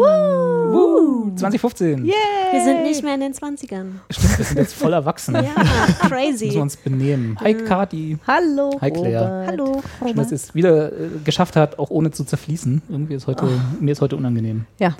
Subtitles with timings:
[0.00, 1.30] Uh.
[1.36, 2.04] 2015.
[2.04, 2.14] Yeah.
[2.52, 3.86] Wir sind nicht mehr in den 20ern.
[4.10, 5.34] Stimmt, wir sind jetzt voll erwachsen.
[5.34, 5.56] Ja, Müssen
[6.02, 6.58] wir crazy.
[6.58, 7.38] uns benehmen.
[7.40, 8.18] Hi Kati.
[8.26, 9.20] Hallo, Hi, Claire.
[9.24, 9.46] Robert.
[9.48, 9.82] Hallo.
[10.02, 12.82] Schön, dass ihr es wieder äh, geschafft hat, auch ohne zu zerfließen.
[12.88, 13.46] Irgendwie ist heute,
[13.80, 14.66] mir ist heute unangenehm.
[14.78, 14.96] Ja,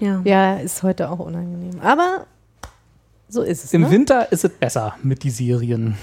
[0.00, 0.20] Ja.
[0.24, 1.80] ja, ist heute auch unangenehm.
[1.80, 2.26] Aber
[3.28, 3.72] so ist es.
[3.74, 3.90] Im ne?
[3.90, 5.96] Winter ist es besser mit die Serien.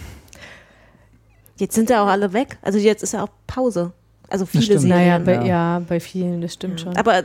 [1.57, 2.57] Jetzt sind ja auch alle weg.
[2.62, 3.91] Also jetzt ist ja auch Pause.
[4.31, 4.84] Also viele stimmt.
[4.85, 5.23] Naja, Serien.
[5.26, 5.45] bei, Ja.
[5.45, 5.81] ja.
[5.88, 6.95] bei vielen, das stimmt schon.
[6.95, 7.23] Aber äh,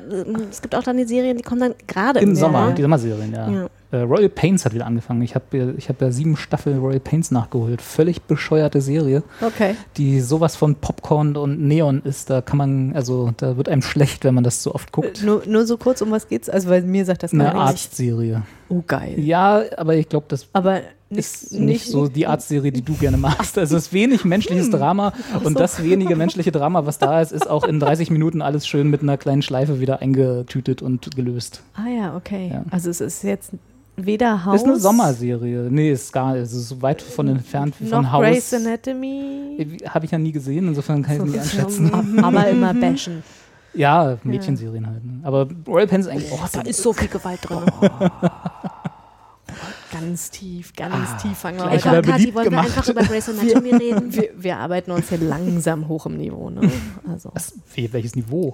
[0.51, 2.75] es gibt auch dann die Serien, die kommen dann gerade Im im Sommer, Sommer.
[2.75, 3.69] die Sommerserien, ja.
[3.93, 5.23] Äh, Royal Pains hat wieder angefangen.
[5.23, 7.81] Ich habe ich hab ja sieben Staffeln Royal Pains nachgeholt.
[7.81, 9.77] Völlig bescheuerte Serie, okay.
[9.97, 12.31] die sowas von Popcorn und Neon ist.
[12.31, 15.23] Da kann man, also da wird einem schlecht, wenn man das zu oft guckt.
[15.23, 16.49] Nur, nur so kurz, um was geht's?
[16.49, 17.87] Also, weil mir sagt das Eine gar nichts.
[17.87, 18.43] Arztserie.
[18.69, 19.21] Oh, geil.
[19.21, 23.57] Ja, aber ich glaube, das Aber ist nicht so die Arztserie, die du gerne magst.
[23.59, 25.13] Also es ist wenig menschliches Drama
[25.45, 28.91] und das wenige menschliche Drama, was da ist, ist auch in 30 Minuten alles schön
[28.91, 31.63] mit einer kleinen Schleife wieder eingetütet und gelöst.
[31.75, 32.51] Ah ja, okay.
[32.53, 32.65] Ja.
[32.71, 33.53] Also es ist jetzt
[33.97, 35.69] weder Haus Ist eine Sommerserie.
[35.71, 38.23] Nee, ist gar es ist so weit von entfernt wie von Haus.
[38.23, 39.79] Grey's Anatomy.
[39.89, 42.23] Habe ich ja nie gesehen, insofern kann ich es nicht einschätzen.
[42.25, 43.23] aber immer bashen.
[43.75, 45.05] Ja, Mädchenserien halt.
[45.05, 45.21] Ne?
[45.23, 46.49] Aber Royal Pens eigentlich auch.
[46.49, 47.59] Da ist so viel Gewalt drin.
[49.93, 51.79] Ganz tief, ganz tief fangen wir an.
[51.79, 52.67] Kathi, beliebt wollen wir gemacht.
[52.67, 54.13] einfach über Grey's Anatomy reden?
[54.13, 56.51] Wir, wir arbeiten uns hier langsam hoch im Niveau.
[56.51, 56.71] Ne?
[57.09, 57.31] Also.
[57.33, 58.53] Was, welches Niveau?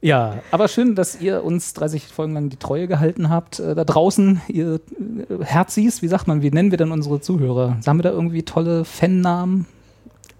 [0.00, 3.60] Ja, aber schön, dass ihr uns 30 Folgen lang die Treue gehalten habt.
[3.60, 7.78] Äh, da draußen, ihr äh, Herzis, wie sagt man, wie nennen wir denn unsere Zuhörer?
[7.86, 9.66] Haben wir da irgendwie tolle Fannamen?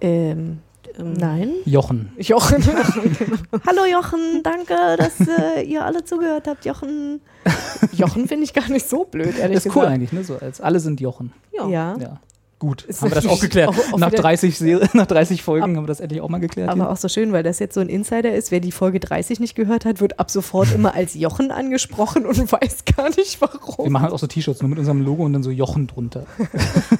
[0.01, 0.59] Ähm,
[0.99, 1.51] nein.
[1.67, 2.13] Jochen.
[2.19, 2.63] Jochen.
[3.67, 6.65] Hallo Jochen, danke, dass äh, ihr alle zugehört habt.
[6.65, 7.21] Jochen.
[7.93, 9.95] Jochen finde ich gar nicht so blöd, ehrlich Das ist cool gesagt.
[9.95, 10.25] eigentlich, ne?
[10.25, 11.33] So, als alle sind Jochen.
[11.53, 11.69] Ja.
[11.69, 11.97] Ja.
[11.99, 12.21] Ja.
[12.61, 13.69] Gut, Ist haben wir das auch geklärt.
[13.71, 16.39] auch- auch nach, wieder- 30 Ser nach 30 Folgen haben wir das endlich auch mal
[16.39, 16.69] geklärt.
[16.69, 16.91] Aber hier.
[16.91, 18.51] auch so schön, weil das jetzt so ein Insider ist.
[18.51, 22.37] Wer die Folge 30 nicht gehört hat, wird ab sofort immer als Jochen angesprochen und
[22.53, 23.91] weiß gar nicht wir warum.
[23.91, 26.27] machen halt auch so T-Shirts nur mit unserem Logo und dann so Jochen drunter.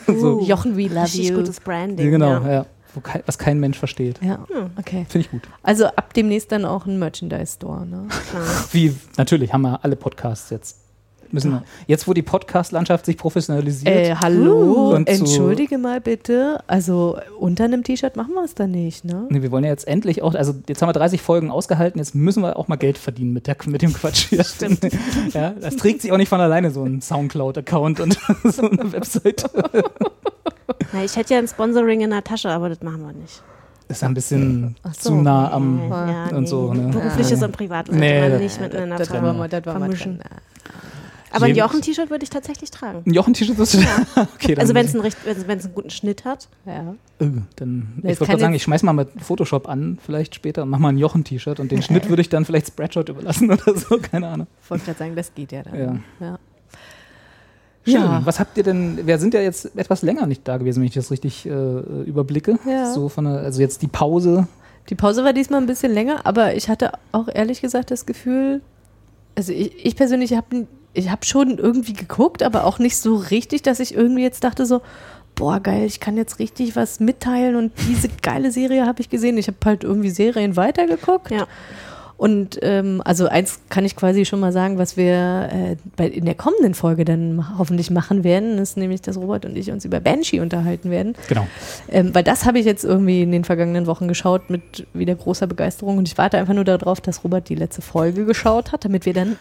[0.07, 1.37] so, Jochen, we love Richtig you.
[1.37, 2.07] gutes Branding.
[2.07, 2.53] ja, genau, Ja.
[2.53, 2.67] ja.
[2.95, 4.19] Wo kei was kein Mensch versteht.
[4.21, 4.45] Ja,
[4.77, 5.07] okay.
[5.09, 5.43] Finde ich gut.
[5.63, 7.87] Also ab demnächst dann auch ein Merchandise-Store.
[7.87, 8.09] Ne?
[8.73, 10.77] Wie, natürlich haben wir alle Podcasts jetzt.
[11.33, 16.61] Müssen, jetzt, wo die Podcast-Landschaft sich professionalisiert, Äh, hallo, Und zu- entschuldige mal bitte.
[16.67, 19.27] Also unter einem T-Shirt machen wir es dann nicht, ne?
[19.31, 22.15] nee, wir wollen ja jetzt endlich auch, also jetzt haben wir 30 Folgen ausgehalten, jetzt
[22.15, 24.45] müssen wir auch mal Geld verdienen mit, der, mit dem Quatsch hier.
[24.45, 24.81] Stimmt.
[25.33, 29.49] Ja, das trägt sich auch nicht von alleine, so ein Soundcloud-Account und so eine Webseite.
[30.93, 33.43] Na, ich hätte ja ein Sponsoring in der Tasche, aber das machen wir nicht.
[33.89, 35.11] Ist ein bisschen so.
[35.11, 35.81] zu nah am.
[35.91, 36.89] ja, und so, ne?
[36.93, 39.91] Berufliches und Privates Nee, man das- nicht miteinander Das war ver- mal, das war mal.
[41.33, 43.03] Aber ein Jochen-T-Shirt würde ich tatsächlich tragen.
[43.07, 43.79] Ein Jochen-T-Shirt wirst du
[44.35, 46.49] Okay, Also wenn es einen, recht- einen guten Schnitt hat.
[46.67, 46.95] Ja.
[47.21, 50.79] Äh, dann ich gerade sagen, ich schmeiß mal mit Photoshop an, vielleicht später, und mach
[50.79, 54.29] mal ein Jochen-T-Shirt und den Schnitt würde ich dann vielleicht Spreadshot überlassen oder so, keine
[54.29, 54.47] Ahnung.
[54.69, 55.79] Wollte gerade sagen, das geht ja dann.
[55.79, 56.27] Ja.
[56.27, 56.39] ja.
[57.85, 57.95] Schön.
[57.95, 58.21] Ja.
[58.25, 60.95] Was habt ihr denn, wir sind ja jetzt etwas länger nicht da gewesen, wenn ich
[60.95, 62.59] das richtig äh, überblicke.
[62.69, 62.93] Ja.
[62.93, 64.47] So von der, also jetzt die Pause.
[64.91, 68.61] Die Pause war diesmal ein bisschen länger, aber ich hatte auch ehrlich gesagt das Gefühl,
[69.35, 73.63] also ich, ich persönlich habe ich hab schon irgendwie geguckt, aber auch nicht so richtig,
[73.63, 74.83] dass ich irgendwie jetzt dachte so,
[75.35, 79.39] boah geil, ich kann jetzt richtig was mitteilen und diese geile Serie habe ich gesehen.
[79.39, 81.31] Ich habe halt irgendwie Serien weitergeguckt.
[81.31, 81.47] Ja.
[82.21, 86.27] Und ähm, also eins kann ich quasi schon mal sagen, was wir äh, bei, in
[86.27, 90.01] der kommenden Folge dann hoffentlich machen werden, ist nämlich, dass Robert und ich uns über
[90.01, 91.15] Banshee unterhalten werden.
[91.29, 91.47] Genau.
[91.89, 95.47] Ähm, weil das habe ich jetzt irgendwie in den vergangenen Wochen geschaut mit wieder großer
[95.47, 99.07] Begeisterung und ich warte einfach nur darauf, dass Robert die letzte Folge geschaut hat, damit
[99.07, 99.39] wir dann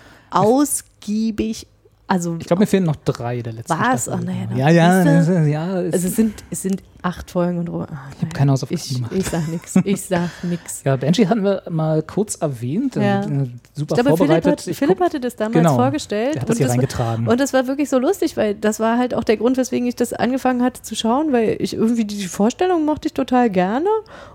[0.99, 1.67] ausgiebig,
[2.07, 4.03] also Ich glaube, mir fehlen noch drei der letzten Was?
[4.05, 4.13] Staffel.
[4.13, 4.69] Ach, naja, ja,
[5.03, 5.79] ja, ist- ja.
[5.81, 8.95] es- also es sind, es sind acht Folgen und ah, ich habe keine Hausaufgaben ich,
[8.95, 9.11] gemacht.
[9.15, 10.81] ich sag nix, ich sag nix.
[10.83, 12.95] Ja, Banshee hatten wir mal kurz erwähnt.
[12.95, 13.21] Ja.
[13.21, 14.51] äh, Super Ich glaube, Philipp, vorbereitet.
[14.51, 15.75] hat, Ich Philipp hatte das damals Genau.
[15.75, 16.33] vorgestellt.
[16.33, 17.27] der hat das und hier das war- reingetragen.
[17.27, 19.95] Und das war wirklich so lustig, weil das war halt auch der Grund, weswegen ich
[19.95, 23.87] das angefangen hatte zu schauen, weil ich irgendwie die Vorstellung mochte ich total gerne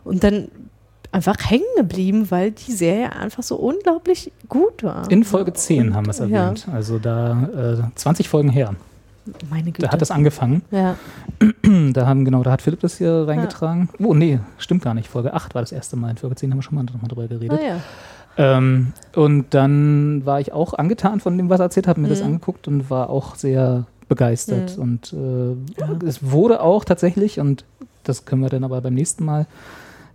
[0.05, 0.47] und dann
[1.15, 5.11] einfach hängen geblieben, weil die Serie einfach so unglaublich gut war.
[5.11, 6.27] In Folge 10 haben wir es Ja.
[6.27, 6.67] erwähnt.
[6.73, 8.75] Also da äh, 20 Folgen her.
[9.49, 9.83] Meine Güte.
[9.87, 10.63] Da hat das angefangen.
[10.71, 10.97] ja.
[11.93, 13.89] Da haben, genau, da hat Philipp das hier reingetragen.
[13.99, 15.09] Oh, nee, stimmt gar nicht.
[15.09, 16.11] Folge 8 war das erste Mal.
[16.11, 17.59] In Folge 10 haben wir schon mal nochmal drüber geredet.
[17.59, 18.57] Ah, ja.
[18.59, 22.21] Ähm, und dann war ich auch angetan von dem, was er erzählt hat, mir das
[22.21, 22.27] Mhm.
[22.27, 24.77] angeguckt und war auch sehr begeistert.
[24.77, 27.65] Und äh, es wurde auch tatsächlich, und
[28.03, 29.47] das können wir dann aber beim nächsten Mal,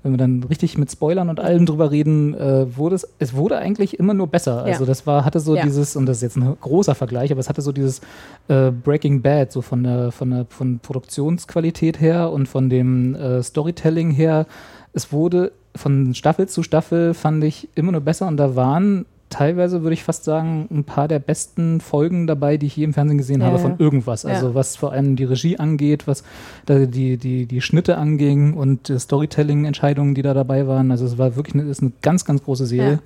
[0.03, 3.57] wenn wir dann richtig mit Spoilern und allem drüber reden, äh, wurde es, es wurde
[3.57, 4.65] eigentlich immer nur besser.
[4.65, 4.73] Ja.
[4.73, 5.63] Also das war, hatte so Ja.
[5.63, 8.01] dieses, und das ist jetzt ein großer Vergleich, aber es hatte so dieses
[8.47, 13.43] äh, Breaking Bad, so von der, von der von Produktionsqualität her und von dem äh,
[13.43, 14.45] Storytelling her.
[14.93, 19.83] Es wurde von Staffel zu Staffel fand ich immer nur besser und da waren teilweise,
[19.83, 23.17] würde ich fast sagen, ein paar der besten Folgen dabei, die ich je im Fernsehen
[23.17, 23.61] gesehen Ja, habe ja.
[23.61, 24.23] von irgendwas.
[24.23, 24.29] Ja.
[24.31, 26.23] Also was vor allem die Regie angeht, was
[26.67, 30.91] die, die, die Schnitte anging und Storytelling-Entscheidungen, die da dabei waren.
[30.91, 32.93] Also es war wirklich eine, ist eine ganz, ganz große Serie.
[32.93, 32.99] Ja.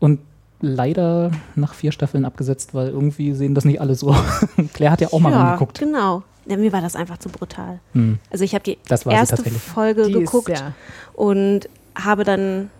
[0.00, 0.20] Und
[0.60, 4.14] leider nach vier Staffeln abgesetzt, weil irgendwie sehen das nicht alle so.
[4.72, 5.78] Claire hat ja auch mal ja, reingeguckt.
[5.78, 6.22] genau.
[6.46, 7.78] Ja, mir war das einfach zu brutal.
[7.92, 8.18] Hm.
[8.30, 9.36] Also ich habe die erste.
[9.36, 10.72] Folge Die geguckt Ist, ja.
[11.14, 12.70] und habe dann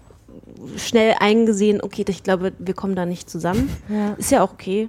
[0.76, 3.70] schnell eingesehen, okay, ich glaube, wir kommen da nicht zusammen.
[3.88, 4.12] Ja.
[4.14, 4.88] Ist ja auch okay.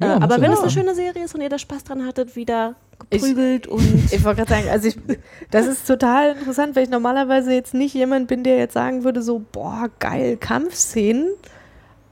[0.00, 2.34] Ja, äh, aber wenn es eine schöne Serie ist und ihr da Spaß dran hattet,
[2.36, 2.74] wieder
[3.10, 3.82] Ich- geprügelt und
[4.12, 4.96] Ich wollte gerade sagen, also ich,
[5.50, 9.22] das ist total interessant, weil ich normalerweise jetzt nicht jemand bin, der jetzt sagen würde,
[9.22, 11.28] so, boah, geil, Kampfszenen.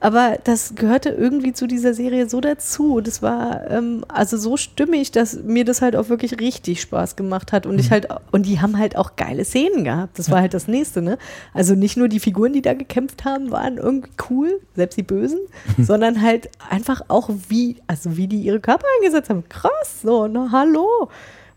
[0.03, 2.99] Aber das gehörte irgendwie zu dieser Serie so dazu.
[2.99, 7.53] Das war ähm, also so stimmig, dass mir das halt auch wirklich richtig Spaß gemacht
[7.53, 7.65] hat.
[7.65, 10.19] Und ich halt, und die haben halt auch geile Szenen gehabt.
[10.19, 11.17] Das war halt das nächste, ne?
[11.53, 15.39] Also nicht nur die Figuren, die da gekämpft haben, waren irgendwie cool, selbst die Bösen,
[15.77, 19.47] sondern halt einfach auch wie, also wie die ihre Körper eingesetzt haben.
[19.47, 21.07] Krass, so, na hallo.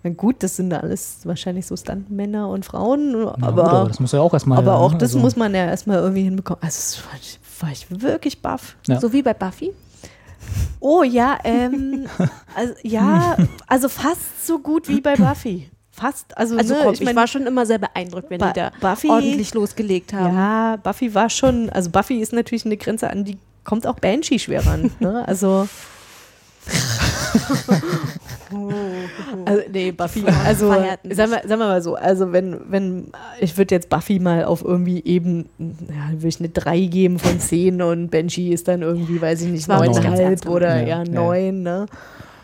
[0.04, 3.98] Na gut, das sind alles wahrscheinlich so Stuntmänner und Frauen, Ja, gut, aber, aber das
[3.98, 4.58] muss ja auch erstmal.
[4.58, 6.62] aber auch ne, das also- muss man ja erstmal irgendwie hinbekommen.
[6.62, 6.94] Also das
[7.62, 8.76] war, ich- ich wirklich baff.
[8.86, 9.00] Ja.
[9.00, 9.72] so wie bei Buffy.
[10.80, 12.06] Oh ja, ähm,
[12.54, 13.36] also, ja,
[13.66, 15.70] also fast so gut wie bei Buffy.
[15.90, 18.52] Fast, also, Also ne, komm, ich ich, mein, war schon immer sehr beeindruckt, wenn Ba-
[18.52, 20.34] die da Buffy- ordentlich losgelegt haben.
[20.36, 24.38] ja, Buffy war schon, also Buffy ist natürlich eine Grenze an, die kommt auch Banshee
[24.38, 24.90] schwer ran.
[25.00, 25.26] Ne?
[25.26, 25.66] Also,
[29.44, 33.06] also, nee, Buffy, also, sagen wir, sagen wir mal so, also wenn, wenn,
[33.40, 37.38] ich würde jetzt Buffy mal auf irgendwie eben, ja, würde ich eine 3 geben von
[37.40, 40.22] 10 und Banshee ist dann irgendwie, weiß ich nicht, Das war aber nicht ganz 9,5
[40.22, 41.10] ernst oder ja, Ja, ja.
[41.10, 41.86] 9, ne?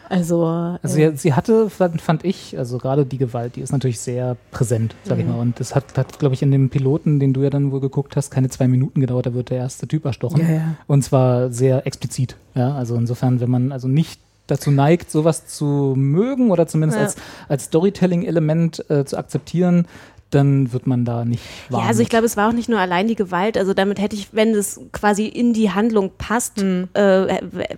[0.09, 3.99] Also, Also sie, sie hatte, fand, fand ich, also gerade die Gewalt, die ist natürlich
[3.99, 5.31] sehr präsent, sag ich Mhm.
[5.33, 5.39] mal.
[5.41, 8.15] Und das hat, hat glaube ich, in dem Piloten, den du ja dann wohl geguckt
[8.15, 10.43] hast, keine zwei Minuten gedauert, da wird der erste Typ erstochen.
[10.43, 10.75] Ja, ja.
[10.87, 12.37] Und zwar sehr explizit.
[12.55, 14.21] Ja, also insofern, wenn man also nicht
[14.53, 17.05] dazu neigt, sowas zu mögen oder zumindest Ja.
[17.07, 17.17] als,
[17.49, 19.87] als Storytelling-Element äh, zu akzeptieren,
[20.31, 21.83] dann wird man da nicht warm.
[21.83, 23.59] Ja, also ich glaube, es war auch nicht nur allein die Gewalt.
[23.59, 26.89] Also damit hätte ich, wenn es quasi in die Handlung passt, Hm.
[26.95, 27.01] äh,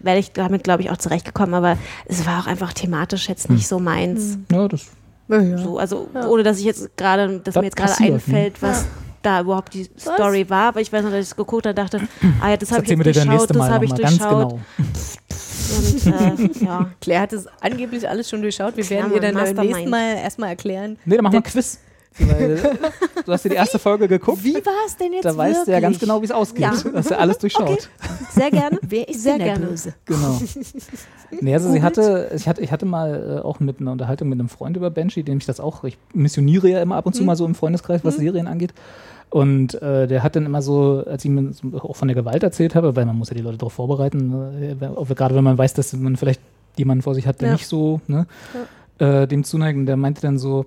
[0.01, 1.55] wäre ich damit, glaube ich, auch zurechtgekommen.
[1.55, 1.77] Aber
[2.07, 4.39] es war auch einfach thematisch jetzt nicht so meins.
[4.53, 4.87] Ja, das,
[5.29, 5.59] ja, ja.
[5.59, 8.87] So, also ohne dass ich jetzt gerade, dass Das mir jetzt gerade passiert, einfällt, was
[9.25, 10.69] da überhaupt die Story war.
[10.69, 12.01] Aber ich weiß noch, dass ich es geguckt habe, dachte,
[12.41, 14.51] ah ja, das habe ich jetzt durchschaut, nächste das Mal habe ich durchschaut.
[14.51, 14.61] genau.
[15.77, 16.91] Und äh, ja.
[17.01, 18.77] Claire hat es angeblich alles schon durchschaut.
[18.77, 19.91] Wir werden Ja, ihr dann beim nächsten.
[19.91, 20.99] Mal erstmal erklären.
[21.05, 21.79] Nee, dann machen wir ein Quiz.
[22.17, 22.79] Weil,
[23.27, 24.45] du hast dir die erste Folge geguckt.
[24.45, 26.09] Wie war es denn jetzt Da weißt du ja ganz wirklich?
[26.09, 26.61] genau, wie es ausgeht.
[26.61, 26.71] Ja.
[26.71, 27.69] Du hast ja alles durchschaut.
[27.69, 27.79] Okay.
[28.31, 28.79] Sehr gerne.
[28.83, 29.67] Wer ist Sehr gerne.
[29.67, 29.95] Böse?
[30.05, 30.39] Genau.
[31.41, 34.39] Nee, also sie hatte, ich hatte, ich hatte mal äh, auch mit einer Unterhaltung mit
[34.39, 37.25] einem Freund über Banshee, dem ich das auch, ich missioniere ja immer ab und zu
[37.25, 38.73] mal so im Freundeskreis, was Serien angeht.
[39.31, 42.43] Und äh, der hat dann immer so, als ich mir so auch von der Gewalt
[42.43, 45.75] erzählt habe, weil man muss ja die Leute darauf vorbereiten, äh, gerade wenn man weiß,
[45.75, 46.41] dass man vielleicht
[46.77, 47.55] jemanden vor sich hat, der Ja.
[47.55, 48.27] nicht so ne,
[48.99, 49.77] äh, dem zuneigt.
[49.79, 50.67] Und der meinte dann so,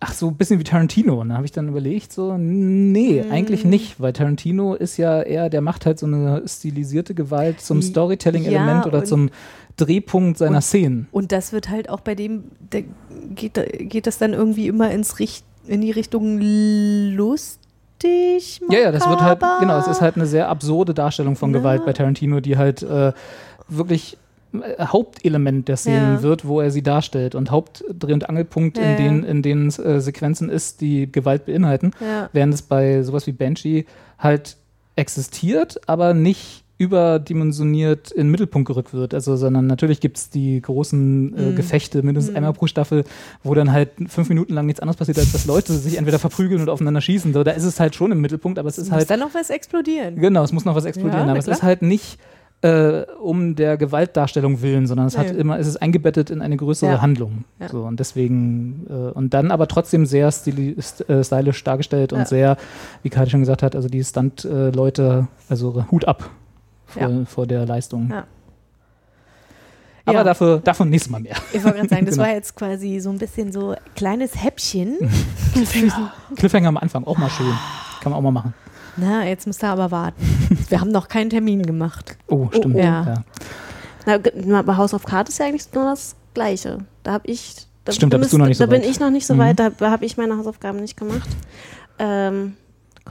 [0.00, 1.20] ach so, ein bisschen wie Tarantino.
[1.20, 5.48] Und da habe ich dann überlegt, so, nee, eigentlich nicht, weil Tarantino ist ja eher,
[5.50, 9.30] der macht halt so eine stilisierte Gewalt zum Ja, Storytelling-Element oder und- zum
[9.76, 11.08] Drehpunkt seiner Und- Szenen.
[11.10, 12.84] Und das wird halt auch bei dem, der,
[13.34, 13.58] geht,
[13.90, 16.38] geht das dann irgendwie immer ins Richt, in die Richtung
[18.04, 18.60] lustig?
[18.70, 19.60] Ja, ja, das wird halt, makaber?
[19.60, 21.58] genau, es ist halt eine sehr absurde Darstellung von Na.
[21.58, 23.12] Gewalt bei Tarantino, die halt äh,
[23.68, 24.16] wirklich
[24.52, 26.22] äh, Hauptelement der Szenen Ja.
[26.22, 28.96] wird, wo er sie darstellt und Hauptdreh- und Angelpunkt, Ja, in ja.
[28.96, 32.28] denen, in denen äh, Sequenzen ist, die Gewalt beinhalten, Ja.
[32.32, 33.86] während es bei sowas wie Banshee
[34.18, 34.56] halt
[34.96, 39.14] existiert, aber nicht überdimensioniert in den Mittelpunkt gerückt wird.
[39.14, 41.56] Also, sondern natürlich gibt es die großen äh, Mhm.
[41.56, 43.04] Gefechte, mindestens einmal pro Staffel,
[43.42, 46.62] wo dann halt fünf Minuten lang nichts anderes passiert, als dass Leute sich entweder verprügeln
[46.62, 47.32] oder aufeinander schießen.
[47.32, 49.34] So, da ist es halt schon im Mittelpunkt, aber es ist Muss halt dann noch
[49.34, 50.16] was explodieren.
[50.16, 52.18] Genau, es muss noch was explodieren, Ja, aber es ist halt nicht
[52.62, 55.38] äh, um der Gewaltdarstellung willen, sondern es hat Nee.
[55.38, 57.02] immer, es ist eingebettet in eine größere Ja.
[57.02, 57.44] Handlung.
[57.60, 57.68] Ja.
[57.68, 62.26] So, und deswegen, äh, und dann aber trotzdem sehr stili st äh, stylisch dargestellt und
[62.26, 62.56] sehr,
[63.02, 66.30] wie Kati schon gesagt hat, also die Stunt-Leute, also Hut ab
[66.94, 67.24] vor, Ja.
[67.26, 68.08] vor der Leistung.
[68.10, 68.24] Ja.
[70.06, 70.24] Aber Ja.
[70.24, 71.36] dafür, davon nächstes Mal mehr.
[71.52, 72.26] Ich wollte gerade sagen, das Genau.
[72.26, 74.98] war jetzt quasi so ein bisschen so kleines Häppchen.
[76.36, 77.52] Cliffhanger am Anfang, auch mal schön.
[78.02, 78.54] Kann man auch mal machen.
[78.96, 80.20] Na, jetzt müsst ihr aber warten.
[80.68, 82.16] Wir haben noch keinen Termin gemacht.
[82.28, 82.76] Oh, stimmt.
[82.76, 82.78] oh.
[82.78, 83.24] Ja.
[84.18, 86.78] Ge- na, bei House of Cards ist ja eigentlich nur das Gleiche.
[87.02, 87.66] Da habe ich.
[87.86, 88.90] Da Stimmt, da bist du noch nicht so Da bin weit.
[88.90, 89.38] ich noch nicht so Mhm.
[89.38, 91.28] weit, da habe ich meine Hausaufgaben nicht gemacht.
[91.98, 92.56] Ähm,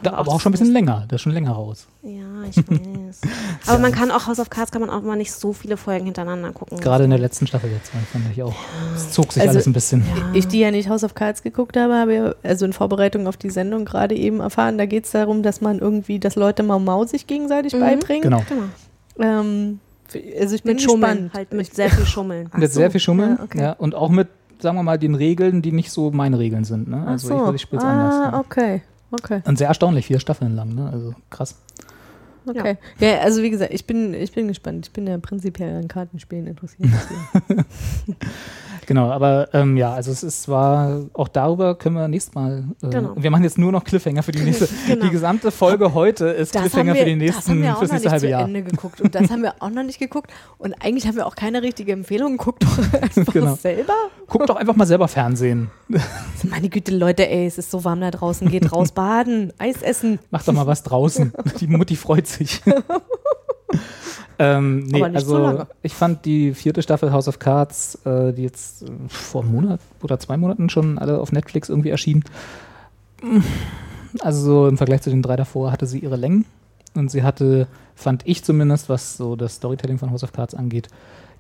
[0.01, 1.05] Da, aber auch schon ein bisschen länger.
[1.07, 1.87] Das ist schon länger raus.
[2.01, 3.21] Ja, ich weiß.
[3.67, 6.05] aber man kann auch House of Cards kann man auch mal nicht so viele Folgen
[6.05, 6.79] hintereinander gucken.
[6.79, 8.55] Gerade in der letzten Staffel jetzt, fand ich auch.
[8.95, 10.03] Es zog sich Also- alles ein bisschen.
[10.33, 13.37] Ich, die ja nicht House of Cards geguckt habe, habe ja, also in Vorbereitung auf
[13.37, 16.79] die Sendung gerade eben erfahren, da geht es darum, dass man irgendwie, dass Leute Mau
[16.79, 17.79] Mau sich gegenseitig Mhm.
[17.79, 18.23] beibringen.
[18.23, 18.41] Genau.
[18.49, 18.63] Genau.
[19.19, 19.79] Ähm,
[20.39, 22.49] also ich bin Mit Schummeln, halt mit sehr viel Schummeln.
[22.51, 23.37] Ach mit so, sehr viel Schummeln.
[23.37, 23.59] ja, okay.
[23.61, 24.27] ja, und auch mit,
[24.59, 26.87] sagen wir mal, den Regeln, die nicht so meine Regeln sind.
[26.87, 27.03] Ne?
[27.05, 27.49] Ach Also so.
[27.49, 28.31] ich, ich spiele es ah, anders.
[28.33, 28.39] Ja.
[28.39, 28.81] okay.
[29.13, 30.73] Okay, Und sehr erstaunlich, vier Staffeln lang.
[30.73, 30.89] Ne?
[30.91, 31.55] Also krass.
[32.47, 32.77] okay.
[32.99, 33.19] Ja.
[33.19, 34.87] also wie gesagt, ich bin, ich bin gespannt.
[34.87, 36.89] Ich bin ja prinzipiell an Kartenspielen interessiert.
[38.85, 42.87] Genau, aber ähm, ja, also es ist zwar, auch darüber können wir nächstes Mal, äh,
[42.89, 43.13] Genau.
[43.15, 45.05] wir machen jetzt nur noch Cliffhanger für die nächste, Genau.
[45.05, 48.05] die gesamte Folge heute ist Cliffhanger für die das haben nächsten, wir auch noch nicht
[48.05, 48.41] halbe zu Jahr.
[48.43, 49.01] Ende geguckt.
[49.01, 50.31] Und das haben wir auch noch nicht geguckt.
[50.57, 52.37] Und eigentlich haben wir auch keine richtige Empfehlung.
[52.37, 53.55] Guckt doch einfach Genau.
[53.55, 53.93] selber.
[54.27, 55.69] Guckt doch einfach mal selber Fernsehen.
[56.43, 58.49] Meine Güte, Leute, ey, es ist so warm da draußen.
[58.49, 60.19] Geht raus baden, Eis essen.
[60.31, 61.33] Macht doch mal was draußen.
[61.59, 62.61] Die Mutti freut sich.
[64.39, 65.67] ähm, nee, Aber nicht so also lange.
[65.81, 69.79] ich fand die vierte Staffel House of Cards, äh, die jetzt äh, vor einem Monat
[70.01, 72.23] oder zwei Monaten schon alle auf Netflix irgendwie erschienen.
[74.19, 76.45] Also so im Vergleich zu den drei davor hatte sie ihre Längen
[76.93, 80.87] und sie hatte, fand ich zumindest, was so das Storytelling von House of Cards angeht,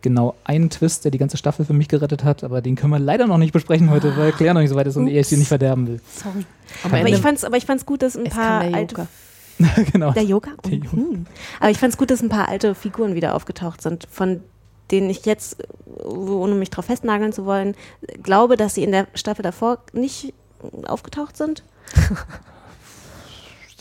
[0.01, 2.99] genau einen Twist, der die ganze Staffel für mich gerettet hat, aber den können wir
[2.99, 5.13] leider noch nicht besprechen heute, weil Claire noch nicht so weit ist und Ups.
[5.13, 6.01] er es hier nicht verderben will.
[6.13, 6.45] Sorry.
[6.83, 9.07] Aber ich fand's, aber ich fand's gut, dass ein Es paar alte.
[9.91, 10.11] genau.
[10.11, 10.51] Der Yoga?
[10.65, 10.95] Der Yoga.
[10.95, 11.25] Mhm.
[11.59, 14.41] Aber ich fand's gut, dass ein paar alte Figuren wieder aufgetaucht sind, von
[14.91, 15.57] denen ich jetzt,
[16.03, 17.75] ohne mich drauf festnageln zu wollen,
[18.21, 20.33] glaube, dass sie in der Staffel davor nicht
[20.85, 21.63] aufgetaucht sind.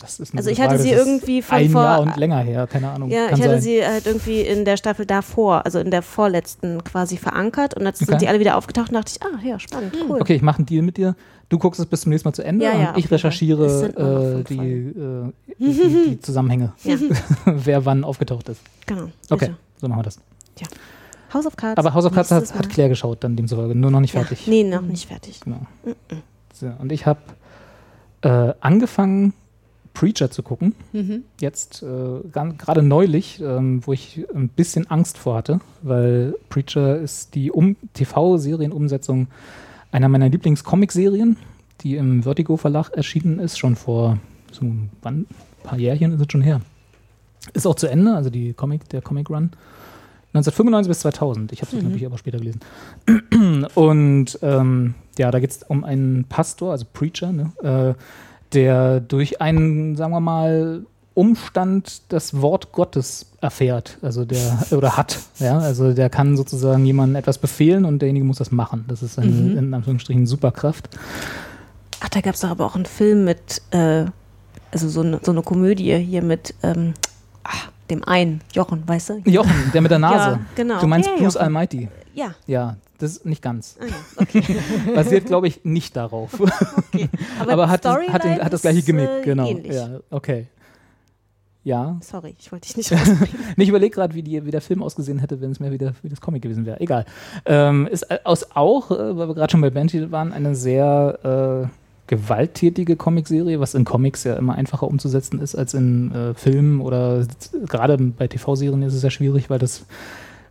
[0.03, 0.83] Das ist eine Also ich hatte Frage.
[0.83, 3.09] sie irgendwie von ein vor- Jahr und länger her, keine Ahnung.
[3.09, 3.61] Ja, Kann ich hatte sein.
[3.61, 8.01] sie halt irgendwie in der Staffel davor, also in der vorletzten quasi verankert und jetzt
[8.01, 8.11] Okay.
[8.11, 10.19] sind die alle wieder aufgetaucht und dachte ich, ah ja, spannend, cool.
[10.19, 11.15] Okay, ich mache einen Deal mit dir.
[11.47, 14.43] Du guckst es bis zum nächsten Mal zu Ende Ja, ja, und ich recherchiere äh,
[14.43, 16.97] die, äh, die, die Zusammenhänge, Ja,
[17.45, 18.59] wer wann aufgetaucht ist.
[18.85, 19.03] genau.
[19.29, 19.57] Okay, Sicher.
[19.79, 20.19] so machen wir das.
[21.33, 21.77] House of Cards.
[21.79, 22.69] Aber House of Cards hat, hat.
[22.69, 24.19] Claire geschaut, dann demzufolge, nur noch nicht Ja.
[24.21, 24.45] fertig.
[24.47, 25.39] Nee, noch nicht fertig.
[25.39, 25.61] Genau.
[26.53, 27.19] So, und ich habe
[28.21, 29.33] äh, angefangen,
[29.93, 30.73] Preacher zu gucken.
[30.91, 31.23] Mhm.
[31.39, 37.35] Jetzt äh, gerade neulich, ähm, wo ich ein bisschen Angst vor hatte, weil Preacher ist
[37.35, 39.27] die um TV-Serienumsetzung
[39.91, 41.37] einer meiner Lieblings-Comic-Serien,
[41.81, 44.17] die im Vertigo Verlag erschienen ist, schon vor
[44.51, 44.89] so ein
[45.63, 46.61] paar Jährchen ist es schon her.
[47.53, 49.51] Ist auch zu Ende, also die Comic, der Comic Run.
[50.33, 51.51] 1995 bis 2000.
[51.51, 52.61] Ich habe es, glaube ich, aber später gelesen.
[53.75, 57.93] Und ähm, ja, da geht es um einen Pastor, also Preacher, ne, äh,
[58.53, 65.19] der durch einen, sagen wir mal, Umstand das Wort Gottes erfährt, also der oder hat,
[65.37, 68.85] ja, also der kann sozusagen jemandem etwas befehlen und derjenige muss das machen.
[68.87, 69.57] Das ist eine Mhm.
[69.57, 70.89] in Anführungsstrichen Superkraft.
[71.99, 74.05] Ach, da gab es doch aber auch einen Film mit, äh,
[74.71, 76.95] also so eine, so eine Komödie hier mit ähm,
[77.43, 79.21] ach, dem einen, Jochen, weißt du?
[79.25, 80.31] Jochen, der mit der Nase.
[80.31, 80.79] Ja, genau.
[80.79, 81.43] Du meinst Ja, Bruce Jochen.
[81.45, 81.89] Almighty?
[82.13, 82.35] Ja.
[82.47, 83.77] Ja, das ist nicht ganz.
[83.79, 83.93] Ah, ja.
[84.17, 84.43] Okay.
[84.95, 86.33] Basiert, glaube ich, nicht darauf.
[87.39, 89.47] Aber, Aber hat, das- hat, den, hat das gleiche Gimmick, äh, genau.
[89.47, 89.73] Ähnlich.
[89.73, 90.47] Ja, okay.
[91.65, 91.97] Ja.
[92.01, 92.91] Sorry, ich wollte dich nicht
[93.57, 96.09] Ich überlege gerade, wie, die- wie der Film ausgesehen hätte, wenn es mehr wieder wie
[96.09, 96.79] das Comic gewesen wäre.
[96.81, 97.05] Egal.
[97.45, 101.63] Ähm, ist äh, aus auch, äh, weil wir gerade schon bei Banshee waren, eine sehr
[101.63, 101.67] äh,
[102.07, 107.25] gewalttätige Comicserie, was in Comics ja immer einfacher umzusetzen ist als in äh, Filmen oder
[107.69, 109.85] gerade bei TV-Serien ist es ja schwierig, weil das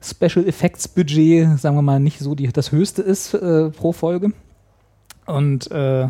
[0.02, 4.32] Special Effects Budget, sagen wir mal, nicht so die, das höchste ist äh, pro Folge.
[5.26, 6.08] Und äh,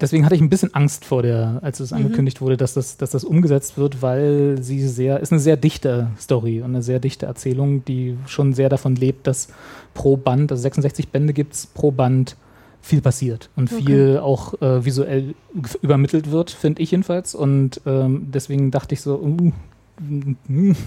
[0.00, 3.10] deswegen hatte ich ein bisschen Angst vor der, als es angekündigt wurde, dass das, dass
[3.10, 7.26] das umgesetzt wird, weil sie sehr, ist eine sehr dichte Story und eine sehr dichte
[7.26, 9.48] Erzählung, die schon sehr davon lebt, dass
[9.92, 12.36] pro Band, also 66 Bände gibt es, pro Band
[12.82, 15.34] viel passiert und viel auch äh, visuell
[15.82, 17.34] übermittelt wird, finde ich jedenfalls.
[17.34, 19.52] Und ähm, deswegen dachte ich so, uh,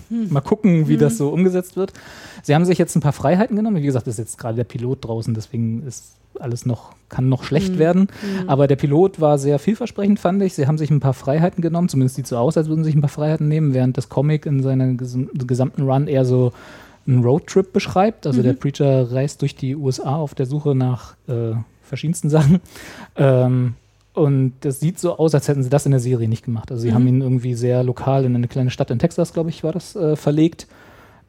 [0.09, 1.93] mal gucken, wie das so umgesetzt wird.
[2.41, 3.77] Sie haben sich jetzt ein paar Freiheiten genommen.
[3.77, 7.43] Wie gesagt, das ist jetzt gerade der Pilot draußen, deswegen ist alles noch, kann noch
[7.43, 8.07] schlecht werden.
[8.47, 10.53] Aber der Pilot war sehr vielversprechend, fand ich.
[10.53, 12.95] Sie haben sich ein paar Freiheiten genommen, zumindest sieht so aus, als würden sie sich
[12.95, 16.53] ein paar Freiheiten nehmen, während das Comic in seiner gesam gesamten Run eher so
[17.05, 18.25] einen Roadtrip beschreibt.
[18.25, 22.61] Also der Preacher reist durch die USA auf der Suche nach äh, verschiedensten Sachen.
[23.15, 23.75] Ähm,
[24.13, 26.71] und das sieht so aus, als hätten sie das in der Serie nicht gemacht.
[26.71, 29.63] Also sie haben ihn irgendwie sehr lokal in eine kleine Stadt in Texas, glaube ich,
[29.63, 30.67] war das, äh, verlegt.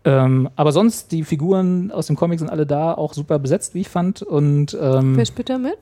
[0.05, 3.81] Ähm, aber sonst, die Figuren aus dem Comic sind alle da, auch super besetzt, wie
[3.81, 4.23] ich fand.
[4.23, 5.79] Und ähm, Wer spielt da mit?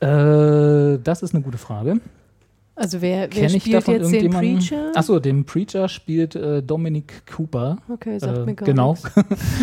[0.00, 2.00] äh, das ist eine gute Frage.
[2.78, 4.30] Also wer, wer ich spielt davon jetzt den?
[4.30, 4.92] Preacher?
[4.94, 7.78] Achso, den Preacher spielt äh, Dominic Cooper.
[7.88, 8.94] Okay, sagt Äh, mir gar genau.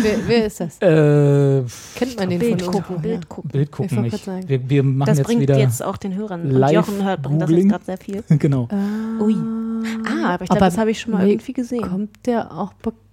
[0.02, 0.78] Wer, wer ist das?
[0.82, 1.62] Äh,
[1.94, 3.00] Kennt man den Bild von gucken?
[3.00, 3.50] Bild gucken.
[3.52, 4.48] Bild Ich gucken grad sagen.
[4.48, 5.56] Wir, wir machen Das jetzt bringt wieder.
[5.58, 6.42] jetzt auch den Hörern.
[6.42, 8.24] Und live Jochen hört, bringt das jetzt gerade sehr viel.
[8.38, 8.68] genau.
[9.20, 9.36] Ui.
[10.06, 11.82] Ah, aber ich glaube, das habe ich schon mal irgendwie gesehen.
[11.82, 13.03] Kommt der auch bekannt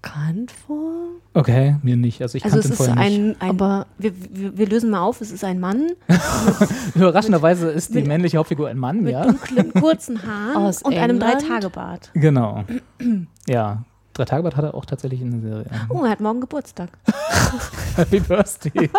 [0.65, 0.91] vor?
[1.33, 2.21] Okay, mir nicht.
[2.21, 3.19] Also ich also kannte es ihn ist vorher nicht.
[3.19, 5.91] ein, ein Aber- wir, wir, wir lösen mal auf, es ist ein Mann
[6.95, 9.23] Überraschenderweise ist die mit- männliche Hauptfigur ein Mann, mit ja.
[9.25, 11.43] dunklen, kurzen Haaren Aus und einem England?
[11.43, 12.11] Dreitagebart.
[12.13, 12.63] Genau.
[13.47, 13.83] Ja.
[14.13, 15.65] Drei Tagebart hat er auch tatsächlich in der Serie.
[15.87, 16.89] Oh, er hat morgen Geburtstag.
[17.95, 18.89] Happy Birthday.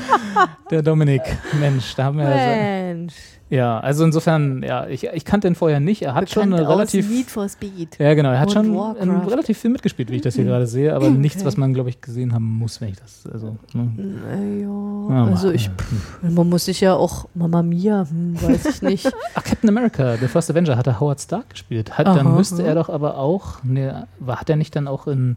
[0.70, 1.22] der Dominik.
[1.58, 2.26] Mensch, da haben wir.
[2.26, 3.14] Also, Mensch.
[3.48, 6.02] Ja, also insofern, ja, ich, ich kannte ihn vorher nicht.
[6.02, 7.08] Er hat schon eine Bekannt relativ.
[7.08, 7.98] Need for Speed.
[7.98, 8.30] Ja, genau.
[8.30, 8.66] Er hat schon
[9.00, 11.46] ähm, relativ viel mitgespielt, wie ich das hier gerade sehe, aber nichts, Okay.
[11.46, 13.24] was man, glaube ich, gesehen haben muss, wenn ich das.
[13.32, 13.92] Also, ne.
[13.96, 15.72] Naja, Ja, also mach, ich, ja.
[15.76, 19.06] pff, man muss sich ja auch, Mama Mia, hm, weiß ich nicht.
[19.34, 21.96] Ach, Captain America, The First Avenger, hat er Howard Stark gespielt.
[21.96, 22.68] Hat, dann Aha, müsste aha.
[22.70, 23.62] er doch aber auch.
[23.62, 25.36] Ne, war, hat er nicht dann auch in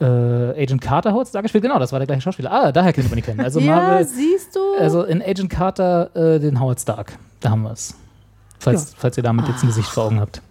[0.00, 0.04] äh,
[0.62, 1.62] Agent Carter Howard Stark gespielt?
[1.64, 2.52] Genau, das war der gleiche Schauspieler.
[2.52, 3.40] Ah, daher kennt man ihn kennen.
[3.40, 4.06] Also ja, Marvel.
[4.06, 4.60] siehst du?
[4.78, 7.18] Also in Agent Carter äh, den Howard Stark.
[7.40, 7.94] Da haben wir es.
[8.60, 10.42] Falls, falls ihr damit jetzt ein Gesicht vor Augen habt.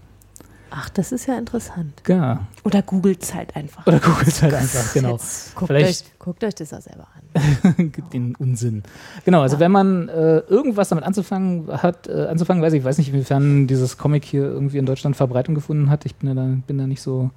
[0.70, 2.02] Ach, das ist ja interessant.
[2.08, 2.42] Ja.
[2.64, 3.88] Oder googelt es halt einfach.
[3.88, 5.14] Oder googelt halt einfach, genau.
[5.14, 7.92] Jetzt guckt, Vielleicht- euch, guckt euch das auch selber an.
[7.92, 8.84] Gibt den Unsinn.
[9.24, 12.98] Genau, also wenn man äh, irgendwas damit anzufangen hat, äh, anzufangen, weiß ich, ich weiß
[12.98, 16.06] nicht, inwiefern dieses Comic hier irgendwie in Deutschland Verbreitung gefunden hat.
[16.06, 17.32] Ich bin, ja da, bin da nicht so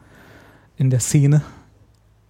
[0.76, 1.43] in der Szene.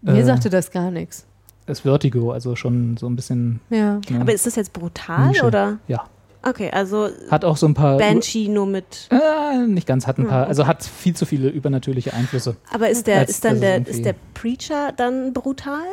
[0.02, 1.26] Mir Äh, sagte das gar nichts.
[1.66, 3.60] Das Vertigo, also schon so ein bisschen.
[3.70, 4.00] Ja.
[4.08, 5.44] Ne, Aber ist das jetzt brutal Nische.
[5.46, 5.78] oder?
[5.88, 6.04] Ja.
[6.42, 7.98] Okay, also Hat auch so ein paar.
[7.98, 9.08] Banshee nur mit.
[9.10, 12.56] Äh, nicht ganz, hat ein Hm, paar, also hat viel zu viele übernatürliche Einflüsse.
[12.72, 15.84] Aber ist der, Als ist dann der, ist der Preacher dann brutal?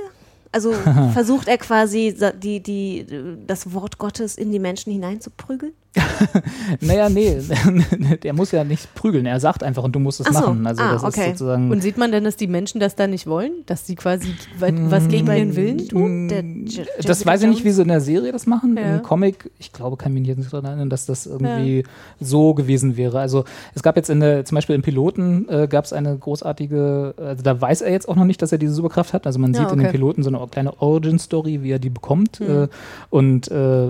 [0.53, 0.71] Also
[1.13, 3.05] versucht er quasi die, die,
[3.45, 5.73] das Wort Gottes in die Menschen hineinzuprügeln?
[6.81, 7.37] Naja, nee,
[8.23, 9.25] der muss ja nicht prügeln.
[9.25, 10.33] Er sagt einfach und du musst es so.
[10.33, 10.65] machen.
[10.67, 11.31] Also Ah, das okay.
[11.31, 11.71] ist sozusagen.
[11.71, 13.51] Und sieht man denn, dass die Menschen das da nicht wollen?
[13.65, 16.27] Dass sie quasi wa- was gegen ihren Willen tun?
[16.27, 18.77] Der Mm, Je- das weiß ich nicht, wie sie in der Serie das machen.
[18.77, 18.97] Ja.
[18.97, 21.83] Im Comic, ich glaube, kann mich jetzt nicht daran erinnern, dass das irgendwie
[22.19, 23.19] so gewesen wäre.
[23.19, 27.13] Also es gab jetzt in der, zum Beispiel im Piloten äh, gab es eine großartige,
[27.17, 29.25] also da weiß er jetzt auch noch nicht, dass er diese Superkraft hat.
[29.25, 29.97] Also man Ja, sieht in den okay.
[29.97, 32.63] Piloten so eine kleine Origin-Story, wie er die bekommt Hm.
[32.63, 32.67] äh,
[33.09, 33.87] und äh,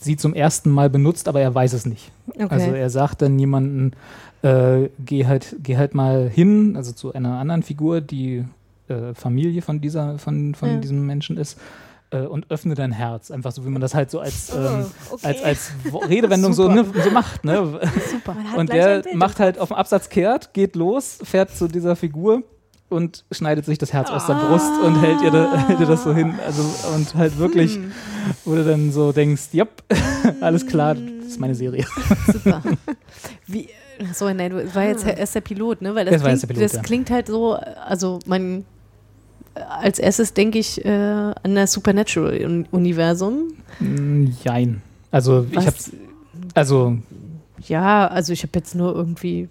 [0.00, 2.10] sie zum ersten Mal benutzt, aber er weiß es nicht.
[2.28, 2.46] Okay.
[2.48, 3.92] Also er sagt dann jemanden,
[4.42, 8.44] äh, geh halt, geh halt mal hin, also zu einer anderen Figur, die
[8.88, 10.76] äh, Familie von dieser, von, von Ja.
[10.78, 11.58] diesem Menschen ist,
[12.10, 13.30] äh, und öffne dein Herz.
[13.30, 15.26] Einfach so, wie man das halt so als, ähm, Oh, okay.
[15.26, 15.72] als, als
[16.08, 17.44] Redewendung so, ne, so macht.
[17.44, 17.80] Ne?
[18.10, 18.36] Super.
[18.56, 22.42] Und der macht halt auf dem Absatz kehrt, geht los, fährt zu dieser Figur
[22.92, 26.04] und schneidet sich das Herz aus der Brust und hält ihr, da, hält ihr das
[26.04, 26.34] so hin.
[26.46, 26.62] Also,
[26.94, 27.92] und halt wirklich, Hm.
[28.44, 29.82] wo du dann so denkst, jupp,
[30.40, 31.84] alles klar, das ist meine Serie.
[32.32, 32.62] Super.
[33.46, 33.68] Wie,
[34.14, 35.94] so, nein, du, war jetzt erst der Pilot, ne?
[35.94, 36.82] Weil das, Das klingt, Pilot, das ja.
[36.82, 38.64] klingt halt so, also man,
[39.54, 43.52] als erstes denke ich äh, an das Supernatural-Universum.
[43.80, 44.82] Mm, Jein.
[45.10, 45.66] Also ich Was?
[45.66, 45.90] hab's,
[46.54, 46.96] also
[47.68, 49.48] Ja, also ich habe jetzt nur irgendwie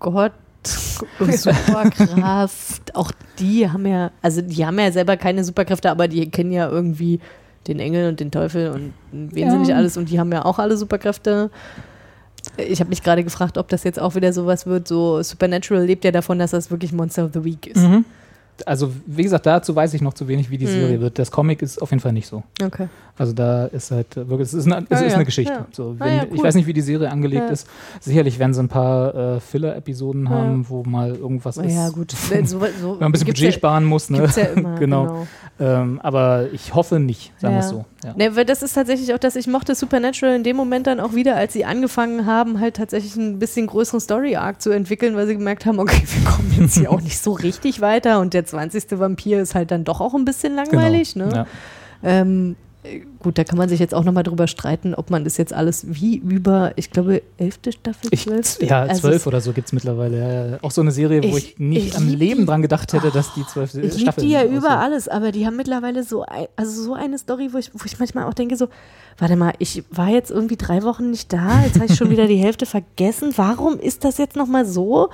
[0.00, 0.32] und
[1.20, 2.94] Superkraft.
[2.94, 6.68] Auch die haben ja, also die haben ja selber keine Superkräfte, aber die kennen ja
[6.68, 7.20] irgendwie
[7.66, 9.54] den Engel und den Teufel und wen sie Ja.
[9.56, 11.50] nicht alles und die haben ja auch alle Superkräfte.
[12.58, 14.86] Ich habe mich gerade gefragt, ob das jetzt auch wieder sowas wird.
[14.86, 17.78] So Supernatural lebt ja davon, dass das wirklich Monster of the Week ist.
[17.78, 18.04] Mhm.
[18.66, 20.70] Also, wie gesagt, dazu weiß ich noch zu wenig, wie die Mhm.
[20.70, 21.18] Serie wird.
[21.18, 22.42] Das Comic ist auf jeden Fall nicht so.
[22.62, 22.88] Okay.
[23.16, 25.52] Also da ist halt wirklich, es ist eine, es Ah, ist ja, eine Geschichte.
[25.52, 25.66] ja.
[25.72, 26.44] So, Ah, wenn, ja, Ich cool.
[26.44, 27.48] weiß nicht, wie die Serie angelegt Ja.
[27.52, 27.68] ist.
[28.00, 31.72] Sicherlich werden sie ein paar äh, Filler-Episoden haben, wo mal irgendwas ist.
[31.74, 32.10] Ja, gut.
[32.12, 34.10] So, so, Wenn man ein bisschen Budget ja, sparen muss.
[34.10, 34.18] Ne?
[34.20, 35.04] Gibt's ja immer, genau.
[35.06, 35.26] genau.
[35.60, 37.70] Ähm, aber ich hoffe nicht, sagen wir es Ja.
[37.70, 37.84] so.
[38.04, 38.14] Ja.
[38.16, 41.14] Ne, weil das ist tatsächlich auch, dass ich mochte Supernatural in dem Moment dann auch
[41.14, 45.34] wieder, als sie angefangen haben, halt tatsächlich ein bisschen größeren Story-Arc zu entwickeln, weil sie
[45.36, 48.98] gemerkt haben, okay, wir kommen jetzt hier auch nicht so richtig weiter und der 20.
[48.98, 51.14] Vampir ist halt dann doch auch ein bisschen langweilig.
[51.14, 51.26] genau.
[51.26, 51.32] Ne?
[51.34, 51.46] Ja.
[52.02, 52.63] Ähm, äh,
[53.18, 55.86] gut, da kann man sich jetzt auch nochmal drüber streiten, ob man das jetzt alles
[55.88, 58.66] wie über, ich glaube, elfte Staffel, Ich, zwölfte?
[58.66, 60.50] ja, Also zwölf es- oder so gibt es mittlerweile.
[60.52, 60.58] Ja.
[60.62, 62.46] Auch so eine Serie, wo ich, Ich- nicht ich am Leben die.
[62.46, 65.56] dran gedacht hätte, dass die zwölf Ich liebe die ja über alles, aber die haben
[65.56, 68.68] mittlerweile so, ein, also so eine Story, wo ich, wo ich manchmal auch denke, so,
[69.18, 72.26] warte mal, ich war jetzt irgendwie drei Wochen nicht da, jetzt habe ich schon wieder
[72.26, 73.32] die Hälfte vergessen.
[73.36, 75.08] Warum ist das jetzt nochmal so?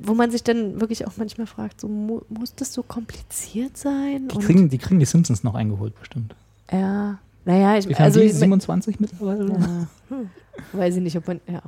[0.00, 4.28] Wo man sich dann wirklich auch manchmal fragt, so, mu muss das so kompliziert sein?
[4.28, 6.36] Die kriegen, die kriegen die Simpsons noch eingeholt, bestimmt.
[6.70, 9.48] Ja, naja, ich, viel also ich, 27 mittlerweile?
[9.52, 10.30] ja, hm,
[10.72, 11.62] weiß ich nicht, ob man, ja,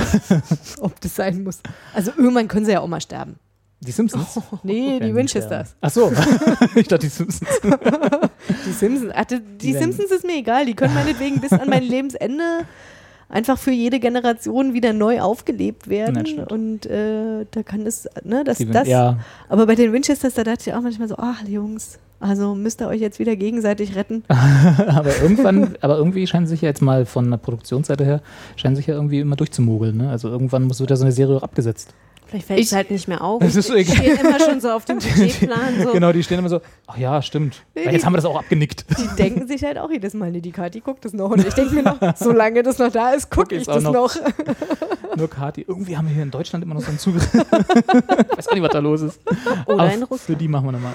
[0.80, 1.60] ob das sein muss.
[1.94, 3.36] Also irgendwann können sie ja auch mal sterben.
[3.80, 4.38] Die Simpsons?
[4.62, 5.74] Nee, Wer die Winchesters.
[5.80, 6.12] Ach so,
[6.76, 7.50] ich dachte die Simpsons.
[8.64, 10.66] Die Simpsons, ach, die, die Simpsons ist mir egal.
[10.66, 12.64] Die können meinetwegen bis an mein Lebensende
[13.32, 16.24] einfach für jede Generation wieder neu aufgelebt werden.
[16.26, 18.86] Ja, und äh, da kann es, ne, das, Die, das.
[18.86, 19.18] ja,
[19.48, 22.88] Aber bei den Winchesters, da dachte ich auch manchmal so, ach Jungs, also müsst ihr
[22.88, 24.22] euch jetzt wieder gegenseitig retten.
[24.28, 28.20] aber irgendwann, aber irgendwie scheinen sich ja jetzt mal von der Produktionsseite her,
[28.54, 29.96] scheinen sich ja irgendwie immer durchzumogeln.
[29.96, 30.10] Ne?
[30.10, 31.94] Also irgendwann muss wieder so eine Serie auch abgesetzt.
[32.32, 33.40] Vielleicht fällt es halt nicht mehr auf.
[33.42, 33.94] Das ist so egal.
[33.96, 35.82] Steht immer schon so auf dem Budgetplan.
[35.82, 35.92] So.
[35.92, 37.62] Genau, die stehen immer so, ach ja, stimmt.
[37.74, 38.86] Nee, jetzt die- haben wir das auch abgenickt.
[38.98, 41.30] Die denken sich halt auch jedes Mal, nee, die Kathi guckt das noch.
[41.30, 43.92] Und ich denke mir noch, solange das noch da ist, gucke Guck ich das noch.
[43.92, 44.16] noch.
[45.16, 45.62] Nur Kati.
[45.68, 47.28] Irgendwie haben wir hier in Deutschland immer noch so einen Zugriff.
[47.34, 49.20] ich weiß auch nicht, was da los ist.
[49.66, 50.40] Oder Aber in Für Russland.
[50.40, 50.94] die machen wir nochmal.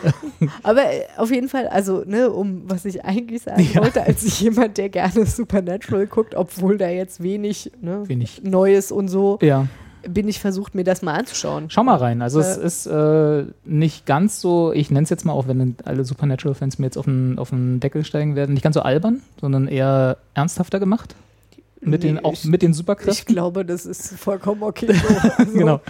[0.63, 3.81] Aber äh, auf jeden Fall, also, ne, um was ich eigentlich sagen Ja.
[3.81, 8.41] wollte, als jemand, der gerne Supernatural guckt, obwohl da jetzt wenig, ne, Wenig.
[8.43, 9.67] Neues und so, Ja.
[10.07, 11.69] Bin ich versucht, mir das mal anzuschauen.
[11.69, 12.21] Schau mal rein.
[12.21, 12.65] Also es Äh.
[12.65, 16.85] ist äh, nicht ganz so, ich nenne es jetzt mal auch, wenn alle Supernatural-Fans mir
[16.85, 20.79] jetzt auf den, auf den Deckel steigen werden, nicht ganz so albern, sondern eher ernsthafter
[20.79, 21.15] gemacht.
[21.79, 23.35] Mit Nee, den, auch ich- mit den Ich Superkräften.
[23.35, 24.87] glaube, das ist vollkommen okay.
[24.93, 25.15] So.
[25.37, 25.81] Also, Genau.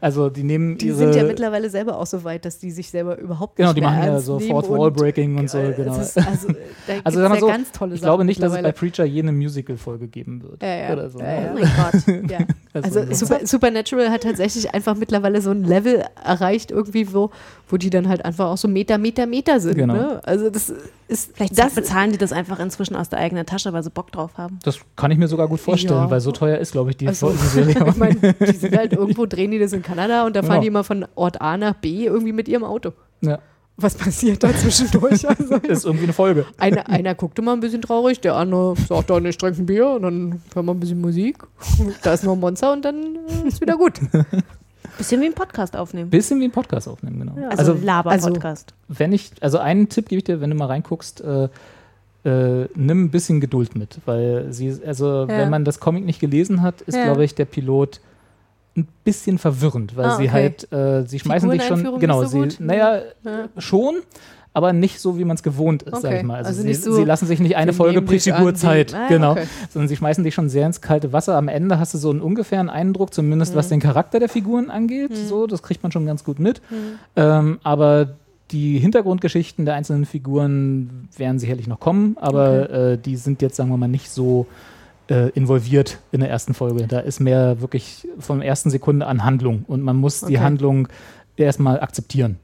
[0.00, 3.16] Also die nehmen Die sind ja mittlerweile selber auch so weit, dass die sich selber
[3.18, 5.72] überhaupt Genau, nicht die mehr machen ja so Fourth und, Wall Breaking und so, äh,
[5.72, 6.00] genau.
[6.00, 8.72] ist, also, da Also ja so, ganz tolle ich glaube Sachen nicht, dass es bei.
[8.72, 10.62] Preacher jene Musical-Folge geben wird.
[10.62, 10.92] Ja, ja.
[10.92, 11.20] Oder so.
[11.20, 11.52] Ja, ja.
[11.54, 12.30] Oh mein Gott.
[12.30, 12.38] Ja.
[12.72, 13.14] Also so.
[13.14, 17.30] Super, Supernatural hat tatsächlich einfach mittlerweile so ein Level erreicht, irgendwie, wo,
[17.68, 19.76] wo die dann halt einfach auch so Meter, Meter, Meter sind.
[19.76, 19.94] Genau.
[19.94, 20.20] Ne?
[20.24, 20.72] Also das
[21.08, 24.12] ist Vielleicht das bezahlen die das einfach inzwischen aus der eigenen Tasche, weil sie Bock
[24.12, 24.58] drauf haben.
[24.64, 26.10] Das kann ich mir sogar gut vorstellen, Ja.
[26.10, 27.74] weil so teuer ist, glaube ich, die, Also, Serie.
[27.88, 30.60] ich meine, die sind halt irgendwo, drehen die das in Kanada und da fahren Genau.
[30.62, 32.92] die immer von Ort A nach B irgendwie mit ihrem Auto.
[33.20, 33.38] ja,
[33.78, 35.26] Was passiert da zwischendurch?
[35.28, 36.46] Also, ist irgendwie eine Folge.
[36.58, 39.88] einer, einer guckt immer ein bisschen traurig, der andere sagt dann, ich trinke ein Bier
[39.90, 41.38] und dann hören wir ein bisschen Musik.
[42.02, 43.94] Da ist noch ein Monster und dann ist wieder gut.
[44.98, 46.10] Bisschen wie ein Podcast aufnehmen.
[46.10, 47.34] Bisschen wie ein Podcast aufnehmen, genau.
[47.40, 48.74] Ja, also, also Laber-Podcast.
[48.88, 51.48] wenn ich, also einen Tipp gebe ich dir, wenn du mal reinguckst, äh,
[52.24, 55.28] äh, nimm ein bisschen Geduld mit, weil sie, also Ja.
[55.28, 57.04] wenn man das Comic nicht gelesen hat, ist, Ja.
[57.04, 58.00] glaube ich, der Pilot
[58.76, 60.30] ein bisschen verwirrend, weil Ah, sie okay.
[60.32, 63.48] halt, äh, sie schmeißen dich schon, genau, so sie, naja, Ja.
[63.58, 63.96] schon,
[64.56, 66.18] aber nicht so, wie man es gewohnt ist, sag Okay.
[66.20, 66.36] ich mal.
[66.36, 69.44] Also, Also sie, so, sie lassen sich nicht eine Folge wie- Zeit, Ah, genau, okay.
[69.70, 71.36] sondern sie schmeißen dich schon sehr ins kalte Wasser.
[71.36, 73.58] Am Ende hast du so einen ungefähren Eindruck, zumindest Mhm.
[73.58, 76.62] was den Charakter der Figuren angeht, so, das kriegt man schon ganz gut mit.
[77.16, 78.14] Ähm, aber
[78.50, 83.68] die Hintergrundgeschichten der einzelnen Figuren werden sicherlich noch kommen, aber äh, die sind jetzt, sagen
[83.70, 84.46] wir mal, nicht so
[85.10, 86.86] äh, involviert in der ersten Folge.
[86.86, 90.38] Da ist mehr wirklich von der ersten Sekunde an Handlung und man muss die Okay.
[90.38, 90.88] Handlung
[91.36, 92.36] erstmal akzeptieren,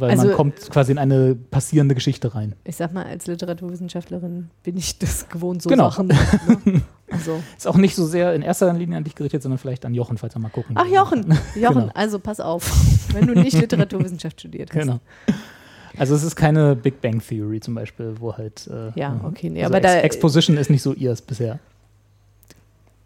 [0.00, 2.54] weil man Also- kommt quasi in eine passierende Geschichte rein.
[2.64, 5.90] Ich sag mal, als Literaturwissenschaftlerin bin ich das gewohnt, so Genau.
[5.90, 6.08] Sachen.
[6.08, 6.82] Ne?
[7.10, 7.42] Also.
[7.56, 10.18] Ist auch nicht so sehr in erster Linie an dich gerichtet, sondern vielleicht an Jochen,
[10.18, 10.84] falls er mal gucken Ach.
[10.84, 11.20] Jochen,
[11.58, 11.90] Jochen, Genau.
[11.94, 12.70] also pass auf,
[13.14, 14.78] wenn du nicht Literaturwissenschaft studiert hast.
[14.78, 15.00] Genau.
[15.96, 19.62] Also es ist keine Big Bang Theory zum Beispiel, wo halt äh, Ja, okay, nee,
[19.64, 21.58] also aber da Ex Exposition ist nicht so ihrs bisher.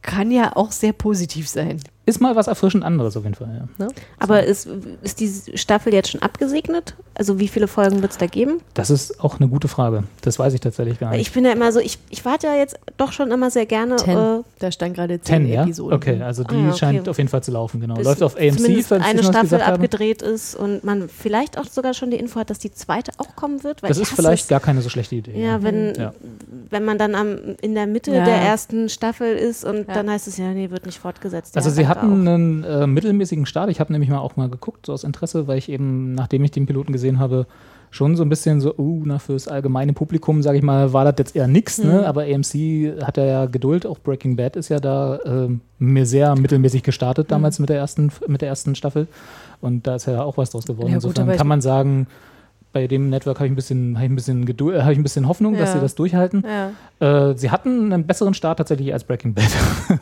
[0.03, 1.81] Kann ja auch sehr positiv sein.
[2.05, 3.85] Ist mal was erfrischend anderes auf jeden Fall, ja.
[3.87, 3.93] Ne?
[4.19, 4.69] Aber ist,
[5.03, 6.97] ist die Staffel jetzt schon abgesegnet?
[7.15, 8.59] Also wie viele Folgen wird es da geben?
[8.75, 10.03] Das ist auch eine gute Frage.
[10.23, 11.21] Das weiß ich tatsächlich gar nicht.
[11.21, 13.95] ich bin ja immer so, ich, ich warte ja jetzt doch schon immer sehr gerne.
[13.97, 14.19] Ten.
[14.19, 15.63] Äh, Da stand gerade zehn Ten, ja?
[15.63, 15.95] Episoden.
[15.97, 16.79] Okay, also die Ah, ja, okay.
[16.79, 17.95] scheint auf jeden Fall zu laufen, genau.
[17.95, 21.95] bis Läuft auf AMC, falls ich eine Staffel abgedreht ist und man vielleicht auch sogar
[21.95, 23.81] schon die Info hat, dass die zweite auch kommen wird.
[23.85, 25.41] Weil Das ist vielleicht es, gar keine so schlechte Idee.
[25.41, 26.13] ja, wenn, Ja.
[26.73, 28.25] Wenn man dann am, in der Mitte Ja.
[28.25, 29.95] der ersten Staffel ist und Ja.
[29.95, 31.57] dann heißt es ja, nee, wird nicht fortgesetzt.
[31.57, 32.13] Also sie hatten auch.
[32.33, 33.71] einen äh, mittelmäßigen Start.
[33.71, 36.51] Ich habe nämlich mal auch mal geguckt, so aus Interesse, weil ich eben, nachdem ich
[36.51, 37.47] den Piloten gesehen habe,
[37.91, 41.15] schon so ein bisschen so, uh, na, fürs allgemeine Publikum, sage ich mal, war das
[41.19, 41.91] jetzt eher nix, Mhm.
[41.91, 42.07] ne?
[42.07, 47.27] Aber AMC hat ja Geduld, auch Breaking Bad ist ja da mir sehr mittelmäßig gestartet
[47.29, 47.31] Mhm.
[47.31, 49.09] damals mit der ersten mit der ersten Staffel.
[49.61, 50.89] Und da ist ja auch was draus geworden.
[50.91, 52.07] Ja, gut, Insofern kann man sagen,
[52.73, 54.99] bei dem Network habe ich ein bisschen, habe ich ein bisschen Geduld, äh, habe ich
[54.99, 55.75] ein bisschen Hoffnung, dass Ja.
[55.77, 56.45] sie das durchhalten.
[57.01, 57.31] Ja.
[57.31, 59.51] Äh, sie hatten einen besseren Start tatsächlich als Breaking Bad,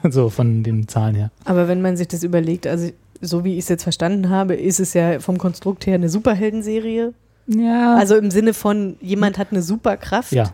[0.13, 1.31] so von den Zahlen her.
[1.45, 4.81] Aber wenn man sich das überlegt, also so wie ich es jetzt verstanden habe, ist
[4.81, 7.13] es ja vom Konstrukt her eine Superheldenserie.
[7.49, 7.97] Ja.
[7.97, 10.53] Also im Sinne von, jemand hat eine Superkraft ja.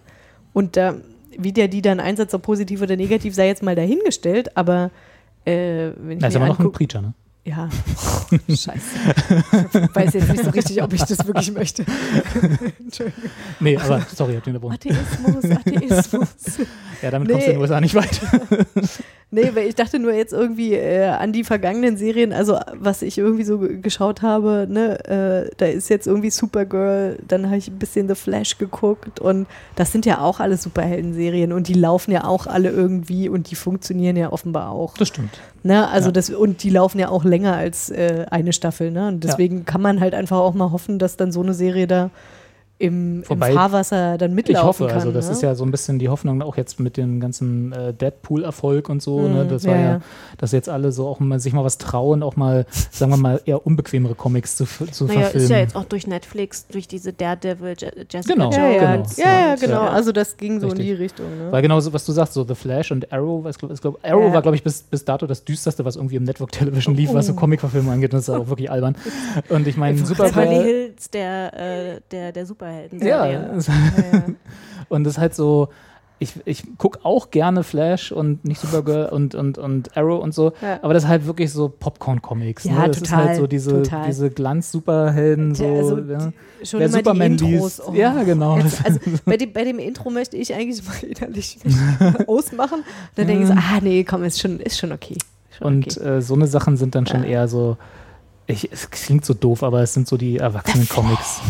[0.52, 0.94] und da,
[1.36, 4.90] wie der die dann einsetzt, ob positiv oder negativ, sei jetzt mal dahingestellt, aber
[5.44, 7.12] äh, wenn ich Da ist aber noch ein Preacher, ne?
[7.46, 7.68] Ja,
[8.48, 8.72] scheiße.
[9.72, 11.84] Ich weiß jetzt nicht so richtig, ob ich das wirklich möchte.
[12.80, 13.30] Entschuldigung.
[13.60, 14.74] Nee, aber sorry, ich hab den unterbrochen.
[14.74, 16.28] Atheismus, Atheismus.
[17.02, 17.62] Ja, damit kommst du in den Nee.
[17.62, 18.20] USA nicht weit.
[19.36, 23.18] Nee, weil ich dachte nur jetzt irgendwie äh, an die vergangenen Serien, also was ich
[23.18, 24.98] irgendwie so ge- geschaut habe, ne,
[25.46, 29.46] äh, da ist jetzt irgendwie Supergirl, dann habe ich ein bisschen The Flash geguckt und
[29.74, 33.56] das sind ja auch alle Superhelden-Serien und die laufen ja auch alle irgendwie und die
[33.56, 34.96] funktionieren ja offenbar auch.
[34.96, 35.38] Das stimmt.
[35.62, 35.86] Ne?
[35.88, 36.12] Also Ja.
[36.12, 39.08] das, und die laufen ja auch länger als äh, eine Staffel, ne?
[39.08, 42.10] Und deswegen kann man halt einfach auch mal hoffen, dass dann so eine Serie da
[42.78, 44.96] im, im Wobei, Fahrwasser dann Ich mitlaufen hoffe, kann.
[44.96, 45.32] also das ne?
[45.32, 49.00] ist ja so ein bisschen die Hoffnung auch jetzt mit dem ganzen äh, Deadpool-Erfolg und
[49.02, 49.46] so, Mhm, ne?
[49.46, 50.00] Das war ja, ja, ja.
[50.38, 53.40] dass jetzt alle so auch mal sich mal was trauen, auch mal, sagen wir mal,
[53.46, 55.44] eher unbequemere Comics zu, zu Naja, verfilmen.
[55.44, 59.16] ist ja jetzt auch durch Netflix, durch diese Daredevil, Je Jessica Genau, ja, ja, Jones.
[59.16, 59.86] ja, ja, genau.
[59.86, 60.86] äh, Also das ging so Richtig.
[60.88, 61.26] in die Richtung.
[61.38, 61.50] Ne?
[61.52, 63.98] Weil genau so, was du sagst, so The Flash und Arrow, was glaub, ich glaub,
[64.04, 64.32] Arrow Ja.
[64.34, 67.26] war, glaube ich, bis, bis dato das düsterste, was irgendwie im Network Television lief, was
[67.26, 67.36] so Oh.
[67.36, 68.12] Comic-Verfilmung angeht.
[68.12, 68.96] Und das ist auch wirklich albern.
[69.48, 70.56] Und ich meine, Beverly.
[70.62, 71.52] Hills der,
[71.96, 73.06] äh, der, der Superhelden.
[73.06, 73.24] Ja,
[74.88, 75.68] und das ist halt so.
[76.18, 80.54] Ich, ich gucke auch gerne Flash und nicht Supergirl und, und, und Arrow und so,
[80.62, 80.78] Ja.
[80.80, 82.64] aber das ist halt wirklich so Popcorn-Comics.
[82.64, 82.86] Ja, ne?
[82.88, 84.06] Das ist total, halt so diese, total.
[84.06, 85.64] diese Glanz-Superhelden, so.
[85.64, 86.32] Ja, also ja.
[86.64, 87.78] Schon Wer immer Superman die Intros.
[87.86, 87.96] liest.
[87.98, 88.56] Ja, genau.
[88.56, 91.58] Jetzt, also bei dem, bei dem Intro möchte ich eigentlich mal innerlich
[92.26, 92.82] ausmachen.
[93.14, 95.18] Dann denke ich so, ah nee, komm, ist schon, ist schon okay.
[95.58, 96.08] Schon Und okay.
[96.16, 97.28] äh, so eine Sachen sind dann schon Ja.
[97.28, 97.76] eher so,
[98.46, 101.42] ich, es klingt so doof, aber es sind so die Erwachsenen-Comics.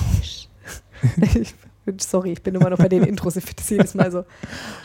[1.35, 1.55] Ich,
[1.99, 3.37] sorry, ich bin immer noch bei den Intros.
[3.37, 4.25] Ich finde das jedes Mal so.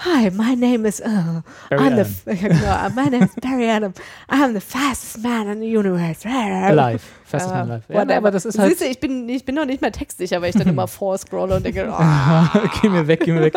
[0.05, 0.99] Hi, my name is.
[0.99, 3.93] Uh, I'm the, ja, genau, my name is Barry Adam.
[4.29, 6.25] I'm the fastest man in the universe.
[6.25, 7.01] Alive.
[7.31, 7.81] Fast Äh, uh, Alive.
[7.89, 8.17] Ja, whatever.
[8.17, 8.69] aber das ist halt.
[8.69, 11.55] Siehst du, ich bin, ich bin noch nicht mal textsicher, weil ich dann immer vorscrolle
[11.55, 13.53] und denke, oh, geh mir weg, geh mir weg.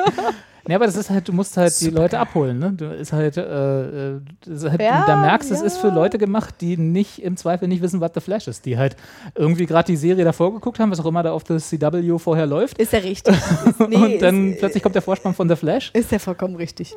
[0.66, 2.72] Nee, aber das ist halt, du musst halt die Leute abholen, ne?
[2.72, 5.66] Du ist halt, äh, äh, das ist halt Ja, da merkst du, es ja.
[5.66, 8.78] ist für Leute gemacht, die nicht im Zweifel nicht wissen, was The Flash ist, die
[8.78, 8.96] halt
[9.34, 12.46] irgendwie gerade die Serie davor geguckt haben, was auch immer da auf der CW vorher
[12.46, 12.78] läuft.
[12.78, 13.36] ist ja richtig.
[13.36, 15.90] Ist, nee, und dann ist, plötzlich kommt der Vorspann von The Flash.
[15.92, 16.94] Ist ja vollkommen richtig.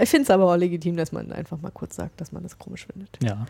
[0.00, 2.58] ich finde es aber auch legitim, dass man einfach mal kurz sagt, dass man das
[2.58, 3.10] komisch findet.
[3.22, 3.46] Ja.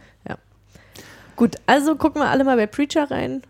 [1.38, 3.42] Gut, also gucken wir alle mal bei Preacher rein.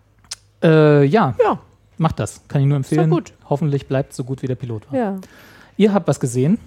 [0.62, 1.58] Äh, ja, Ja,
[1.96, 2.42] macht das.
[2.46, 3.10] Kann ich nur empfehlen.
[3.10, 3.32] gut.
[3.48, 4.98] Hoffentlich bleibt so gut wie der Pilot war.
[4.98, 5.16] ja.
[5.76, 6.58] Ihr habt was gesehen,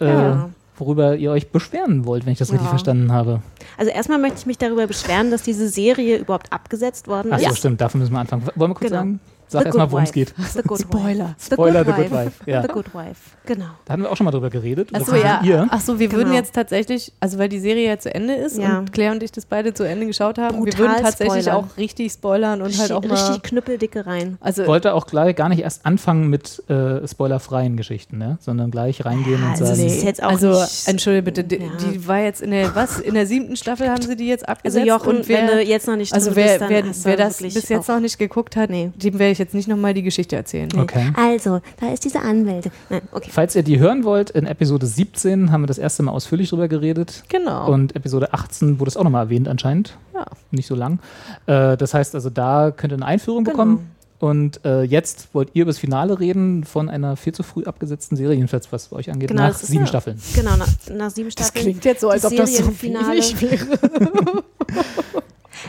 [0.00, 0.48] äh, Ja.
[0.78, 2.70] worüber ihr euch beschweren wollt, wenn ich das richtig Ja.
[2.70, 3.40] verstanden habe.
[3.78, 7.50] Also erstmal möchte ich mich darüber beschweren, dass diese Serie überhaupt abgesetzt worden Ach so,
[7.50, 7.58] ist.
[7.58, 8.42] stimmt, dafür müssen wir anfangen.
[8.56, 8.96] Wollen wir kurz Genau.
[9.02, 9.20] sagen?
[9.48, 10.34] Sag erstmal, worum es geht.
[10.54, 11.34] The Good Spoiler.
[11.38, 11.54] Wife.
[11.54, 12.32] Spoiler, The Good Wife.
[12.50, 12.62] Ja.
[12.62, 13.14] The Good Wife,
[13.46, 13.66] genau.
[13.84, 14.88] Da hatten wir auch schon mal drüber geredet.
[14.94, 15.40] Achso, ja.
[15.44, 15.66] Ihr.
[15.70, 16.34] Achso, wir würden Genau.
[16.36, 18.78] jetzt tatsächlich, also weil die Serie ja zu Ende ist Ja.
[18.78, 21.64] und Claire und ich das beide zu Ende geschaut haben, wir Brutal würden tatsächlich spoilern.
[21.64, 23.14] auch richtig spoilern und halt auch mal.
[23.14, 24.36] richtig knüppeldicke rein.
[24.40, 28.38] Also, Ich wollte auch gleich gar nicht erst anfangen mit äh, spoilerfreien Geschichten, ne?
[28.40, 29.86] sondern gleich reingehen und also sagen, nee.
[29.86, 31.70] ist jetzt auch also nicht- entschuldige bitte, die, Ja.
[31.92, 34.58] die war jetzt in der, was, in der siebten Staffel haben sie die jetzt Also
[34.58, 37.54] abgesetzt Jochen, und wer, wenn du jetzt noch nicht also wer, wer, wer das wirklich
[37.54, 38.90] bis jetzt noch nicht geguckt hat, Nee.
[38.96, 40.68] dem werde ich jetzt nicht nochmal die Geschichte erzählen.
[40.78, 41.12] okay.
[41.16, 42.70] Also, da ist diese Anwälte.
[42.90, 43.30] Nein, okay.
[43.32, 46.68] Falls ihr die hören wollt, in Episode 17 haben wir das erste Mal ausführlich drüber
[46.68, 47.24] geredet.
[47.28, 47.70] Genau.
[47.72, 49.96] Und Episode 18 wurde es auch nochmal erwähnt anscheinend.
[50.14, 50.26] Ja.
[50.50, 50.98] Nicht so lang.
[51.46, 53.56] Äh, das heißt also, da könnt ihr eine Einführung Genau.
[53.56, 53.90] bekommen.
[54.18, 58.16] Und äh, jetzt wollt ihr über das Finale reden von einer viel zu früh abgesetzten
[58.16, 60.18] Serie, jedenfalls was bei euch angeht, Genau, nach das sieben ja- Staffeln.
[60.34, 61.64] Genau, nach, nach sieben das Staffeln.
[61.64, 63.66] klingt jetzt so, als das ob das so wenig wäre.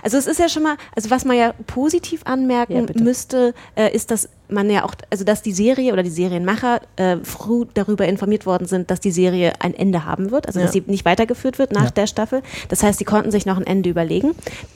[0.03, 3.93] Also es ist ja schon mal, also was man ja positiv anmerken Ja, müsste, äh,
[3.93, 8.05] ist, dass man ja auch, also dass die Serie oder die Serienmacher äh, früh darüber
[8.07, 10.65] informiert worden sind, dass die Serie ein Ende haben wird, also Ja.
[10.65, 11.89] dass sie nicht weitergeführt wird nach Ja.
[11.91, 12.41] der Staffel.
[12.69, 14.35] Das heißt, sie konnten sich noch ein Ende überlegen.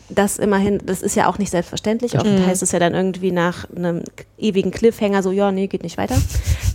[0.10, 2.15] Das immerhin, das ist ja auch nicht selbstverständlich.
[2.17, 2.45] Oft Mhm.
[2.45, 4.03] heißt es ja dann irgendwie nach einem
[4.38, 6.15] ewigen Cliffhanger so, ja, nee, geht nicht weiter.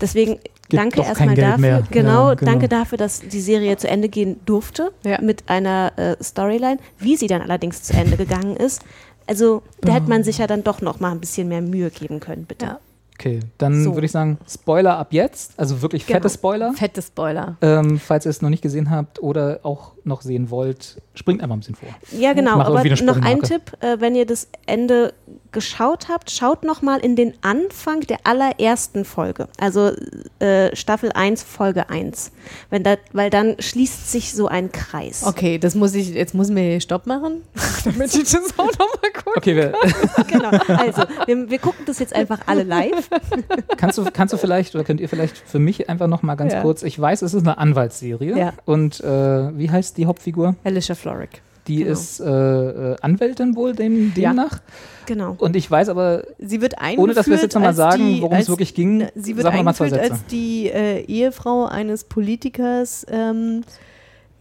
[0.01, 0.39] Deswegen
[0.71, 1.87] danke doch kein erstmal dafür.
[1.91, 2.51] Genau, Ja, genau.
[2.53, 5.21] danke dafür, dass die Serie zu Ende gehen durfte Ja.
[5.21, 6.79] mit einer äh, Storyline.
[6.99, 8.83] Wie sie dann allerdings zu Ende gegangen ist,
[9.27, 12.21] also da hätte man sich ja dann doch noch mal ein bisschen mehr Mühe geben
[12.21, 12.65] können, bitte.
[12.67, 12.79] Ja.
[13.19, 13.95] Okay, dann So.
[13.95, 16.29] würde ich sagen, Spoiler ab jetzt, also wirklich fette Genau.
[16.35, 16.73] Spoiler.
[16.75, 17.57] Fette Spoiler.
[17.63, 21.57] Ähm, falls ihr es noch nicht gesehen habt oder auch noch sehen wollt, springt einfach
[21.57, 21.89] ein bisschen vor.
[22.13, 22.61] Ja, genau.
[22.61, 23.43] Aber eine noch ein.
[23.43, 25.13] Tipp, äh, wenn ihr das Ende
[25.53, 29.49] geschaut habt, schaut noch mal in den Anfang der allerersten Folge.
[29.59, 29.93] Also
[30.39, 32.31] äh, Staffel 1, Folge 1.
[32.71, 35.25] Wenn da, weil dann schließt sich so ein Kreis.
[35.27, 37.43] Okay, das muss ich, jetzt muss mir Stopp machen,
[37.85, 39.37] damit ich das auch nochmal gucke.
[39.37, 39.73] Okay, wir,
[40.29, 40.51] Genau.
[40.77, 43.09] Also, wir, wir gucken das jetzt einfach alle live.
[43.77, 46.53] kannst, du, kannst du vielleicht oder könnt ihr vielleicht für mich einfach noch mal ganz
[46.53, 46.63] Ja.
[46.63, 48.53] kurz, ich weiß, es ist eine Anwaltsserie Ja.
[48.67, 50.55] und äh, wie heißt die Hauptfigur?
[50.65, 51.43] Alicia Florrick.
[51.69, 51.91] Die Genau.
[51.93, 54.29] ist äh, äh, Anwältin wohl dem, Ja.
[54.31, 54.61] demnach.
[55.07, 55.35] Genau.
[55.39, 58.49] Und ich weiß aber, Sie wird ohne dass wir es jetzt nochmal sagen, worum es
[58.49, 60.23] wirklich ging, Sie wird sagen wir mal zwei eingeführt Sätze.
[60.23, 63.63] als die äh, Ehefrau eines Politikers, ähm,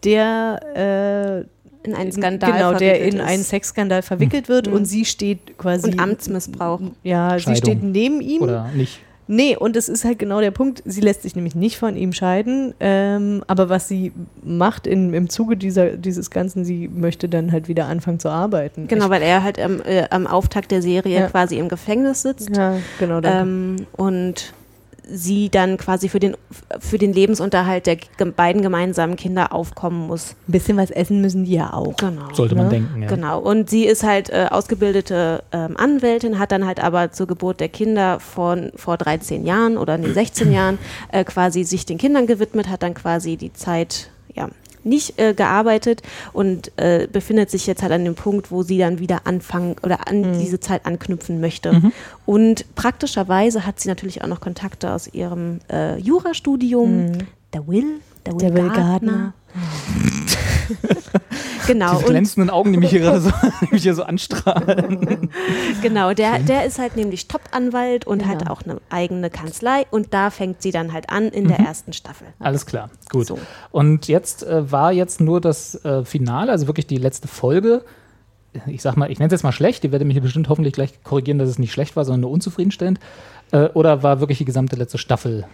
[0.03, 3.21] der äh, In einen Skandal genau, der in ist.
[3.21, 4.73] einen Sexskandal verwickelt wird Mhm.
[4.73, 6.81] und sie steht quasi Und Amtsmissbrauch.
[7.03, 7.57] Ja, sie Scheidung.
[7.57, 8.99] steht neben ihm oder nicht.
[9.27, 10.83] Nee, und das ist halt genau der Punkt.
[10.85, 12.73] Sie lässt sich nämlich nicht von ihm scheiden.
[12.79, 14.11] Ähm, aber was sie
[14.43, 18.87] macht in, im Zuge dieser, dieses Ganzen, sie möchte dann halt wieder anfangen zu arbeiten.
[18.87, 21.27] Genau, weil er halt am, äh, am Auftakt der Serie Ja.
[21.27, 22.49] quasi im Gefängnis sitzt.
[22.51, 23.19] Ich, ja, genau.
[23.23, 24.53] Ähm, und
[25.09, 26.35] sie dann quasi für den,
[26.79, 27.97] für den Lebensunterhalt der
[28.35, 30.35] beiden gemeinsamen Kinder aufkommen muss.
[30.47, 31.95] Ein bisschen was essen müssen die ja auch.
[31.97, 32.33] Genau.
[32.33, 32.71] Sollte man Ne?
[32.71, 33.07] denken, ja.
[33.07, 33.39] Genau.
[33.39, 37.69] Und sie ist halt äh, ausgebildete ähm, Anwältin, hat dann halt aber zur Geburt der
[37.69, 40.77] Kinder von, vor 13 Jahren oder nee, 16 Jahren
[41.11, 44.49] äh, quasi sich den Kindern gewidmet, hat dann quasi die Zeit, ja,
[44.85, 46.01] nicht äh, gearbeitet
[46.33, 50.07] und äh, befindet sich jetzt halt an dem Punkt, wo sie dann wieder anfangen oder
[50.07, 51.81] an diese Zeit anknüpfen möchte.
[52.25, 57.11] Und praktischerweise hat sie natürlich auch noch Kontakte aus ihrem äh, Jurastudium.
[57.55, 59.33] Der Will, der Will, Der Will Gardner.
[61.67, 61.97] Genau.
[61.99, 65.29] Und- glänzenden Augen, die mich hier gerade so, die mich hier so anstrahlen.
[65.81, 68.31] Genau, der, der ist halt nämlich Top-Anwalt und Genau.
[68.31, 71.93] hat auch eine eigene Kanzlei und da fängt sie dann halt an in der ersten
[71.93, 72.27] Staffel.
[72.39, 73.27] Alles klar, gut.
[73.27, 73.39] So.
[73.71, 77.83] Und jetzt äh, war jetzt nur das äh, Finale, also wirklich die letzte Folge.
[78.67, 80.73] Ich sag mal, ich nenne es jetzt mal schlecht, ihr werdet mich hier bestimmt hoffentlich
[80.73, 82.99] gleich korrigieren, dass es nicht schlecht war, sondern nur unzufriedenstellend.
[83.51, 85.45] Äh, oder war wirklich die gesamte letzte Staffel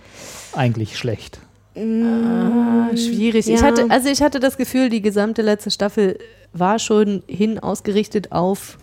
[0.53, 1.39] eigentlich schlecht?
[1.75, 3.47] Ah, schwierig.
[3.47, 3.67] Ich Ja.
[3.67, 6.17] hatte, also ich hatte das Gefühl, die gesamte letzte Staffel
[6.53, 8.77] war schon hin ausgerichtet auf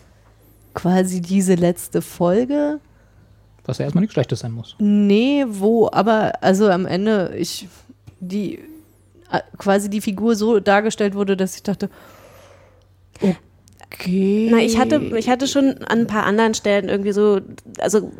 [0.74, 2.80] quasi diese letzte Folge.
[3.66, 4.74] Was ja erstmal nichts Schlechtes sein muss.
[4.78, 7.68] Nee, wo, aber also am Ende ich
[8.20, 8.60] die
[9.30, 11.90] äh, quasi die Figur so dargestellt wurde, dass ich dachte,
[13.20, 14.48] okay.
[14.50, 17.40] Na, ich hatte, ich hatte schon an ein paar anderen Stellen irgendwie so,
[17.78, 18.10] also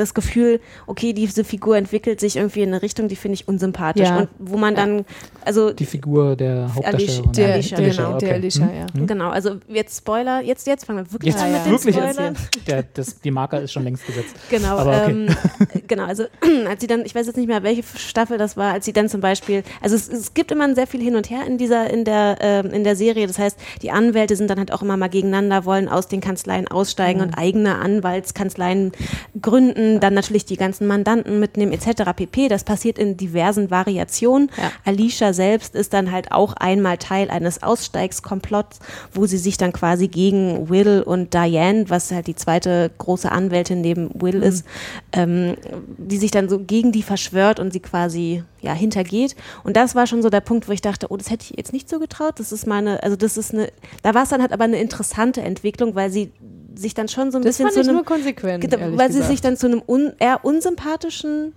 [0.00, 4.08] das Gefühl, okay, diese Figur entwickelt sich irgendwie in eine Richtung, die finde ich unsympathisch.
[4.08, 4.20] Ja.
[4.20, 5.04] Und wo man dann,
[5.44, 7.32] also Die Figur der Hauptdarstellerin.
[7.32, 8.18] der, Alicia, der, genau.
[8.18, 8.32] der okay.
[8.32, 8.74] Alicia, Hm?
[8.74, 9.06] ja.
[9.06, 12.36] genau, also jetzt Spoiler, jetzt, jetzt fangen wir wirklich Jetzt an mit den wirklich Spoilern.
[12.66, 14.34] Der, das, die Marker ist schon längst gesetzt.
[14.50, 15.10] Genau, Aber okay.
[15.10, 15.36] ähm,
[15.86, 16.24] genau, also
[16.68, 19.08] als sie dann, ich weiß jetzt nicht mehr, welche Staffel das war, als sie dann
[19.08, 22.04] zum Beispiel, also es, es gibt immer sehr viel hin und her in dieser, in
[22.04, 23.26] der, ähm, in der Serie.
[23.26, 26.68] Das heißt, die Anwälte sind dann halt auch immer mal gegeneinander, wollen aus den Kanzleien
[26.68, 28.92] aussteigen und eigene Anwaltskanzleien
[29.40, 32.12] gründen, dann natürlich die ganzen Mandanten mitnehmen, etc.
[32.14, 32.48] pp.
[32.48, 34.50] Das passiert in diversen Variationen.
[34.56, 34.70] Ja.
[34.84, 38.78] Alicia selbst ist dann halt auch einmal Teil eines Aussteigskomplotts,
[39.12, 43.80] wo sie sich dann quasi gegen Will und Diane, was halt die zweite große Anwältin
[43.80, 44.64] neben Will ist,
[45.12, 45.56] ähm,
[45.98, 49.34] die sich dann so gegen die verschwört und sie quasi ja hintergeht.
[49.64, 51.72] Und das war schon so der Punkt, wo ich dachte, oh, das hätte ich jetzt
[51.72, 52.38] nicht so getraut.
[52.38, 53.68] Das ist meine, also das ist eine,
[54.02, 56.32] da war es dann halt aber eine interessante Entwicklung, weil sie
[56.80, 58.64] sich dann schon so ein Das bisschen fand zu einem nur konsequent.
[58.72, 59.30] Weil sie gesagt.
[59.30, 61.52] sich dann zu einem un, eher unsympathischen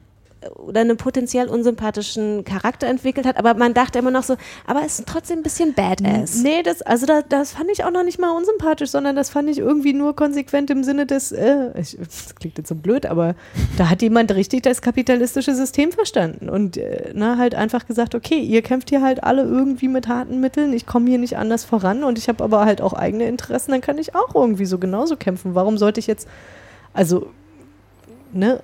[0.56, 5.00] oder einem potenziell unsympathischen Charakter entwickelt hat, aber man dachte immer noch so, aber es
[5.00, 6.42] ist trotzdem ein bisschen badass.
[6.44, 9.50] Nee, das, also da, das fand ich auch noch nicht mal unsympathisch, sondern das fand
[9.50, 13.36] ich irgendwie nur konsequent im Sinne des, äh, ich, das klingt jetzt so blöd, aber
[13.78, 18.40] da hat jemand richtig das kapitalistische System verstanden und äh, na, halt einfach gesagt, okay,
[18.40, 22.04] ihr kämpft hier halt alle irgendwie mit harten Mitteln, ich komme hier nicht anders voran
[22.04, 25.16] und ich habe aber halt auch eigene Interessen, dann kann ich auch irgendwie so genauso
[25.16, 25.56] kämpfen.
[25.56, 26.28] Warum sollte ich jetzt,
[26.94, 27.28] also
[28.34, 28.62] ne,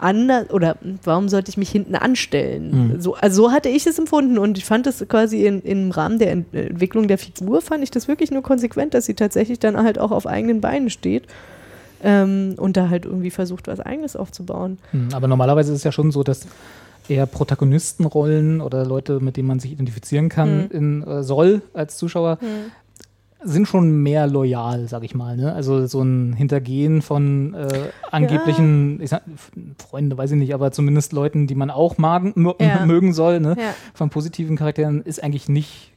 [0.00, 2.92] anders oder warum sollte ich mich hinten anstellen?
[2.94, 3.00] Mhm.
[3.00, 6.18] So, also so hatte ich es empfunden und ich fand das quasi in, im Rahmen
[6.18, 9.76] der Ent Entwicklung der Figur fand ich das wirklich nur konsequent, dass sie tatsächlich dann
[9.76, 11.24] halt auch auf eigenen Beinen steht
[12.02, 14.78] ähm, und da halt irgendwie versucht, was Eigenes aufzubauen.
[14.90, 16.46] Hm, Aber normalerweise ist es ja schon so, dass
[17.08, 22.38] eher Protagonistenrollen oder Leute, mit denen man sich identifizieren kann, in, äh, soll als Zuschauer,
[23.42, 25.36] sind schon mehr loyal, sag ich mal.
[25.36, 25.52] Ne?
[25.52, 29.22] Also so ein Hintergehen von äh, angeblichen, ich sag,
[29.78, 32.84] Freunde, weiß ich nicht, aber zumindest Leuten, die man auch magen, Ja.
[32.86, 33.56] mögen soll, ne?
[33.58, 33.74] Ja.
[33.94, 35.92] von positiven Charakteren, ist eigentlich nicht,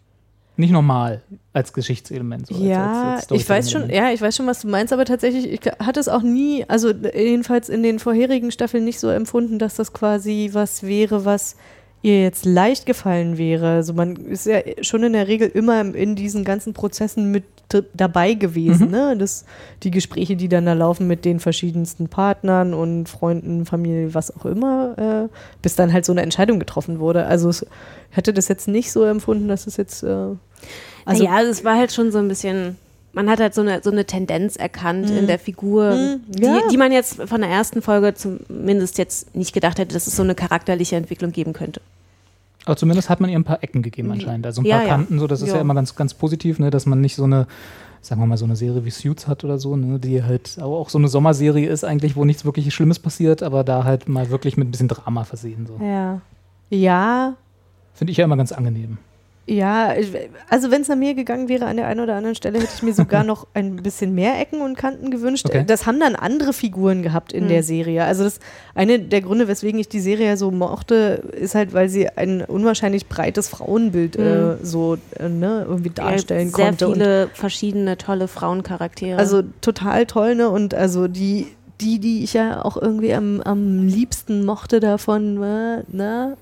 [0.56, 2.48] nicht normal als Geschichtselement.
[2.48, 5.04] So, Ja, als, als, ich weiß schon, ja, ich weiß schon, was du meinst, aber
[5.06, 9.60] tatsächlich, ich hatte es auch nie, also jedenfalls in den vorherigen Staffeln nicht so empfunden,
[9.60, 11.56] dass das quasi was wäre, was
[12.04, 13.70] ihr jetzt leicht gefallen wäre.
[13.72, 17.46] Also man ist ja schon in der Regel immer in diesen ganzen Prozessen mit
[17.94, 19.16] dabei gewesen, ne?
[19.18, 19.46] Das,
[19.82, 24.46] die Gespräche, die dann da laufen mit den verschiedensten Partnern und Freunden, Familie, was auch
[24.46, 27.26] immer, äh, bis dann halt so eine Entscheidung getroffen wurde.
[27.26, 27.66] Also es,
[28.12, 30.36] ich hatte das jetzt nicht so empfunden, dass es jetzt äh,
[31.06, 32.78] also ja, es war halt schon so ein bisschen,
[33.14, 36.60] man hat halt so eine, so eine Tendenz erkannt in der Figur, Mhm, ja.
[36.60, 40.16] die, die man jetzt von der ersten Folge zumindest jetzt nicht gedacht hätte, dass es
[40.16, 41.82] so eine charakterliche Entwicklung geben könnte.
[42.66, 44.46] Aber zumindest hat man ihr ein paar Ecken gegeben anscheinend.
[44.46, 44.90] Also ein Ja, paar ja.
[44.96, 45.56] Kanten, so das ist ja.
[45.56, 45.62] Ja.
[45.62, 47.46] immer ganz, ganz positiv, ne, dass man nicht so eine,
[48.02, 50.78] sagen wir mal, so eine Serie wie Suits hat oder so, ne, die halt aber
[50.78, 54.30] auch so eine Sommerserie ist eigentlich, wo nichts wirklich Schlimmes passiert, aber da halt mal
[54.30, 55.68] wirklich mit ein bisschen Drama versehen.
[55.68, 55.84] So.
[55.86, 56.22] Ja.
[56.70, 57.36] Ja,
[57.94, 58.98] Finde ich ja immer ganz angenehm.
[59.46, 60.14] Ja, ich-
[60.50, 62.82] also wenn es nach mir gegangen wäre an der einen oder anderen Stelle, hätte ich
[62.82, 65.48] mir sogar noch ein bisschen mehr Ecken und Kanten gewünscht.
[65.48, 65.66] Okay.
[65.68, 68.06] Das haben dann andere Figuren gehabt in der Serie.
[68.06, 68.40] Also das
[68.74, 73.08] eine der Gründe, weswegen ich die Serie so mochte, ist halt, weil sie ein unwahrscheinlich
[73.08, 76.88] breites Frauenbild äh, so äh, ne, irgendwie darstellen Sehr konnte.
[76.88, 79.20] Und viele verschiedene tolle Frauencharaktere.
[79.20, 80.50] also total toll, ne?
[80.50, 81.48] Und also die,
[81.82, 86.38] die, die ich ja auch irgendwie am, am liebsten mochte davon, war, ne?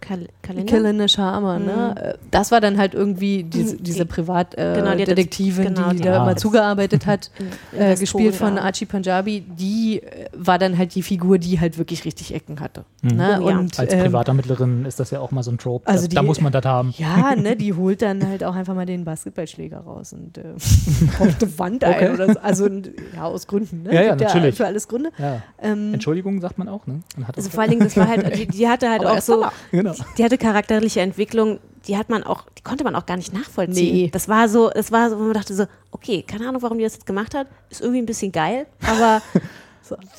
[0.00, 0.72] Kal Kalender?
[0.72, 1.94] Kalender Sharma, ne?
[2.14, 4.64] Äh, Das war dann halt irgendwie diese, Die- diese genau, die hat jetzt-
[5.08, 7.30] Privatdetektivin, genau, die, die- da immer zugearbeitet hat,
[7.72, 8.62] In- äh, gespielt von da.
[8.62, 12.84] Archie Punjabi, die äh, war dann halt die Figur, die halt wirklich richtig Ecken hatte.
[13.02, 13.16] Mhm.
[13.16, 13.40] Ne?
[13.42, 13.58] Oh ja.
[13.58, 15.86] Und, Als ähm, Privatermittlerin ist das ja auch mal so ein Trope.
[15.86, 16.94] also da, da die- muss man das haben.
[16.96, 20.42] Ja, ne, die holt dann halt auch einfach mal den Basketballschläger raus und äh,
[21.18, 22.10] auf die Wand ein Okay.
[22.14, 22.38] oder so.
[22.40, 22.68] Also
[23.14, 23.94] ja, aus Gründen, ne?
[23.94, 24.54] Ja, ja, Gibt natürlich.
[24.56, 25.10] Für alles Gründe.
[25.18, 25.42] Ja.
[25.60, 27.00] Ähm, Entschuldigung, sagt man auch, ne?
[27.16, 29.12] Man hat das Also vor allen Dingen, das war halt, die, die hatte halt Aber
[29.12, 29.36] auch so,
[29.72, 29.87] danach.
[29.92, 30.04] Genau.
[30.16, 33.94] die hatte charakterliche Entwicklung, die hat man auch, die konnte man auch gar nicht nachvollziehen.
[33.94, 34.10] Nee.
[34.12, 36.84] Das war so, es war so, wo man dachte so, okay, keine Ahnung, warum die
[36.84, 39.22] das jetzt gemacht hat, ist irgendwie ein bisschen geil, aber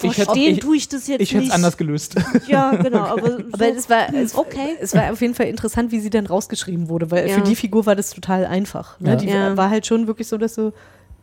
[0.02, 1.50] Ich hätte- verstehen ich- tue ich das jetzt Ich hätte nicht.
[1.50, 2.16] es anders gelöst.
[2.48, 4.76] Ja, genau, aber, so, Aber es war, es, okay.
[4.82, 7.36] es war auf jeden Fall interessant, wie sie dann rausgeschrieben wurde, weil Ja.
[7.36, 9.00] für die Figur war das total einfach.
[9.00, 9.10] Ne?
[9.12, 9.16] Ja.
[9.16, 9.56] Die Ja.
[9.58, 10.74] war halt schon wirklich so, dass so,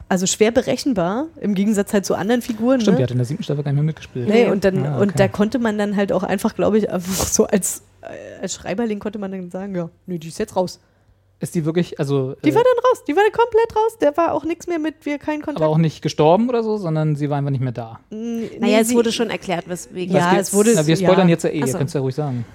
[0.09, 2.80] also schwer berechenbar, im Gegensatz halt zu anderen Figuren.
[2.80, 3.07] Stimmt, die ne?
[3.07, 4.28] hat in der siebten Staffel gar nicht mehr mitgespielt.
[4.28, 5.03] Nee, und, dann, Ah, okay.
[5.03, 7.82] und da konnte man dann halt auch einfach, glaube ich, einfach so als,
[8.40, 10.80] als Schreiberling konnte man dann sagen, ja, nee, die ist jetzt raus.
[11.38, 12.34] Ist die wirklich, also.
[12.44, 13.98] Die äh, war dann raus, die war dann komplett raus.
[14.00, 15.62] Der war auch nichts mehr mit, wir keinen Kontakt.
[15.62, 18.00] aber auch nicht gestorben oder so, sondern sie war einfach nicht mehr da.
[18.09, 20.16] Nee, Naja, es sie- wurde schon erklärt, weswegen.
[20.16, 21.34] Ja, es wurde- Na, wir spoilern ja.
[21.34, 21.78] jetzt ja eh, Ach ihr so.
[21.78, 22.46] könnt es ja ruhig sagen.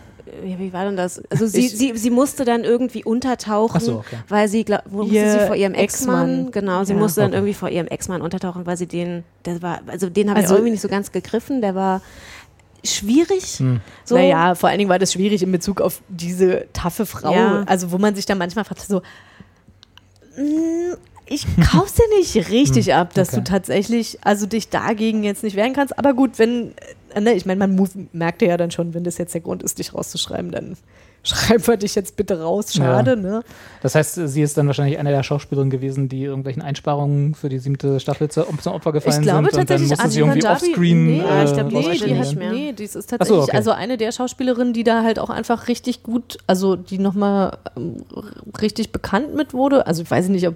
[0.45, 1.21] Ja, wie war denn das?
[1.29, 4.15] Also sie, Ich- sie, sie musste dann irgendwie untertauchen, Ach so, okay.
[4.29, 6.51] weil sie, glaub, wo musste Ihr sie vor ihrem Ex-Mann, Ex-Mann.
[6.51, 6.99] genau, sie Ja.
[6.99, 7.37] musste dann Okay.
[7.37, 10.57] irgendwie vor ihrem Ex-Mann untertauchen, weil sie den, der war, also den habe Also- ich
[10.59, 12.01] irgendwie nicht so ganz gegriffen, der war
[12.83, 13.43] schwierig.
[13.59, 13.81] Hm.
[14.05, 14.15] So.
[14.15, 17.33] Naja, vor allen Dingen war das schwierig in Bezug auf diese taffe Frau.
[17.33, 17.63] Ja.
[17.67, 19.01] Also, wo man sich dann manchmal fragt, so,
[20.37, 23.43] "Mm, ich kauf's dir nicht richtig ab, dass Hm, okay.
[23.45, 25.97] du tatsächlich, also dich dagegen jetzt nicht wehren kannst.
[25.97, 26.73] Aber gut, wenn,
[27.13, 29.79] äh, ne, ich meine, man merkte ja dann schon, wenn das jetzt der Grund ist,
[29.79, 30.75] dich rauszuschreiben, dann
[31.23, 32.73] schreib wir dich jetzt bitte raus.
[32.73, 33.15] Schade, Ja.
[33.15, 33.43] ne?
[33.81, 37.59] Das heißt, sie ist dann wahrscheinlich eine der Schauspielerinnen gewesen, die irgendwelchen Einsparungen für die
[37.59, 39.53] siebte Staffel zu, zum Opfer gefallen Ich glaube sind.
[39.53, 41.05] Und dann tatsächlich, musste sie irgendwie Punjabi- offscreen.
[41.05, 42.51] nee, ich äh, glaub, die Nee, ist die nicht hat, mehr.
[42.51, 43.57] nee, das ist Ach so, tatsächlich okay.
[43.57, 47.97] also eine der Schauspielerinnen, die da halt auch einfach richtig gut, also die nochmal ähm,
[48.61, 49.87] richtig bekannt mit wurde.
[49.87, 50.55] Also ich weiß nicht, ob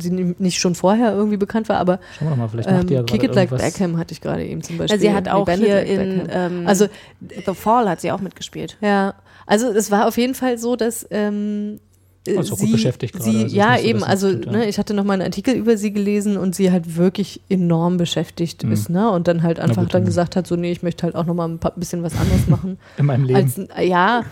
[0.00, 2.86] sie ni- nicht schon vorher irgendwie bekannt war, aber Schauen wir mal, vielleicht macht ähm,
[2.88, 3.72] die ja Kick It Like irgendwas.
[3.74, 4.94] Beckham hatte ich gerade eben zum Beispiel.
[4.96, 6.86] Also sie hat auch hier Like in ähm, also
[7.20, 8.76] The Fall hat sie auch mitgespielt.
[8.80, 9.14] ja,
[9.46, 11.78] also es war auf jeden Fall so, dass ähm,
[12.26, 14.52] äh, Also gut sie, beschäftigt gerade, sie also ja so, eben, sie also tut, ja.
[14.52, 17.98] ne, ich hatte noch mal einen Artikel über sie gelesen und sie halt wirklich enorm
[17.98, 18.72] beschäftigt Mhm.
[18.72, 21.02] ist, ne, und dann halt einfach gut, dann dann- gesagt hat, so nee, ich möchte
[21.02, 22.78] halt auch noch mal ein paar, bisschen was anderes machen.
[22.96, 23.36] In meinem Leben.
[23.36, 24.22] Als, ja,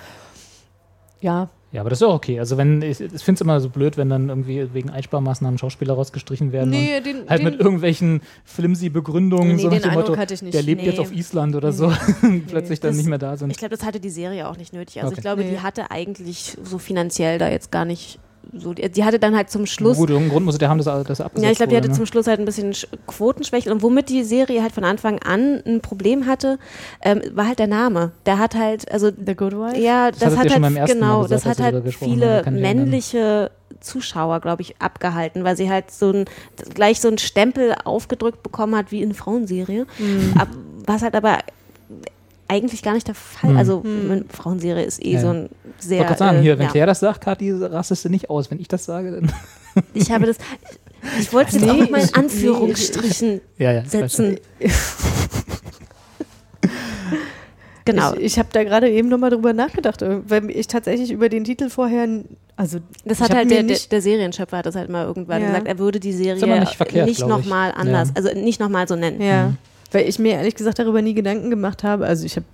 [1.20, 2.38] ja, ja, aber das ist auch okay.
[2.38, 5.94] Also wenn, ich, ich finde es immer so blöd, wenn dann irgendwie wegen Einsparmaßnahmen Schauspieler
[5.94, 6.70] rausgestrichen werden.
[6.70, 10.34] Nee, und den- halt den- mit irgendwelchen flimsy Begründungen, Nee, so nach dem Motto, hatte
[10.34, 10.54] ich nicht.
[10.54, 10.88] der lebt Nee.
[10.88, 11.90] jetzt auf Island oder so,
[12.48, 13.50] plötzlich dann Das- nicht mehr da sind.
[13.50, 14.98] Ich glaube, das hatte die Serie auch nicht nötig.
[14.98, 15.18] Also Okay.
[15.18, 15.50] ich glaube, Nee.
[15.50, 18.18] die hatte eigentlich so finanziell da jetzt gar nicht
[18.54, 20.84] so, die, die hatte dann halt zum Schluss Gut, irgendeinen Grund muss der haben, dass
[21.06, 21.94] dass er abgesetzt Ja, ich glaube, die hatte ne?
[21.94, 23.72] zum Schluss halt ein bisschen Sch- Quotenschwäche.
[23.72, 26.58] Und womit die Serie halt von Anfang an ein Problem hatte,
[27.02, 28.12] ähm, war halt der Name.
[28.26, 29.78] Der hat halt, also The Good Wife?
[29.78, 33.50] ja, Das das, hat halt beim ersten Mal genau, gesagt, das hat halt viele männliche
[33.80, 36.24] Zuschauer, glaube ich, abgehalten, weil sie halt so ein
[36.74, 39.86] gleich so einen Stempel aufgedrückt bekommen hat wie in Frauenserie.
[39.98, 40.34] Mhm.
[40.38, 40.48] Ab,
[40.86, 41.38] was halt aber
[42.48, 43.50] eigentlich gar nicht der Fall.
[43.52, 43.56] Mhm.
[43.56, 45.20] Also eine Frauenserie ist eh Ja.
[45.20, 45.98] so ein Ich sehr.
[45.98, 46.70] wollte gerade sagen, hier, wenn ja.
[46.72, 48.50] Claire das sagt, Kathi, rastest du nicht aus.
[48.50, 49.32] Wenn ich das sage, dann.
[49.94, 50.36] Ich habe das.
[51.18, 53.82] Ich wollte es Nee, auch mit meinen ich- Anführungsstrichen Ja, ja.
[53.82, 54.38] ich setzen.
[57.84, 58.14] genau.
[58.14, 61.44] Ich, ich habe da gerade eben nochmal drüber nachgedacht, äh, weil ich tatsächlich über den
[61.44, 62.06] Titel vorher,
[62.56, 65.06] also Das ich hat halt mir der, der, nicht- der Serienschöpfer hat das halt mal
[65.06, 65.48] irgendwann Ja.
[65.48, 67.26] gesagt, er würde die Serie nicht verkehrt, nicht ich.
[67.26, 68.14] nochmal anders, Ja.
[68.16, 69.20] also nicht nochmal so nennen.
[69.20, 69.54] Ja,
[69.92, 72.06] weil ich mir ehrlich gesagt darüber nie Gedanken gemacht habe.
[72.06, 72.46] Also ich habe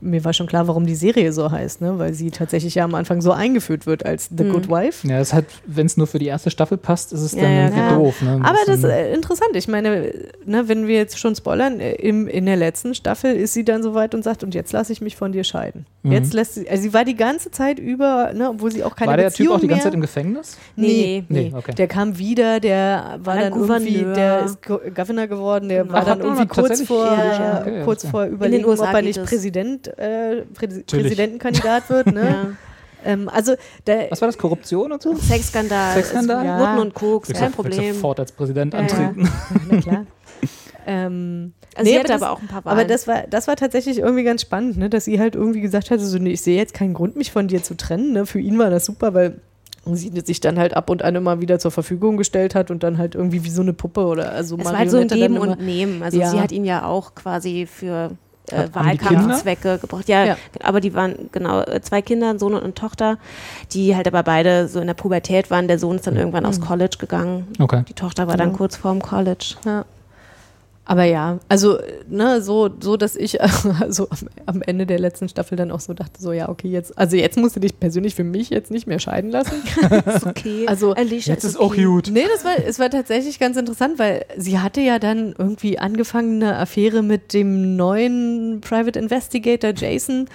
[0.00, 1.98] mir war schon klar, warum die Serie so heißt, ne?
[1.98, 4.52] weil sie tatsächlich ja am Anfang so eingeführt wird als The Mhm.
[4.52, 5.06] Good Wife.
[5.08, 7.50] Ja, es hat, wenn es nur für die erste Staffel passt, ist es Ja, dann
[7.52, 7.94] ja, irgendwie ja.
[7.96, 8.22] doof.
[8.22, 8.40] Ne?
[8.44, 9.50] Aber das ist äh, interessant.
[9.54, 10.12] Ich meine,
[10.44, 13.82] ne, wenn wir jetzt schon spoilern, äh, im, in der letzten Staffel ist sie dann
[13.82, 15.86] so weit und sagt, und jetzt lasse ich mich von dir scheiden.
[16.02, 16.12] Mhm.
[16.12, 19.10] Jetzt lässt sie, also sie war die ganze Zeit über, ne, obwohl sie auch keine
[19.10, 20.56] War der Beziehung Typ auch die ganze mehr, Zeit im Gefängnis?
[20.76, 21.50] Nee, Nee, nee.
[21.50, 21.72] nee, okay.
[21.74, 24.14] Der kam wieder, der war Der dann irgendwie, Gouverneur.
[24.14, 25.94] der ist Go Governor geworden, der Genau.
[25.94, 28.10] war dann irgendwie kurz vor, Ja, okay, kurz ja.
[28.10, 29.28] vor Überlegen, ob er nicht es.
[29.64, 30.86] Präsident, äh, Natürlich.
[30.86, 32.06] Präsidentenkandidat wird.
[32.12, 32.56] Ne?
[33.04, 33.10] Ja.
[33.12, 33.54] ähm, also
[33.86, 34.38] der, Was war das?
[34.38, 35.14] Korruption und so?
[35.16, 36.46] Sexskandal, Sexskandal?
[36.46, 37.92] es- Nutten und Koks, kein du Problem.
[37.94, 38.86] sofort als Präsident Ja, ja.
[38.86, 39.28] antreten.
[39.70, 40.06] na klar.
[40.86, 42.78] ähm, Also Nee, sie aber hatte das- aber auch ein paar Wahlen.
[42.78, 44.88] Aber das war, das war tatsächlich irgendwie ganz spannend, ne?
[44.88, 47.46] dass sie halt irgendwie gesagt hat, so, nee, ich sehe jetzt keinen Grund, mich von
[47.48, 48.12] dir zu trennen.
[48.12, 48.24] Ne?
[48.26, 49.40] Für ihn war das super, weil
[49.92, 52.96] sie sich dann halt ab und an immer wieder zur Verfügung gestellt hat und dann
[52.96, 55.60] halt irgendwie wie so eine Puppe oder also Es war halt so ein Geben und
[55.60, 56.02] Nehmen.
[56.02, 56.30] Also Ja.
[56.30, 58.12] sie hat ihn ja auch quasi für
[58.50, 60.08] äh, Wahlkampfzwecke gebraucht.
[60.08, 60.36] Ja, Ja.
[60.62, 63.18] aber die waren genau äh, zwei Kinder, ein Sohn und eine Tochter,
[63.72, 65.68] die halt aber beide so in der Pubertät waren.
[65.68, 67.46] Der Sohn ist dann irgendwann aufs College gegangen.
[67.58, 67.82] Okay.
[67.88, 68.58] Die Tochter war dann Genau.
[68.58, 69.54] kurz vorm College.
[69.64, 69.84] Ja.
[70.86, 71.78] Aber ja, also
[72.08, 73.40] ne, so, so dass ich
[73.80, 76.96] also am, am Ende der letzten Staffel dann auch so dachte, so ja, okay, jetzt,
[76.98, 79.62] also jetzt musst du dich persönlich für mich jetzt nicht mehr scheiden lassen.
[80.06, 80.66] Ist okay.
[80.66, 81.84] Also, Alicia Jetzt ist auch okay.
[81.84, 82.10] gut.
[82.12, 86.42] Nee, das war, es war tatsächlich ganz interessant, weil sie hatte ja dann irgendwie angefangen
[86.42, 90.26] eine Affäre mit dem neuen Private Investigator Jason,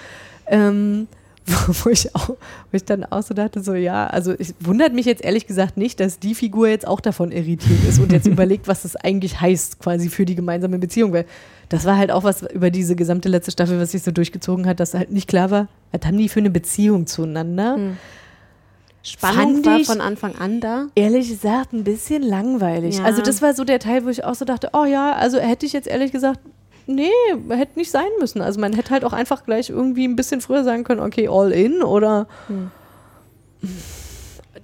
[0.46, 1.06] ähm,
[1.84, 2.36] wo, ich auch, wo
[2.72, 6.00] ich dann auch so dachte, so ja, also es wundert mich jetzt ehrlich gesagt nicht,
[6.00, 9.78] dass die Figur jetzt auch davon irritiert ist und jetzt überlegt, was das eigentlich heißt,
[9.80, 11.26] quasi für die gemeinsame Beziehung, weil
[11.68, 14.80] das war halt auch was über diese gesamte letzte Staffel, was sich so durchgezogen hat,
[14.80, 17.94] dass halt nicht klar war, was haben die für eine Beziehung zueinander.
[19.02, 20.88] Spannung Fand war von Anfang an da.
[20.94, 22.98] ehrlich gesagt ein bisschen langweilig.
[22.98, 23.04] Ja.
[23.04, 25.64] Also das war so der Teil, wo ich auch so dachte, oh ja, also hätte
[25.64, 26.40] ich jetzt ehrlich gesagt,
[26.94, 27.10] nee,
[27.50, 28.40] hätte nicht sein müssen.
[28.42, 31.52] Also man hätte halt auch einfach gleich irgendwie ein bisschen früher sagen können, okay, all
[31.52, 32.70] in oder Hm.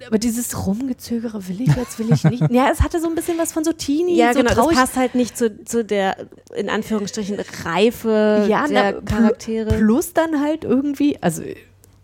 [0.07, 2.43] aber dieses Rumgezögere will ich jetzt, will ich nicht.
[2.51, 4.49] Ja, es hatte so ein bisschen was von so Teenie, Ja, so genau.
[4.49, 4.77] Das traurig.
[4.77, 6.17] passt halt nicht zu, zu der,
[6.55, 9.73] in Anführungsstrichen, Reife ja, der na, Charaktere.
[9.77, 11.41] Plus dann halt irgendwie, also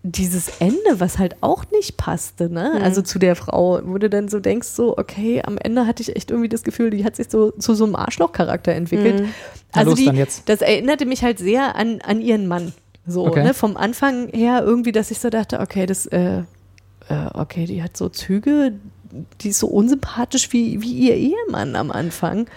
[0.06, 2.74] dieses Ende, was halt auch nicht passte, ne?
[2.78, 2.84] Mhm.
[2.84, 6.16] Also zu der Frau, wo du dann so denkst, so, okay, am Ende hatte ich
[6.16, 9.22] echt irgendwie das Gefühl, die hat sich so zu so einem Arschlochcharakter entwickelt.
[9.22, 9.30] Mhm.
[9.72, 10.50] Also los, die, dann jetzt.
[10.50, 12.74] das erinnerte mich halt sehr an, an ihren Mann.
[13.08, 13.44] So, Okay.
[13.44, 13.54] ne?
[13.54, 16.44] Vom Anfang her irgendwie, dass ich so dachte, okay, das, äh, äh,
[17.34, 18.74] okay, die hat so Züge,
[19.42, 22.48] die ist so unsympathisch wie, wie ihr Ehemann am Anfang.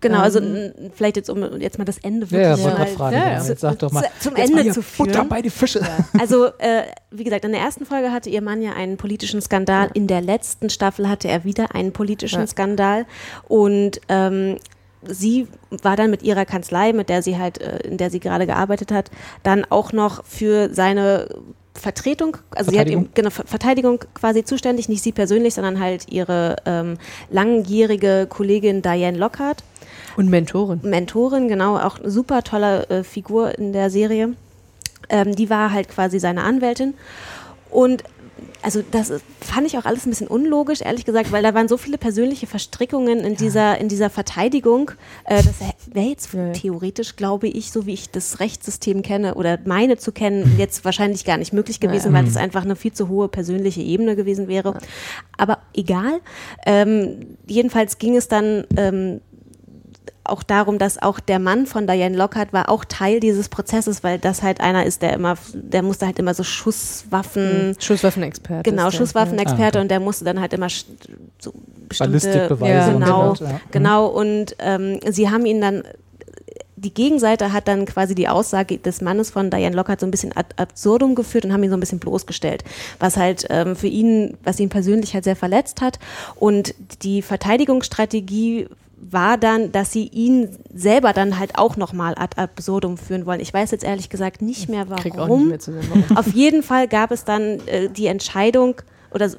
[0.00, 2.86] Genau, also Ähm, vielleicht jetzt, um jetzt mal das Ende Ja, ja, wirklich wollte mal
[2.86, 3.16] fragen.
[3.16, 3.44] ja, Ja, ja.
[3.44, 4.04] Jetzt sag doch mal.
[4.20, 5.28] zu- zum Ende zu Butter führen.
[5.28, 5.80] bei die Fische.
[6.18, 9.90] Also, äh, wie gesagt, in der ersten Folge hatte ihr Mann ja einen politischen Skandal.
[9.94, 12.46] In der letzten Staffel hatte er wieder einen politischen Ja.
[12.46, 13.06] Skandal.
[13.48, 14.56] Und ähm,
[15.02, 15.48] sie
[15.82, 18.92] war dann mit ihrer Kanzlei, mit der sie halt, äh, in der sie gerade gearbeitet
[18.92, 19.10] hat,
[19.42, 21.28] dann auch noch für seine
[21.74, 23.04] Vertretung, also sie hat Verteidigung?
[23.04, 26.98] ihm, genau, Ver- Verteidigung quasi zuständig, nicht sie persönlich, sondern halt ihre ähm,
[27.30, 29.62] langjährige Kollegin Diane Lockhart.
[30.16, 30.80] Und Mentorin.
[30.82, 34.34] Mentorin, genau, auch eine super tolle äh, Figur in der Serie.
[35.08, 36.94] Ähm, die war halt quasi seine Anwältin.
[37.70, 38.04] Und
[38.62, 41.76] also das fand ich auch alles ein bisschen unlogisch, ehrlich gesagt, weil da waren so
[41.76, 44.90] viele persönliche Verstrickungen in dieser, in dieser Verteidigung.
[45.24, 45.54] Äh, das
[45.92, 46.52] wäre jetzt Ja, ja.
[46.52, 51.24] theoretisch, glaube ich, so wie ich das Rechtssystem kenne oder meine zu kennen, jetzt wahrscheinlich
[51.24, 54.78] gar nicht möglich gewesen, weil es einfach eine viel zu hohe persönliche Ebene gewesen wäre.
[55.36, 56.20] Aber egal.
[56.66, 59.20] Ähm, jedenfalls ging es dann ähm,
[60.28, 64.18] auch darum, dass auch der Mann von Diane Lockhart war auch Teil dieses Prozesses, weil
[64.18, 68.70] das halt einer ist, der immer, der musste halt immer so Schusswaffen, Schusswaffenexperte.
[68.70, 68.90] genau.
[68.90, 69.80] Schusswaffenexperte Ah, okay.
[69.80, 71.52] und der musste dann halt immer so
[71.88, 73.44] bestimmte, Ja, und genau, weiter.
[73.44, 73.60] Ja.
[73.70, 75.82] genau und ähm, sie haben ihn dann
[76.80, 80.36] die Gegenseite hat dann quasi die Aussage des Mannes von Diane Lockhart so ein bisschen
[80.36, 82.62] ad absurdum geführt und haben ihn so ein bisschen bloßgestellt,
[83.00, 85.98] was halt ähm, für ihn, was ihn persönlich halt sehr verletzt hat.
[86.36, 88.68] Und die Verteidigungsstrategie
[89.00, 93.40] war dann, dass sie ihn selber dann halt auch nochmal ad absurdum führen wollen.
[93.40, 95.48] Ich weiß jetzt ehrlich gesagt nicht mehr warum.
[95.48, 96.04] Nicht mehr warum.
[96.16, 98.76] Auf jeden Fall gab es dann äh, die Entscheidung
[99.12, 99.30] oder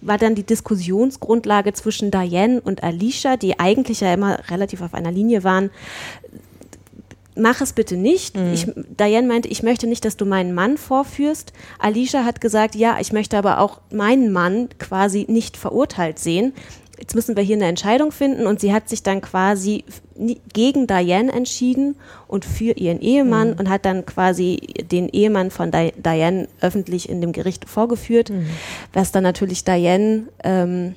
[0.00, 5.10] war dann die Diskussionsgrundlage zwischen Diane und Alicia, die eigentlich ja immer relativ auf einer
[5.10, 5.70] Linie waren.
[7.36, 8.36] Mach es bitte nicht.
[8.52, 11.52] Ich, Diane meinte, ich möchte nicht, dass du meinen Mann vorführst.
[11.80, 16.52] Alicia hat gesagt, ja, ich möchte aber auch meinen Mann quasi nicht verurteilt sehen.
[16.98, 19.84] Jetzt müssen wir hier eine Entscheidung finden und sie hat sich dann quasi
[20.52, 21.96] gegen Diane entschieden
[22.28, 27.20] und für ihren Ehemann und hat dann quasi den Ehemann von Di Diane öffentlich in
[27.20, 28.30] dem Gericht vorgeführt,
[28.92, 30.94] was dann natürlich Diane ähm,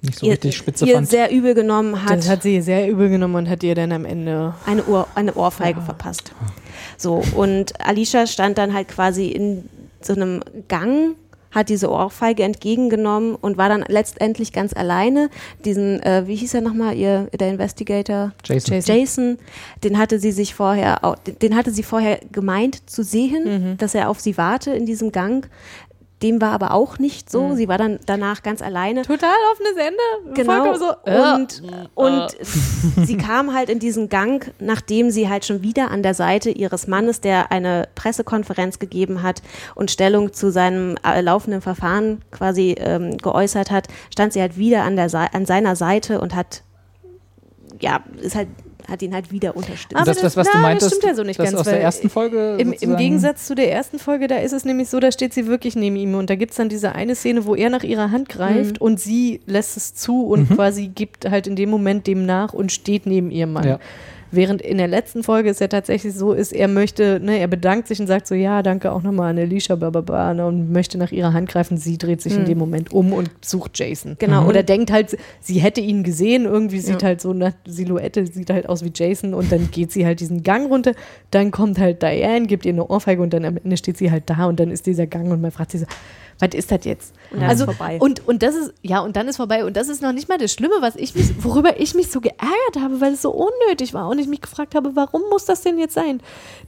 [0.00, 1.08] Nicht so ihr, richtig spitze ihr fand.
[1.08, 4.04] sehr übel genommen hat Das hat sie sehr übel genommen und hat ihr dann am
[4.04, 4.54] Ende.
[4.64, 6.32] eine, Ohr, eine Ohrfeige verpasst.
[6.96, 9.68] So, und Alicia stand dann halt quasi in
[10.00, 11.16] so einem Gang,
[11.52, 15.30] hat diese Ohrfeige entgegengenommen und war dann letztendlich ganz alleine.
[15.64, 18.32] Diesen, äh, wie hieß er nochmal, ihr, der Investigator?
[18.44, 18.74] Jason.
[18.74, 18.96] Jason.
[18.96, 19.38] Jason,
[19.84, 21.00] den hatte sie sich vorher,
[21.40, 25.48] den hatte sie vorher gemeint zu sehen, dass er auf sie warte in diesem Gang.
[26.22, 27.54] Dem war aber auch nicht so.
[27.54, 29.02] Sie war dann danach ganz alleine.
[29.02, 30.34] Total offenes Ende.
[30.34, 30.76] Genau.
[30.76, 30.94] So.
[31.34, 31.62] und
[31.94, 32.36] und
[33.06, 36.86] sie kam halt in diesen Gang, nachdem sie halt schon wieder an der Seite ihres
[36.86, 39.42] Mannes, der eine Pressekonferenz gegeben hat
[39.74, 44.84] und Stellung zu seinem äh, laufenden Verfahren quasi ähm, geäußert hat, stand sie halt wieder
[44.84, 46.62] an, der an seiner Seite und hat,
[47.80, 48.48] ja, ist halt
[48.88, 49.96] hat ihn halt wieder unterstützt.
[49.96, 51.64] Aber das, das, was das- du na, das meintest, stimmt ja so nicht ganz, aus
[51.64, 54.88] der weil ersten Folge Im, Im Gegensatz zu der ersten Folge, da ist es nämlich
[54.88, 57.44] so, da steht sie wirklich neben ihm und da gibt es dann diese eine Szene,
[57.46, 58.84] wo er nach ihrer Hand greift Mhm.
[58.86, 62.72] und sie lässt es zu und quasi gibt halt in dem Moment dem nach und
[62.72, 63.66] steht neben ihrem Mann.
[63.68, 63.78] Ja.
[64.34, 67.86] Während in der letzten Folge es ja tatsächlich so ist, er möchte, ne, er bedankt
[67.86, 71.12] sich und sagt so, ja, danke auch nochmal an Alicia bababa, ne, und möchte nach
[71.12, 71.76] ihrer Hand greifen.
[71.76, 74.16] Sie dreht sich in dem Moment um und sucht Jason.
[74.18, 74.46] Genau.
[74.48, 77.08] Oder denkt halt, sie hätte ihn gesehen, irgendwie sieht Ja.
[77.08, 80.42] halt so eine Silhouette, sieht halt aus wie Jason und dann geht sie halt diesen
[80.42, 80.92] Gang runter.
[81.30, 84.24] Dann kommt halt Diane, gibt ihr eine Ohrfeige und dann am Ende steht sie halt
[84.30, 85.86] da und dann ist dieser Gang und man fragt sich so,
[86.38, 87.14] was ist das jetzt?
[87.30, 87.98] Und dann also ist vorbei.
[88.00, 90.38] und und das ist ja und dann ist vorbei und das ist noch nicht mal
[90.38, 93.94] das Schlimme, was ich mich, worüber ich mich so geärgert habe, weil es so unnötig
[93.94, 96.20] war und ich mich gefragt habe, warum muss das denn jetzt sein?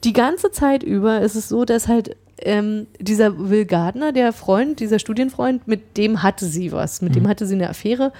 [0.04, 4.80] Die ganze Zeit über ist es so, dass halt ähm, dieser Will Gardner, der Freund,
[4.80, 8.12] dieser Studienfreund, mit dem hatte sie was, mit dem hatte sie eine Affäre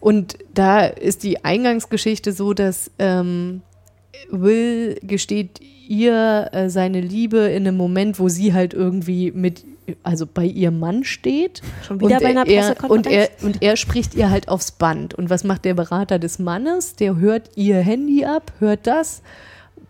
[0.00, 3.62] und da ist die Eingangsgeschichte so, dass ähm,
[4.30, 9.64] Will gesteht ihr äh, seine Liebe in einem Moment, wo sie halt irgendwie mit,
[10.02, 11.62] also bei ihrem Mann steht.
[11.86, 13.42] Schon wieder und bei einer er, und er Pressekonferenz?
[13.42, 15.14] Und er spricht ihr halt aufs Band.
[15.14, 16.96] Und was macht der Berater des Mannes?
[16.96, 19.22] Der hört ihr Handy ab, hört das,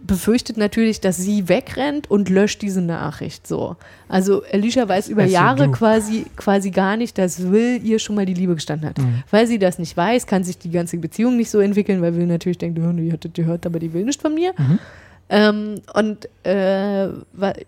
[0.07, 3.76] befürchtet natürlich, dass sie wegrennt und löscht diese Nachricht so.
[4.09, 5.72] Also Alicia weiß über Also Jahre du.
[5.72, 8.99] quasi, quasi gar nicht, dass Will ihr schon mal die Liebe gestanden hat.
[8.99, 9.22] Mhm.
[9.30, 12.26] Weil sie das nicht weiß, kann sich die ganze Beziehung nicht so entwickeln, weil Will
[12.26, 14.53] natürlich denkt, oh, die, hat, die hört aber die will nicht von mir.
[14.57, 14.78] Mhm.
[15.29, 17.09] Ähm, und äh,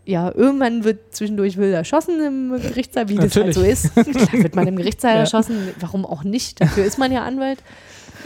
[0.04, 3.92] ja, irgendwann wird zwischendurch Will erschossen im Gerichtssaal, wie das halt so ist.
[3.94, 5.20] Klar wird man im Gerichtssaal Ja.
[5.20, 6.60] erschossen, warum auch nicht?
[6.60, 7.58] Dafür ist man ja Anwalt.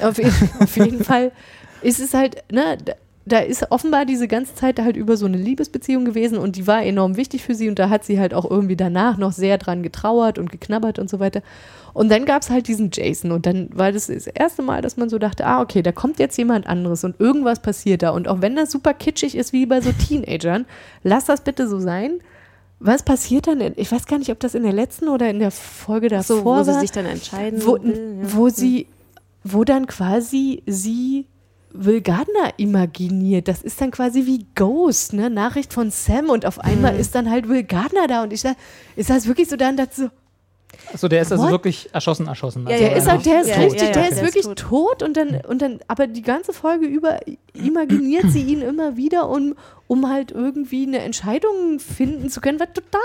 [0.02, 0.18] Auf,
[0.60, 1.32] auf jeden Fall
[1.80, 2.76] ist es halt, ne,
[3.24, 6.82] da, ist offenbar diese ganze Zeit halt über so eine Liebesbeziehung gewesen und die war
[6.82, 9.82] enorm wichtig für sie und da hat sie halt auch irgendwie danach noch sehr dran
[9.82, 11.42] getrauert und geknabbert und so weiter.
[11.94, 14.96] Und dann gab es halt diesen Jason und dann war das das erste Mal, dass
[14.96, 18.10] man so dachte, ah, okay, da kommt jetzt jemand anderes und irgendwas passiert da.
[18.10, 20.64] Und auch wenn das super kitschig ist wie bei so Teenagern,
[21.02, 22.20] lass das bitte so sein.
[22.80, 23.60] Was passiert dann?
[23.60, 26.36] In, ich weiß gar nicht, ob das in der letzten oder in der Folge davor
[26.36, 28.18] so, wo sie war sich dann entscheiden wo, will.
[28.22, 28.34] Ja.
[28.34, 28.86] wo sie,
[29.44, 31.26] wo dann quasi sie
[31.74, 33.48] Will Gardner imaginiert.
[33.48, 35.30] Das ist dann quasi wie Ghost, ne?
[35.30, 38.56] Nachricht von Sam und auf einmal ist dann halt Will Gardner da und ich sag,
[38.96, 40.10] ist das wirklich so dann dazu?
[40.92, 41.50] Achso, der ist also What?
[41.50, 42.66] wirklich erschossen, erschossen.
[42.66, 44.44] Ja, Also Der ist halt, der ist Ja, richtig, ja, ja, der der ist wirklich
[44.44, 44.56] tot.
[44.58, 47.18] tot, und dann und dann, aber die ganze Folge über
[47.52, 49.54] imaginiert sie ihn immer wieder, um,
[49.92, 53.02] um halt irgendwie eine Entscheidung finden zu können, was total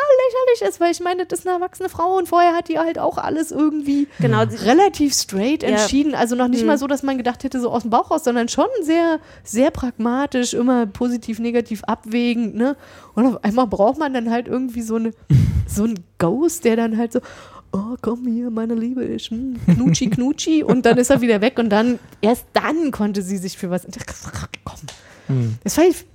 [0.55, 2.97] lächerlich ist, weil ich meine, das ist eine erwachsene Frau und vorher hat die halt
[2.97, 5.69] auch alles irgendwie Genau, relativ straight Ja.
[5.69, 6.15] entschieden.
[6.15, 6.67] Also noch nicht Hm.
[6.67, 9.69] mal so, dass man gedacht hätte, so aus dem Bauch raus, sondern schon sehr, sehr
[9.69, 12.77] pragmatisch, immer positiv, negativ abwägend, ne?
[13.15, 15.11] Und auf einmal braucht man dann halt irgendwie so eine,
[15.67, 17.19] so ein Ghost, der dann halt so,
[17.73, 21.59] oh, komm hier, meine Liebe, ich, hm, knutschi, knutschi, und dann ist er wieder weg
[21.59, 23.85] und dann, erst dann konnte sie sich für was,
[24.63, 24.79] komm.
[25.27, 25.55] Hm.
[25.65, 26.05] Das fand ich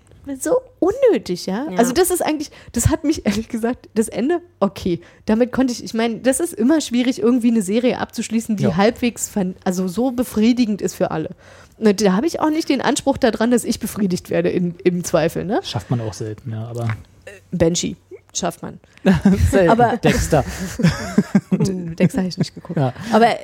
[0.41, 1.66] so unnötig, ja?
[1.70, 1.77] Ja.
[1.79, 5.83] Also das ist eigentlich, das hat mich ehrlich gesagt, das Ende, okay, damit konnte ich,
[5.83, 8.77] ich meine, das ist immer schwierig, irgendwie eine Serie abzuschließen, die Ja.
[8.77, 9.31] halbwegs,
[9.64, 11.31] also so befriedigend ist für alle.
[11.79, 15.03] Und da habe ich auch nicht den Anspruch daran, dass ich befriedigt werde in, im
[15.05, 15.61] Zweifel, ne?
[15.64, 16.89] Schafft man auch selten, ja, aber
[17.51, 17.97] Banshee,
[18.33, 18.79] schafft man.
[19.51, 19.70] selten.
[19.70, 20.45] Aber- Dexter.
[21.51, 22.79] Dex habe ich nicht geguckt.
[22.79, 22.93] Ja.
[23.12, 23.37] Aber äh,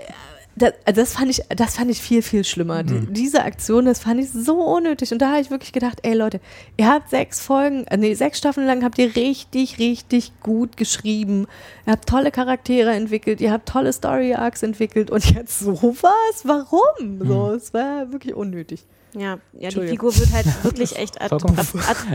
[0.58, 2.82] das, das, fand ich, das fand ich viel, viel schlimmer.
[2.82, 5.12] Die, diese Aktion, das fand ich so unnötig.
[5.12, 6.40] Und da habe ich wirklich gedacht, ey Leute,
[6.76, 11.46] ihr habt sechs Folgen, äh, nee, sechs Staffeln lang habt ihr richtig, richtig gut geschrieben.
[11.86, 16.42] Ihr habt tolle Charaktere entwickelt, ihr habt tolle Story-Arcs entwickelt und jetzt sowas?
[16.44, 17.26] Warum?
[17.26, 18.84] So, es war wirklich unnötig.
[19.16, 19.88] Ja, ja die.
[19.88, 21.44] Figur wird halt wirklich echt ad, ad,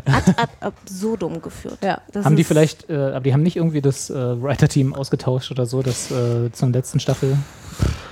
[0.05, 1.77] ad, ad, absurdum geführt.
[1.83, 2.01] Ja.
[2.11, 5.65] Das haben die vielleicht, äh, aber die haben nicht irgendwie das äh, Writer-Team ausgetauscht oder
[5.65, 7.37] so, das äh, zur letzten Staffel?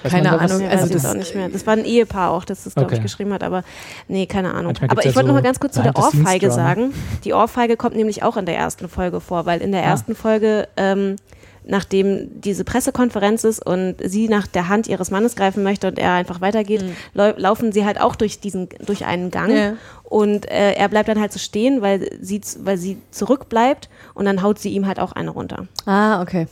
[0.03, 0.51] Weiß Keine man da was?
[0.51, 1.49] Ahnung, Ja, also das das- auch nicht mehr.
[1.49, 3.03] Das war ein Ehepaar auch, das das, glaube ich, Okay.
[3.03, 3.63] geschrieben hat, aber
[4.07, 4.67] nee, keine Ahnung.
[4.73, 6.93] Manchmal Aber ich wollte noch so mal ganz kurz zu der Ohrfeige sagen.
[7.23, 9.89] Die Ohrfeige kommt nämlich auch in der ersten Folge vor, weil in der Ah.
[9.91, 11.17] ersten Folge, ähm,
[11.64, 16.14] nachdem diese Pressekonferenz ist und sie nach der Hand ihres Mannes greifen möchte und er
[16.14, 16.84] einfach weitergeht,
[17.14, 19.74] lau laufen sie halt auch durch diesen, durch einen Gang Ja.
[20.03, 24.41] und äh, er bleibt dann halt so stehen, weil sie, weil sie zurückbleibt und dann
[24.41, 25.68] haut sie ihm halt auch eine runter.
[25.86, 26.47] Ah, okay.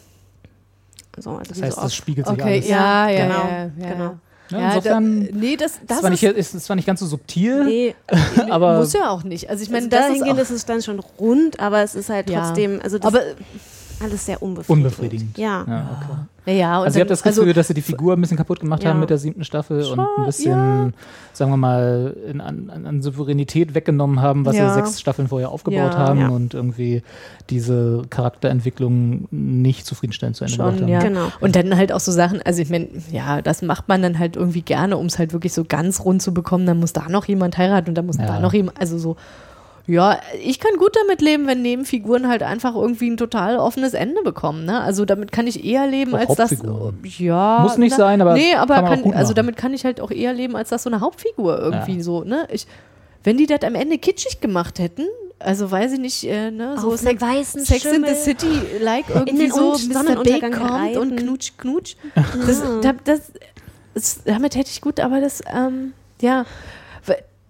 [1.17, 2.67] So, also Das heißt, Ohr- das spiegelt sich Okay, alles.
[2.69, 4.15] ja, ja, genau, ja, ja, genau.
[4.51, 7.05] Ja, Ja, insofern, da, nee, das, das war nicht, ist, ist, zwar nicht ganz so
[7.05, 7.95] subtil, Nee,
[8.49, 9.49] aber muss ja auch nicht.
[9.49, 11.93] Also ich meine, also das ist dahingehend auch, ist es dann schon rund, aber es
[11.95, 12.41] ist halt Ja.
[12.45, 13.21] trotzdem, also das, aber
[14.01, 14.85] alles sehr unbefriedigend.
[14.85, 15.37] Unbefriedigend.
[15.37, 15.65] Ja.
[15.67, 16.17] Ja, okay.
[16.45, 18.59] Ja, ja, und Also ihr habt das Gefühl, dass sie die Figur ein bisschen kaputt
[18.59, 18.89] gemacht Ja.
[18.89, 20.93] haben mit der siebten Staffel und ein bisschen,
[21.33, 24.69] sagen wir mal, in, an, an- Souveränität weggenommen haben, was Ja.
[24.73, 25.97] sie sechs Staffeln vorher aufgebaut Ja.
[25.97, 26.27] haben Ja.
[26.29, 27.03] und irgendwie
[27.51, 30.91] diese Charakterentwicklung nicht zufriedenstellend zu Ende gebracht Schon, haben.
[30.93, 30.99] ja.
[30.99, 31.27] Genau.
[31.39, 34.35] Und dann halt auch so Sachen, also ich meine, ja, das macht man dann halt
[34.35, 36.65] irgendwie gerne, um es halt wirklich so ganz rund zu bekommen.
[36.65, 38.25] Dann muss da noch jemand heiraten und dann muss Ja.
[38.25, 39.17] da noch jemand, also so.
[39.91, 44.21] Ja, ich kann gut damit leben, wenn Nebenfiguren halt einfach irgendwie ein total offenes Ende
[44.21, 44.63] bekommen.
[44.65, 44.79] Ne?
[44.81, 46.51] Also damit kann ich eher leben, Auch als das.
[46.51, 46.99] Hauptfiguren.
[47.17, 47.59] Ja.
[47.63, 49.85] Muss nicht sein, aber Nee, aber kann man auch kann, gut also damit kann ich
[49.85, 52.03] halt auch eher leben, als das so eine Hauptfigur irgendwie Ja.
[52.03, 52.23] so.
[52.23, 52.47] Ne?
[52.51, 52.67] Ich,
[53.23, 55.07] wenn die das am Ende kitschig gemacht hätten,
[55.39, 58.47] also weiß ich nicht, äh, ne, so Auf einem weißen Sex in the City,
[58.81, 60.21] like irgendwie den so, Mr.
[60.21, 61.15] Big kommt und reiten.
[61.15, 61.95] knutsch, knutsch.
[62.45, 63.31] Das, da- das,
[63.93, 66.45] das, damit hätte ich gut, aber das, ähm, ja,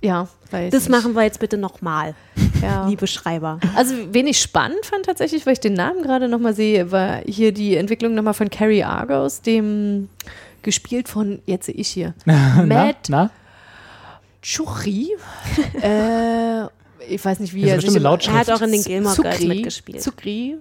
[0.02, 0.90] ja, weiß Das nicht.
[0.92, 2.16] machen wir jetzt bitte nochmal,
[2.62, 2.88] ja.
[2.88, 3.60] liebe Schreiber.
[3.76, 7.52] Also, wen ich spannend fand tatsächlich, weil ich den Namen gerade nochmal sehe, war hier
[7.54, 10.10] die Entwicklung nochmal von Carrie Argos, dem
[10.62, 13.30] gespielt von, jetzt sehe ich hier, Na, Matt na?
[14.42, 15.10] Churi.
[15.82, 16.64] äh,
[17.08, 18.30] ich weiß nicht, wie er bestimmt sich.
[18.30, 20.02] Er hat auch in den Gilmore Girls Zucri, mitgespielt.
[20.02, 20.58] Zucri,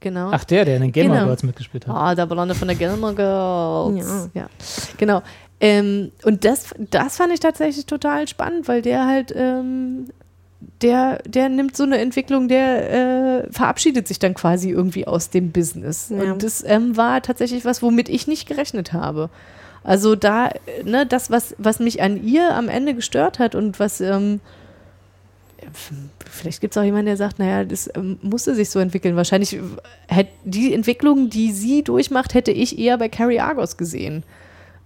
[0.00, 0.28] genau.
[0.32, 1.26] Ach, der, der in den Gamer Genau.
[1.26, 1.94] Girls mitgespielt hat.
[1.94, 4.28] Ah, der Blonde von der Gilmore Girls.
[4.34, 4.42] Ja.
[4.42, 4.48] Ja,
[4.96, 5.22] genau.
[5.60, 10.08] Ähm, und das, das fand ich tatsächlich total spannend, weil der halt, ähm,
[10.82, 15.52] der, der nimmt so eine Entwicklung, der äh, verabschiedet sich dann quasi irgendwie aus dem
[15.52, 16.10] Business.
[16.10, 16.32] Ja.
[16.32, 19.30] Und das ähm, war tatsächlich was, womit ich nicht gerechnet habe.
[19.82, 20.50] Also da,
[20.84, 24.40] ne, das, was, was mich an ihr am Ende gestört hat und was, ähm,
[26.30, 29.16] vielleicht gibt es auch jemanden, der sagt, naja, das ähm, musste sich so entwickeln.
[29.16, 29.58] Wahrscheinlich
[30.08, 34.24] hätte die Entwicklung, die sie durchmacht, hätte ich eher bei Carrie Argos gesehen.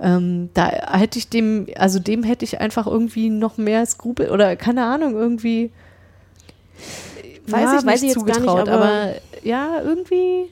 [0.03, 4.57] Ähm, da hätte ich dem, also dem hätte ich einfach irgendwie noch mehr Skrupel oder
[4.57, 5.71] keine Ahnung, irgendwie
[7.47, 10.47] weiß Ja, ich nicht weiß ich jetzt gar nicht, zugetraut, aber- aber ja, irgendwie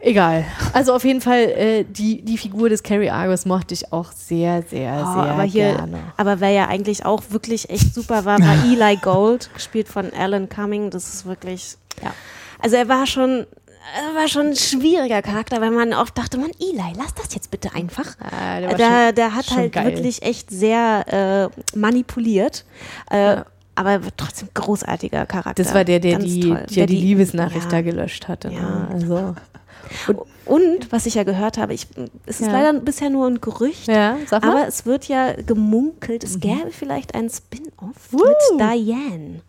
[0.00, 0.44] egal.
[0.72, 4.62] Also auf jeden Fall, äh, die, die Figur des Carrie Argos mochte ich auch sehr,
[4.62, 5.98] sehr, Oh, sehr aber hier, gerne.
[6.16, 10.48] aber wer ja eigentlich auch wirklich echt super war, war Eli Gold, gespielt von Alan
[10.48, 10.90] Cumming.
[10.90, 12.12] Das ist wirklich, Ja.
[12.58, 13.46] Also er war schon,
[14.14, 17.74] war schon ein schwieriger Charakter, weil man auch dachte, man, Eli, lass das jetzt bitte
[17.74, 18.16] einfach.
[18.20, 19.84] Ah, der war Der, schon- der hat schon halt geil.
[19.86, 22.64] wirklich echt sehr äh, manipuliert.
[23.10, 23.46] Äh, Ja.
[23.74, 25.62] Aber trotzdem großartiger Charakter.
[25.62, 26.66] Das war der, der Ganz die, toll.
[26.76, 27.70] der die Liebesnachricht ja.
[27.70, 28.50] da gelöscht hatte.
[28.50, 28.60] Ja.
[28.60, 28.88] Ne?
[28.92, 29.34] Also,
[30.44, 31.86] Und was ich ja gehört habe, ich,
[32.26, 32.52] es ist Ja.
[32.52, 34.50] leider bisher nur ein Gerücht, ja, sag mal.
[34.58, 39.40] aber es wird ja gemunkelt, es gäbe vielleicht ein Spin-off mit Diane.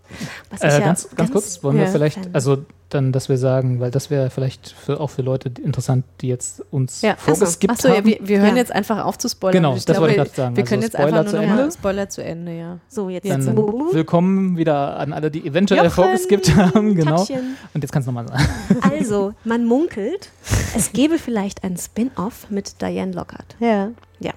[0.49, 2.29] Was ich Äh, ja ganz, ganz kurz, wollen wir ja, vielleicht, Fan.
[2.33, 2.57] also
[2.93, 6.61] dann, dass wir sagen, weil das wäre vielleicht für, auch für Leute interessant, die jetzt
[6.71, 7.15] uns Ja.
[7.17, 8.05] vorgeskippt Achso, ja, haben.
[8.05, 8.55] wir, wir hören Ja.
[8.57, 9.53] jetzt einfach auf zu spoilern.
[9.53, 10.55] Genau, Ich das wollte ich gerade sagen.
[10.55, 11.71] Wir Also können jetzt Spoiler einfach zu nur noch Ende.
[11.71, 12.77] Spoiler zu Ende, ja.
[12.87, 16.95] So, jetzt Dann- Dann willkommen wieder an alle, die eventuell Jochen, vorgeskippt haben.
[16.95, 17.17] Genau.
[17.17, 17.55] Tattchen.
[17.73, 18.43] Und jetzt kannst du nochmal sagen.
[18.81, 20.29] Also, man munkelt,
[20.75, 23.55] es gäbe vielleicht ein Spin-off mit Diane Lockhart.
[23.59, 23.89] Ja.
[24.19, 24.31] Ja.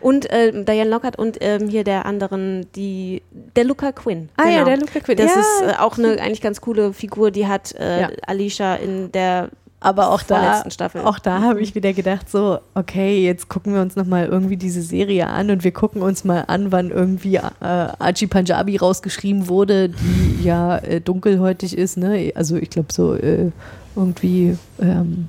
[0.00, 3.22] Und äh, Diane Lockhart und ähm, hier der anderen, die,
[3.56, 4.28] der Luca Quinn.
[4.36, 5.16] Ah ja, der Luca Quinn.
[5.16, 8.10] Das ja, ist äh, auch eine eigentlich ganz coole Figur, die hat äh, Ja.
[8.26, 11.02] Alicia in der aber auch da, Staffel.
[11.02, 14.80] auch da habe ich wieder gedacht, so, okay, jetzt gucken wir uns nochmal irgendwie diese
[14.80, 19.90] Serie an und wir gucken uns mal an, wann irgendwie äh, Archie Punjabi rausgeschrieben wurde,
[19.90, 22.32] die ja äh, dunkelhäutig ist, ne?
[22.34, 23.50] Also ich glaube so äh,
[23.94, 25.28] irgendwie ähm,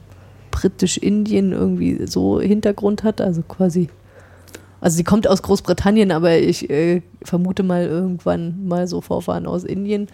[0.51, 3.89] britisch-Indien irgendwie so Hintergrund hat, also quasi.
[4.81, 9.63] Also sie kommt aus Großbritannien, aber ich äh, vermute mal irgendwann mal so Vorfahren aus
[9.63, 10.07] Indien.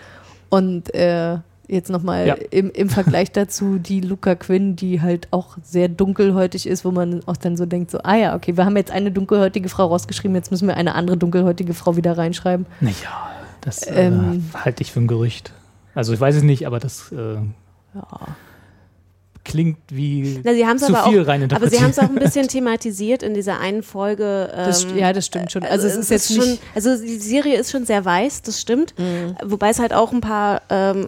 [0.50, 1.38] Und äh,
[1.68, 2.36] jetzt nochmal Ja.
[2.52, 7.22] im, im Vergleich dazu die Luca Quinn, die halt auch sehr dunkelhäutig ist, wo man
[7.26, 10.36] auch dann so denkt, so, ah ja, okay, wir haben jetzt eine dunkelhäutige Frau rausgeschrieben,
[10.36, 12.66] jetzt müssen wir eine andere dunkelhäutige Frau wieder reinschreiben.
[12.82, 14.50] Naja, das äh, Ähm.
[14.54, 15.54] halte ich für ein Gerücht.
[15.96, 17.38] Also ich weiß es nicht, aber das äh,
[19.44, 22.16] klingt wie Na, sie zu aber viel auch, rein aber sie haben es auch ein
[22.16, 24.50] bisschen thematisiert in dieser einen Folge.
[24.56, 25.64] Das, ähm, ja, das stimmt schon.
[25.64, 26.62] Also, es ist jetzt schon, nicht.
[26.76, 28.94] also die Serie ist schon sehr weiß, das stimmt.
[28.98, 29.36] Mhm.
[29.44, 31.08] Wobei es halt auch ein paar ähm,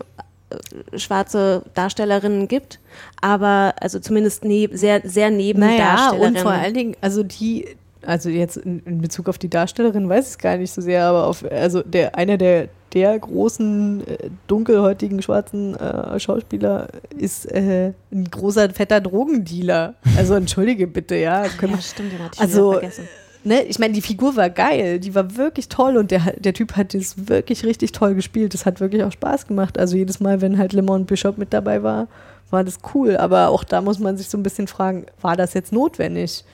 [0.49, 2.79] äh, schwarze Darstellerinnen gibt,
[3.21, 6.41] aber also zumindest neb, sehr, sehr neben Naja, und Darstellerinnen.
[6.41, 7.67] vor allen Dingen, also die,
[8.05, 11.05] also jetzt in, in Bezug auf die Darstellerin weiß ich es gar nicht so sehr,
[11.05, 16.87] aber auf, also der, einer der, der großen äh, dunkelhäutigen schwarzen äh, Schauspieler
[17.17, 19.95] ist äh, ein großer fetter Drogendealer.
[20.17, 21.43] Also entschuldige bitte, ja.
[21.59, 23.07] Können ja, stimmt, den hatte ich Also, vergessen.
[23.43, 26.77] ne, ich meine, die Figur war geil, die war wirklich toll und der, der Typ
[26.77, 28.53] hat das wirklich richtig toll gespielt.
[28.53, 29.77] Das hat wirklich auch Spaß gemacht.
[29.77, 32.07] Also jedes Mal, wenn halt Lemon Bishop mit dabei war,
[32.49, 33.17] war das cool.
[33.17, 36.45] Aber auch da muss man sich so ein bisschen fragen, war das jetzt notwendig?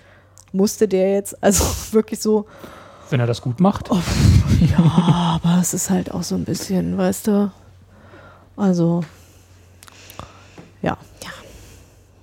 [0.53, 2.47] Musste der jetzt, also wirklich so,
[3.11, 3.89] wenn er das gut macht.
[4.61, 7.51] ja, aber es ist halt auch so ein bisschen, weißt du,
[8.57, 9.03] also
[10.81, 10.97] Ja.
[11.23, 11.29] ja.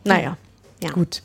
[0.05, 0.37] Naja,
[0.83, 0.91] Ja.
[0.91, 1.23] gut.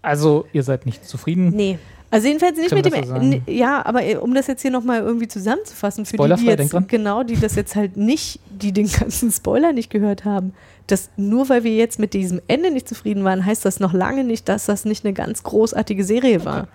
[0.00, 1.50] Also, ihr seid nicht zufrieden.
[1.50, 1.78] Nee.
[2.10, 5.28] Also jedenfalls nicht Können mit dem, ja, aber äh, um das jetzt hier nochmal irgendwie
[5.28, 9.72] zusammenzufassen, für die, die jetzt, genau, die das jetzt halt nicht, die den ganzen Spoiler
[9.72, 10.54] nicht gehört haben,
[10.86, 14.24] dass nur weil wir jetzt mit diesem Ende nicht zufrieden waren, heißt das noch lange
[14.24, 16.68] nicht, dass das nicht eine ganz großartige Serie war.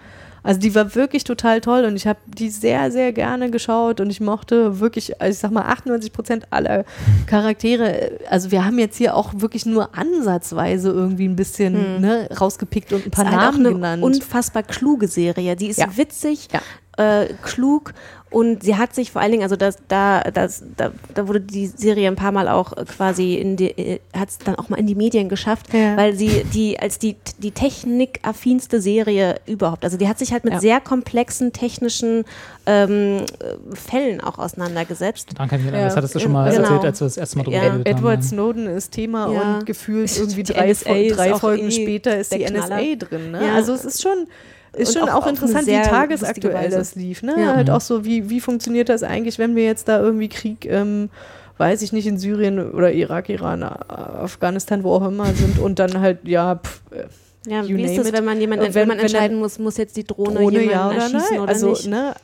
[0.44, 4.10] Also die war wirklich total toll und ich habe die sehr, sehr gerne geschaut und
[4.10, 6.84] ich mochte wirklich, also ich sag mal, 98 Prozent aller
[7.28, 8.12] Charaktere.
[8.30, 13.06] Also wir haben jetzt hier auch wirklich nur ansatzweise irgendwie ein bisschen ne, rausgepickt und
[13.06, 14.04] ein paar ist halt auch Namen eine genannt.
[14.04, 15.56] unfassbar kluge Serie.
[15.56, 15.96] Die ist Ja.
[15.98, 17.22] witzig, Ja.
[17.22, 17.94] äh, klug
[18.34, 21.68] und sie hat sich vor allen Dingen, also das, da, das, da, da wurde die
[21.68, 24.78] Serie ein paar Mal auch äh, quasi in die, äh, hat es dann auch mal
[24.80, 25.96] in die Medien geschafft, Ja.
[25.96, 30.54] weil sie die als die, die technikaffinste Serie überhaupt, also die hat sich halt mit
[30.54, 30.60] Ja.
[30.60, 32.26] sehr komplexen technischen
[32.66, 35.30] ähm, äh, Fällen auch auseinandergesetzt.
[35.38, 35.78] Danke, Helena.
[35.80, 36.64] Ja, Das hattest du schon mal genau.
[36.64, 37.64] erzählt, als wir das erste Mal drüber Ja.
[37.70, 38.22] geredet Edward haben.
[38.24, 39.58] Snowden ist Thema Ja.
[39.58, 42.78] und gefühlt irgendwie Die drei, NSA drei Folgen eh später ist die Knaller.
[42.82, 43.32] NSA drin.
[43.32, 43.46] Ne?
[43.48, 43.54] Ja.
[43.56, 44.28] Also es ist schon,
[44.76, 47.22] ist schon auch auch, interessant, wie tagesaktuell das lief.
[47.24, 47.36] Ne?
[47.38, 47.56] Ja.
[47.56, 51.10] Halt auch so, wie, wie funktioniert das eigentlich, wenn wir jetzt da irgendwie Krieg, ähm,
[51.58, 55.80] weiß ich nicht, in Syrien oder Irak, Iran, äh, Afghanistan, wo auch immer sind und
[55.80, 57.06] dann halt, ja, pff, äh,
[57.52, 58.14] Ja, wie ist das, it.
[58.14, 60.70] wenn man jemanden, wenn, wenn- man wenn entscheiden muss, muss jetzt die Drohne, Drohne jemanden
[60.72, 61.88] ja oder erschießen oder also, nicht?
[61.88, 62.16] ne,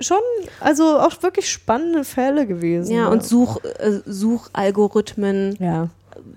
[0.00, 0.18] schon,
[0.60, 2.94] also auch wirklich spannende Fälle gewesen.
[2.94, 3.10] Ja, ne?
[3.10, 5.88] und Such, äh, Suchalgorithmen ja.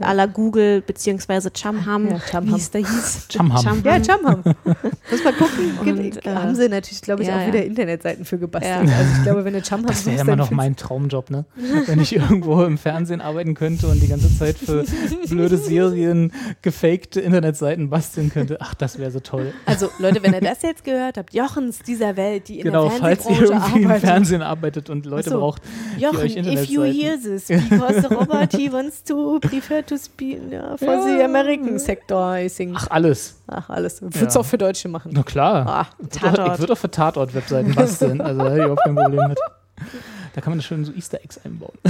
[0.01, 2.55] À la Google beziehungsweise Chamham, Ja, Chamham.
[2.55, 3.27] wie es da hieß.
[3.33, 3.81] Chamham.
[3.83, 4.43] Ja, Chamham.
[4.43, 5.77] Muss mal gucken.
[5.79, 7.47] Und, äh, haben sie natürlich, glaube ich, ja, auch ja.
[7.47, 8.89] wieder Internetseiten für gebastelt.
[8.89, 8.95] Ja.
[8.97, 11.45] Also ich glaube, wenn du Chamham Das wäre immer noch mein Traumjob, ne?
[11.85, 14.85] Wenn ich irgendwo im Fernsehen arbeiten könnte und die ganze Zeit für
[15.29, 16.31] blöde Serien
[16.61, 18.57] gefakte Internetseiten basteln könnte.
[18.59, 19.53] Ach, das wäre so toll.
[19.65, 22.97] Also Leute, wenn ihr das jetzt gehört habt, Jochens dieser Welt, die in genau, der
[22.97, 24.09] falls ihr irgendwie im arbeitet.
[24.09, 25.39] Fernsehen arbeitet und Leute so.
[25.39, 25.61] braucht,
[25.97, 30.77] die Jochen, if you hear this, because Robert, he wants to prefer to speak yeah,
[30.77, 31.01] for Ja.
[31.17, 32.75] the American sector, I think.
[32.77, 33.41] Ach, alles.
[33.47, 34.01] Ach, alles.
[34.01, 34.39] Würd's Ja.
[34.41, 35.11] auch für Deutsche machen.
[35.13, 35.67] Na klar.
[35.67, 38.21] Ah, Ich würde auch, auch für Tatort-Webseiten basteln.
[38.21, 39.39] Also da hätte ich überhaupt kein Problem mit.
[40.35, 41.73] Da kann man schön so Easter Eggs einbauen.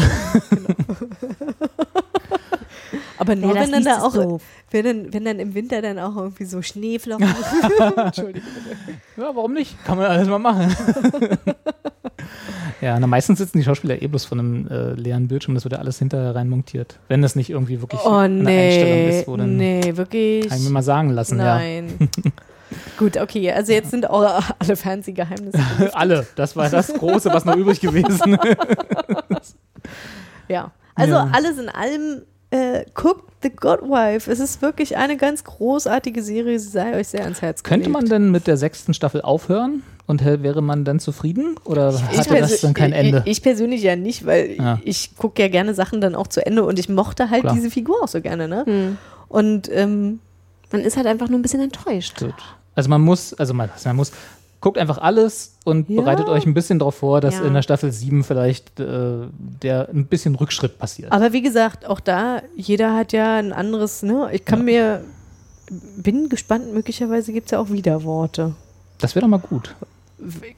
[3.17, 4.41] aber nur das wenn dann da ist auch, doof.
[4.71, 7.27] Wenn, dann, wenn dann im Winter dann auch irgendwie so Schneeflocken.
[7.97, 8.47] Entschuldigung.
[9.17, 9.83] Ja, warum nicht?
[9.85, 10.73] Kann man alles mal machen.
[12.81, 15.55] ja, na, meistens sitzen die Schauspieler eh bloß von einem äh, leeren Bildschirm.
[15.55, 16.99] Das wird ja alles hinterher rein montiert.
[17.07, 20.47] Wenn das nicht irgendwie wirklich Oh eine Einstellung nee, ist, wo dann nee, wirklich.
[20.47, 21.37] kann ich mir mal sagen lassen.
[21.37, 22.09] Nein.
[22.99, 25.57] Gut, okay, also jetzt sind auch alle Fernsehgeheimnisse.
[25.57, 25.87] Ja.
[25.93, 26.27] Alle.
[26.35, 28.37] Das war das Große, was noch übrig gewesen
[29.29, 29.55] ist.
[30.47, 30.71] Ja.
[30.93, 31.29] Also Ja.
[31.31, 32.21] alles in allem,
[32.51, 34.29] äh, guckt The Good Wife.
[34.29, 36.59] Es ist wirklich eine ganz großartige Serie.
[36.59, 38.13] Sie sei euch sehr ans Herz Könnte man gelegt.
[38.13, 41.55] denn mit der sechsten Staffel aufhören und wäre man dann zufrieden?
[41.63, 43.21] Oder Ich hatte das dann kein Ende?
[43.25, 44.79] Ich, ich persönlich ja nicht, weil Ja.
[44.83, 47.53] ich gucke ja gerne Sachen dann auch zu Ende und ich mochte halt Klar.
[47.53, 48.47] diese Figur auch so gerne.
[48.47, 48.63] Ne?
[48.65, 48.97] Hm.
[49.29, 50.19] Und ähm,
[50.71, 52.19] Man ist halt einfach nur ein bisschen enttäuscht.
[52.19, 52.33] Gut.
[52.75, 54.11] Also man muss, also man, man muss,
[54.61, 56.01] guckt einfach alles und Ja.
[56.01, 57.45] bereitet euch ein bisschen darauf vor, dass Ja.
[57.45, 59.27] in der Staffel 7 vielleicht äh,
[59.63, 61.11] der ein bisschen Rückschritt passiert.
[61.11, 64.29] aber wie gesagt, auch da, jeder hat ja ein anderes, ne?
[64.33, 65.03] Ich kann mir,
[65.97, 68.53] bin gespannt, möglicherweise gibt es ja auch Widerworte.
[68.99, 69.75] Das wäre doch mal gut.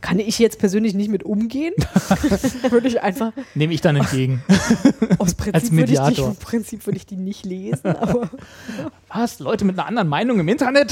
[0.02, 1.74] Kann ich jetzt persönlich nicht mit umgehen?
[2.70, 4.44] würde ich einfach Nehme ich dann entgegen.
[5.20, 6.30] aus Prinzip Als würde ich, die, Mediator.
[6.30, 8.30] im Prinzip würde ich die nicht lesen, aber
[9.14, 9.40] Was?
[9.40, 10.92] Leute mit einer anderen Meinung im Internet?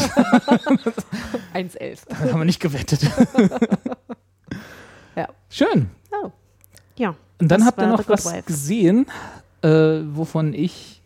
[1.53, 1.99] 1,11.
[2.09, 3.01] Das haben wir nicht gewettet.
[5.15, 5.27] Ja.
[5.49, 5.89] Schön.
[6.95, 7.15] Ja.
[7.39, 8.43] Und dann Das habt ihr noch was Wife.
[8.43, 9.05] gesehen,
[9.61, 11.01] äh, wovon ich,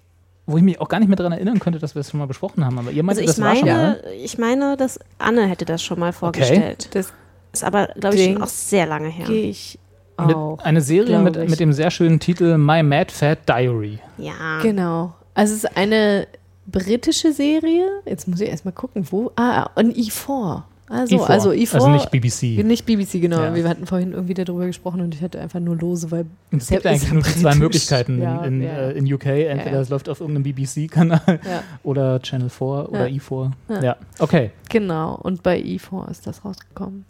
[0.48, 2.26] wo ich mich auch gar nicht mehr daran erinnern könnte, dass wir es schon mal
[2.26, 2.80] besprochen haben.
[2.80, 4.02] Aber ihr meint, Also ich das war schon mal.
[4.02, 6.90] meine, ich meine, dass Anne hätte das schon mal vorgestellt.
[6.96, 7.14] Das
[7.54, 9.26] Ist aber, glaube ich, schon auch sehr lange her.
[9.28, 9.80] gehe ich
[10.20, 10.58] Mit, auch.
[10.64, 11.50] eine Serie mit, ich.
[11.50, 14.00] mit dem sehr schönen Titel My Mad Fat Diary.
[14.18, 14.60] Ja.
[14.62, 15.14] Genau.
[15.36, 16.28] Also es ist eine
[16.66, 17.86] britische Serie.
[18.06, 19.32] Jetzt muss ich erstmal gucken, wo.
[19.36, 20.64] Ah, und E4.
[20.90, 21.26] Also, E4.
[21.28, 21.74] also E4.
[21.76, 22.64] Also nicht BBC.
[22.64, 23.42] Nicht BBC, genau.
[23.42, 23.56] Ja.
[23.56, 26.86] Wir hatten vorhin irgendwie darüber gesprochen und ich hatte einfach nur lose, weil es gibt
[26.86, 27.60] eigentlich nur die zwei britisch.
[27.60, 28.74] Möglichkeiten Ja, in, in, ja.
[28.90, 29.26] äh, in UK.
[29.26, 29.82] Entweder ja.
[29.82, 31.64] es läuft auf irgendeinem BBC-Kanal Ja.
[31.84, 33.16] oder Channel 4 oder Ja.
[33.18, 33.52] E4.
[33.70, 33.82] Ja.
[33.84, 33.96] Ja.
[34.20, 34.52] okay.
[34.70, 35.16] genau.
[35.16, 37.06] Und bei E4 ist das rausgekommen.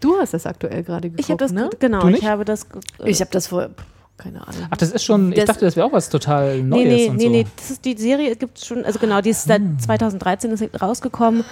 [0.00, 1.70] Du hast das aktuell gerade geguckt, Ich habe das, ne?
[1.78, 2.64] genau, ich habe das.
[3.02, 3.68] äh, Ich habe das vor,
[4.16, 4.66] keine Ahnung.
[4.70, 7.08] Ach, das ist schon, ich Das- dachte, das wäre auch was total Neues Nee, nee,
[7.10, 7.28] und nee, so.
[7.28, 7.32] Ah.
[7.32, 10.60] nee, das ist die Serie gibt es schon, also genau, die ist seit 2013 ist
[10.60, 11.44] sie rausgekommen.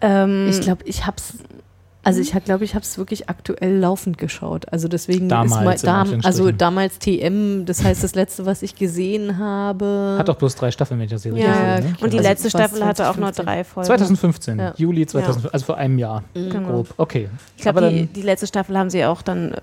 [0.00, 1.34] Ähm, Ich glaube, ich hab's.
[2.02, 4.72] Also ich glaube, ich habe es wirklich aktuell laufend geschaut.
[4.72, 8.74] Also deswegen Damals, ist mal, dam, also damals TM, das heißt das letzte, was ich
[8.74, 10.16] gesehen habe.
[10.18, 11.90] Hat doch bloß drei Staffeln, wenn ich das hier ja, richtig sehe.
[11.92, 11.96] Ne?
[12.00, 13.44] und die Also letzte Staffel hatte auch nur 2015.
[13.44, 13.86] drei Folgen.
[13.86, 14.74] 2015, Ja.
[14.76, 16.24] Juli 2015, also vor einem Jahr.
[16.34, 16.68] Genau.
[16.68, 16.94] Grob.
[16.96, 17.28] Okay.
[17.56, 19.54] Ich glaube, die, die letzte Staffel haben sie auch dann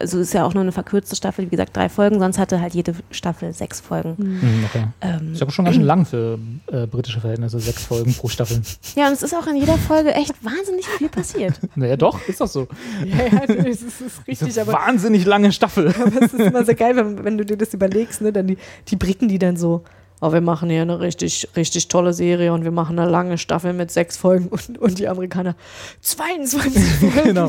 [0.00, 2.74] also ist ja auch nur eine verkürzte Staffel, wie gesagt, drei Folgen, sonst hatte halt
[2.74, 4.16] jede Staffel sechs Folgen.
[4.16, 4.86] Hm, okay.
[5.00, 6.38] Ähm, Ist aber schon ganz schön lang für
[6.70, 8.60] äh, britische Verhältnisse, sechs Folgen pro Staffel.
[8.96, 11.58] ja, und es ist auch in jeder Folge echt wahnsinnig viel passiert.
[11.78, 12.66] Naja, doch, ist doch so.
[13.04, 15.88] Ja, ja, das ist, ist richtig, Diese aber wahnsinnig lange Staffel.
[15.88, 18.58] Aber es ist immer so geil, wenn, wenn du dir das überlegst, ne, dann die,
[18.88, 19.84] die Bricken, die dann so,
[20.20, 23.72] oh, wir machen hier eine richtig, richtig tolle Serie und wir machen eine lange Staffel
[23.74, 25.54] mit sechs Folgen und, und die Amerikaner
[26.00, 27.22] 22 Folgen.
[27.24, 27.48] genau.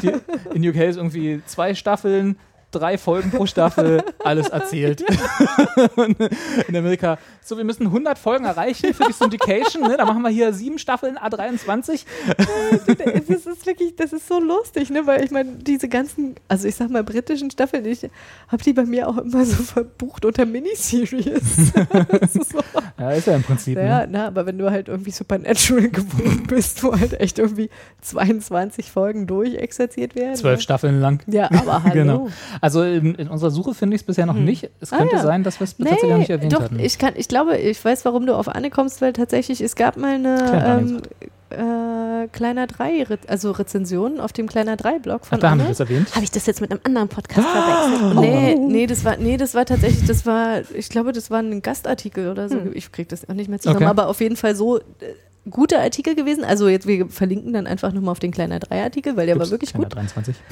[0.00, 0.12] Die,
[0.54, 2.38] in UK ist irgendwie zwei Staffeln,
[2.70, 5.02] drei Folgen pro Staffel, alles erzählt.
[6.68, 9.96] In Amerika, so, wir müssen 100 Folgen erreichen für die Syndication, ne?
[9.96, 12.04] da machen wir hier sieben Staffeln A23.
[12.36, 15.06] Das ist wirklich, das ist so lustig, ne?
[15.06, 18.08] Weil ich meine, diese ganzen, also ich sag mal, britischen Staffeln, ich
[18.48, 21.24] habe die bei mir auch immer so verbucht unter Miniseries.
[22.34, 22.58] ist so,
[22.98, 23.76] Ja, ist ja im Prinzip.
[23.78, 24.08] ja, Ne?
[24.10, 27.70] na, aber wenn du halt irgendwie Supernatural gewohnt bist, wo halt echt irgendwie
[28.02, 30.34] 22 Folgen durchexerziert werden.
[30.34, 30.62] Zwölf ne?
[30.62, 31.22] Staffeln lang.
[31.26, 31.94] Ja, aber hallo.
[31.94, 32.28] Genau.
[32.60, 34.70] Also in, in unserer Suche finde ich es bisher noch nicht.
[34.80, 35.22] Es Ah, könnte ja.
[35.22, 36.78] sein, dass wir es tatsächlich noch nicht erwähnt doch, hatten.
[36.78, 39.96] Ich, kann, ich glaube, ich weiß, warum du auf Anne kommst, weil tatsächlich, es gab
[39.96, 41.02] mal eine ähm,
[41.50, 45.64] äh, Kleiner 3, Re also Rezension auf dem Kleiner 3-Blog Ach, von da haben wir
[45.64, 45.70] Anne.
[45.70, 46.12] das erwähnt.
[46.14, 48.14] Habe ich das jetzt mit einem anderen Podcast verwechselt?
[48.20, 51.62] Nee, nee, das war, nee, das war tatsächlich, das war, ich glaube, das war ein
[51.62, 52.56] Gastartikel oder so.
[52.56, 52.72] Hm.
[52.74, 53.86] Ich kriege das auch nicht mehr zusammen, Okay.
[53.86, 54.82] aber auf jeden Fall so äh,
[55.48, 56.42] guter Artikel gewesen.
[56.42, 59.50] Also jetzt, wir verlinken dann einfach nochmal auf den Kleiner 3-Artikel, weil der Ups, war
[59.52, 59.94] wirklich gut.
[59.94, 60.34] 23.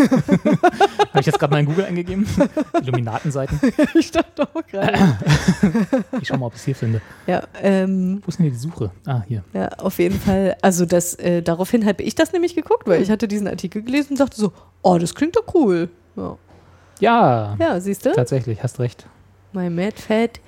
[1.10, 2.26] Habe ich jetzt gerade mal in Google eingegeben?
[2.82, 3.58] Illuminatenseiten.
[3.94, 5.18] ich dachte auch gerade.
[6.20, 7.00] Ich schau mal, ob ich es hier finde.
[7.26, 8.90] ja, ähm, Wo ist denn hier die Suche?
[9.06, 9.42] Ah, hier.
[9.52, 10.56] Ja, auf jeden Fall.
[10.62, 14.12] Also das, äh, daraufhin habe ich das nämlich geguckt, weil ich hatte diesen Artikel gelesen
[14.12, 15.88] und dachte so, oh, das klingt doch cool.
[16.16, 16.36] Ja,
[17.00, 18.12] Ja, ja siehst du?
[18.12, 19.06] tatsächlich, hast recht.
[19.52, 20.40] My Mad Fat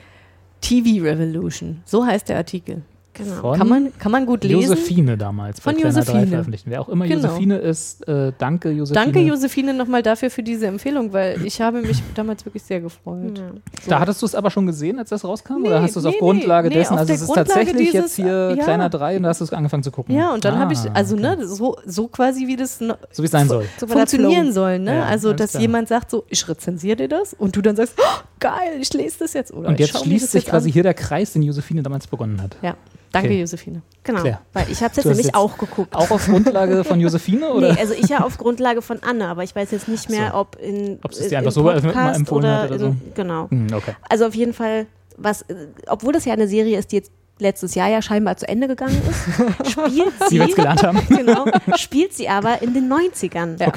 [0.61, 1.83] TV Revolution.
[1.85, 2.83] So heißt der Artikel.
[3.15, 3.41] Genau.
[3.43, 4.63] Von Kann man, kann man gut lesen.
[4.71, 6.27] Josephine damals bei Von Kleiner 3 Josephine.
[6.29, 6.65] veröffentlicht.
[6.67, 7.23] Wer auch immer Genau.
[7.29, 9.05] Josephine ist, äh, danke Josephine.
[9.05, 13.39] Danke, Josephine, nochmal dafür für diese Empfehlung, weil ich habe mich damals wirklich sehr gefreut.
[13.39, 13.51] Ja.
[13.89, 15.63] Da hattest du es aber schon gesehen, als das rauskam?
[15.65, 16.95] oder Nee, hast du es auf nee, Grundlage nee, dessen?
[16.95, 18.65] auf also es ist Grundlage tatsächlich jetzt dieses- hier ja.
[18.65, 20.15] Kleiner 3 und da hast du es angefangen zu gucken.
[20.17, 21.37] Ja, und dann habe ich, Ah, also okay.
[21.37, 23.67] ne, so, so quasi wie das no- So wie es sein soll.
[23.79, 24.97] So funktionieren soll, ne?
[24.97, 25.61] Ja, also, dass klar.
[25.61, 29.19] jemand sagt so, ich rezensiere dir das und du dann sagst, oh, geil, ich lese
[29.21, 29.53] das jetzt.
[29.53, 32.57] Oder Und jetzt schließt sich jetzt quasi hier der Kreis, den Josephine damals begonnen hat.
[32.63, 32.75] Ja,
[33.13, 33.41] danke, Okay.
[33.41, 33.83] Josephine.
[34.05, 34.41] Genau, Claire.
[34.53, 35.95] weil ich habe es jetzt nämlich jetzt auch geguckt.
[35.95, 37.51] Auch auf Grundlage von Josephine?
[37.53, 37.73] Oder?
[37.75, 40.39] Nee, also ich ja auf Grundlage von Anne, aber ich weiß jetzt nicht mehr, so.
[40.39, 42.97] ob in Ob es dir in- einfach im so empfohlen oder, hat oder in, so.
[43.15, 43.51] Genau.
[43.51, 43.93] Hm, okay.
[44.09, 44.87] Also auf jeden Fall,
[45.17, 45.45] was,
[45.87, 47.13] obwohl das ja eine Serie ist, die jetzt
[47.43, 51.01] letztes Jahr ja scheinbar zu Ende gegangen ist, spielt Wie sie, jetzt gelernt haben.
[51.09, 51.45] genau,
[51.77, 53.61] spielt sie aber in den 90ern.
[53.61, 53.73] Ja.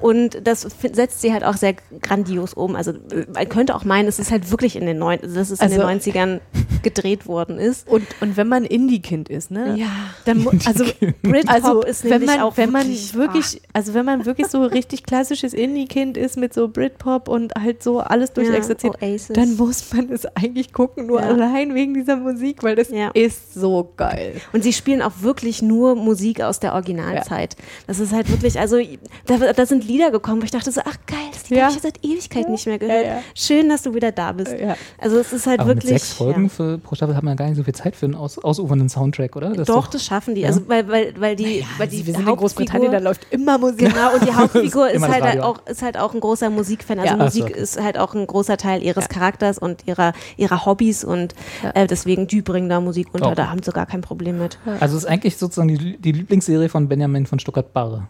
[0.00, 2.76] Und das setzt sie halt auch sehr grandios um.
[2.76, 5.60] Also äh, man könnte auch meinen, es ist halt wirklich in den, neun, dass es
[5.60, 6.40] in Also- den 90ern
[6.82, 7.88] gedreht worden ist.
[7.88, 9.74] Und, und wenn man Indie-Kind ist, ne?
[9.78, 9.86] Ja.
[10.26, 10.84] Dann also
[11.22, 14.48] Britpop also ist wenn nämlich man auch wenn man wirklich, wirklich also wenn man wirklich
[14.48, 19.56] so richtig klassisches Indie-Kind ist mit so Britpop und halt so alles durchexerziert, Ja, dann
[19.56, 21.28] muss man es eigentlich gucken, nur Ja.
[21.28, 23.03] allein wegen dieser Musik, weil das Ja.
[23.12, 24.40] Ist so geil.
[24.52, 27.56] Und sie spielen auch wirklich nur Musik aus der Originalzeit.
[27.86, 28.78] Das ist halt wirklich, also
[29.26, 31.64] da, da sind Lieder gekommen, wo ich dachte so, ach geil, das Lied Ja.
[31.66, 33.04] habe ich ja seit Ewigkeit nicht mehr gehört.
[33.04, 33.22] Ja, ja.
[33.34, 34.52] Schön, dass du wieder da bist.
[34.58, 34.76] Ja.
[34.98, 35.92] Also es ist halt Aber wirklich.
[35.92, 36.48] mit sechs Folgen ja.
[36.48, 38.88] für, pro Staffel hat man ja gar nicht so viel Zeit für einen aus, ausufernden
[38.88, 39.50] Soundtrack, oder?
[39.50, 40.42] Das ist Doch, das schaffen die.
[40.42, 40.48] Ja.
[40.48, 43.26] Also weil, weil, weil die, weil die Also wir sind in Großbritannien, da Hauptfigur, läuft
[43.32, 43.78] immer Musik.
[43.78, 46.98] Genau, und die Hauptfigur ist halt, auch, ist halt auch ein großer Musikfan.
[47.00, 47.18] Also Ja.
[47.18, 47.60] So, Musik okay.
[47.60, 51.34] ist halt auch ein großer Teil ihres Charakters und ihrer, ihrer Hobbys und
[51.74, 53.34] äh, deswegen die bringen da Musik unter, Okay.
[53.36, 54.58] da haben sie gar kein Problem mit.
[54.80, 58.06] Also es ist eigentlich sozusagen die, die Lieblingsserie von Benjamin von Stuttgart-Barre.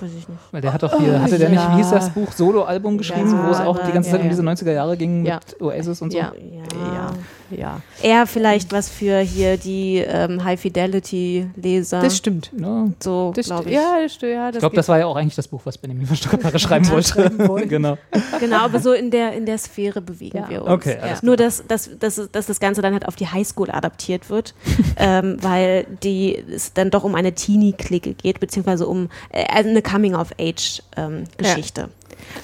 [0.00, 0.40] Weiß ich nicht.
[0.50, 3.46] Weil der hat doch hier, hatte der nicht, wie hieß das Buch, Solo-Album geschrieben, Ja,
[3.46, 4.30] wo es auch die ganze ja, Zeit um ja.
[4.30, 5.36] diese 90er Jahre ging Ja.
[5.36, 6.18] mit Oasis und so.
[6.18, 6.32] Ja.
[6.94, 7.12] Ja.
[7.50, 7.80] Ja.
[8.02, 12.00] Eher vielleicht was für hier die ähm, High-Fidelity-Leser.
[12.00, 12.50] Das stimmt.
[12.58, 12.86] Ja.
[13.00, 13.74] So, Das glaube ich.
[13.74, 14.32] Ja, das stimmt.
[14.32, 16.88] Ja, Ich glaube, das war ja auch eigentlich das Buch, was Benjamin von Stuttgart-Barre schreiben
[16.90, 17.08] wollte.
[17.08, 17.68] schreiben wollte.
[17.68, 17.98] genau.
[18.40, 20.48] Genau, aber so in der, in der Sphäre bewegen Ja.
[20.48, 20.70] wir uns.
[20.70, 24.30] Okay, alles Nur, dass, dass, dass, dass das Ganze dann halt auf die Highschool adaptiert
[24.30, 24.54] wird,
[24.96, 31.88] ähm, weil die, es dann doch um eine Teenie-Clique geht, beziehungsweise um äh, eine Coming-of-Age-Geschichte.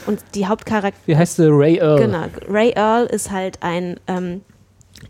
[0.07, 1.47] Und die Hauptcharakter Wie heißt sie?
[1.51, 2.01] Ray Earl.
[2.01, 2.25] Genau.
[2.49, 4.43] Ray Earl ist halt ein, ähm,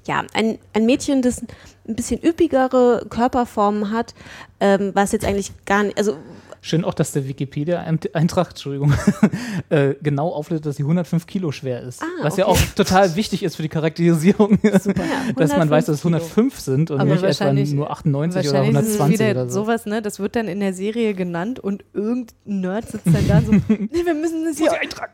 [0.07, 1.43] ja, ein, ein Mädchen, das
[1.87, 4.15] ein bisschen üppigere Körperformen hat,
[4.61, 6.17] ähm, was jetzt eigentlich gar nicht, also
[6.63, 8.93] Schön auch, dass der Wikipedia-Eintrag, Entschuldigung,
[9.71, 12.03] äh, genau auflistet, dass sie 105 Kilo schwer ist.
[12.03, 12.59] Ah, was ja okay.
[12.59, 14.59] auch total wichtig ist für die Charakterisierung.
[14.81, 15.03] Super.
[15.37, 18.59] dass man weiß, dass es 105 105 sind und Aber nicht etwa nur 98 oder
[18.59, 19.65] Wahrscheinlich ist es 120 wieder oder so.
[19.65, 20.03] sowas, ne?
[20.03, 24.05] Das wird dann in der Serie genannt und irgendein Nerd sitzt dann da so, nee,
[24.05, 24.71] wir müssen das hier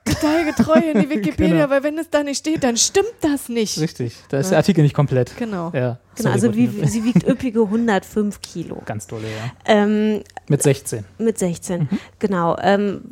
[0.07, 1.71] detailgetreu in die Wikipedia, Genau.
[1.71, 3.79] weil wenn es da nicht steht, dann stimmt das nicht.
[3.79, 5.37] Richtig, da ist der Artikel nicht komplett.
[5.37, 5.71] Genau.
[5.75, 8.81] Ja, Genau, sorry, also wie, sie wiegt üppige 105 Kilo.
[8.87, 9.53] Ganz tolle, ja.
[9.67, 11.05] Ähm, Mit 16.
[11.19, 11.89] mit 16, Mhm.
[12.19, 12.57] genau.
[12.61, 13.03] Ähm,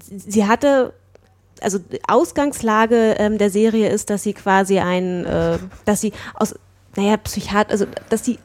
[0.00, 0.92] sie hatte,
[1.60, 6.54] also die Ausgangslage ähm, der Serie ist, dass sie quasi ein, äh, dass sie aus,
[6.96, 8.38] naja, Psychiat, also dass sie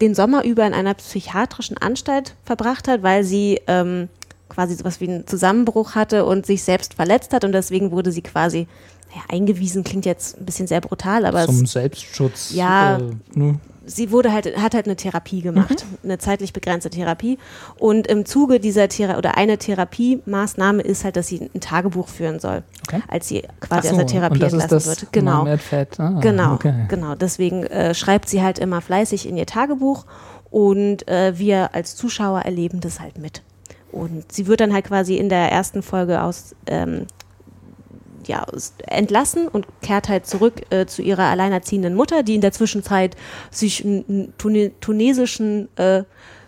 [0.00, 4.08] den Sommer über in einer psychiatrischen Anstalt verbracht hat, weil sie ähm,
[4.48, 8.22] quasi sowas wie einen Zusammenbruch hatte und sich selbst verletzt hat und deswegen wurde sie
[8.22, 8.66] quasi
[9.10, 12.52] naja, eingewiesen, klingt jetzt ein bisschen sehr brutal, aber Zum es, Selbstschutz.
[12.52, 12.98] Ja.
[12.98, 13.02] Äh,
[13.34, 13.60] ne?
[13.86, 17.38] Sie wurde halt, hat halt eine Therapie gemacht, eine zeitlich begrenzte Therapie.
[17.78, 22.40] Und im Zuge dieser Thera oder eine Therapiemaßnahme ist halt, dass sie ein Tagebuch führen
[22.40, 23.02] soll, Okay.
[23.08, 25.12] als sie quasi Ach aus so, der Therapie und das ist entlassen das wird.
[25.12, 25.46] Genau.
[25.98, 26.74] Ah, Genau, Okay.
[26.88, 27.14] genau.
[27.14, 30.04] Deswegen äh, schreibt sie halt immer fleißig in ihr Tagebuch
[30.50, 33.42] und äh, wir als Zuschauer erleben das halt mit.
[33.90, 37.06] Und sie wird dann halt quasi in der ersten Folge aus, ähm,
[38.28, 38.46] ja,
[38.86, 43.16] entlassen und kehrt halt zurück äh, zu ihrer alleinerziehenden Mutter, die in der Zwischenzeit
[43.50, 46.04] sich einen, Tune tunesischen äh,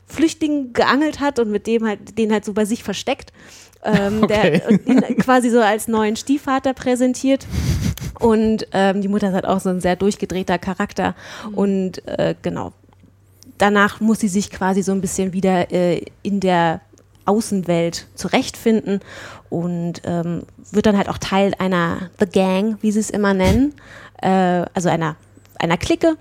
[0.06, 3.32] Flüchtling geangelt hat und mit dem halt, den halt so bei sich versteckt.
[3.82, 4.62] Ähm, Okay.
[4.64, 7.46] der ihn quasi so als neuen Stiefvater präsentiert.
[8.20, 11.14] Und ähm, die Mutter ist halt auch so ein sehr durchgedrehter Charakter.
[11.52, 12.72] Und äh, genau,
[13.58, 16.80] danach muss sie sich quasi so ein bisschen wieder äh, in der
[17.26, 19.00] Außenwelt zurechtfinden
[19.50, 23.74] und ähm, wird dann halt auch Teil einer The Gang, wie sie es immer nennen,
[24.20, 25.16] äh, also einer,
[25.58, 26.16] einer Clique,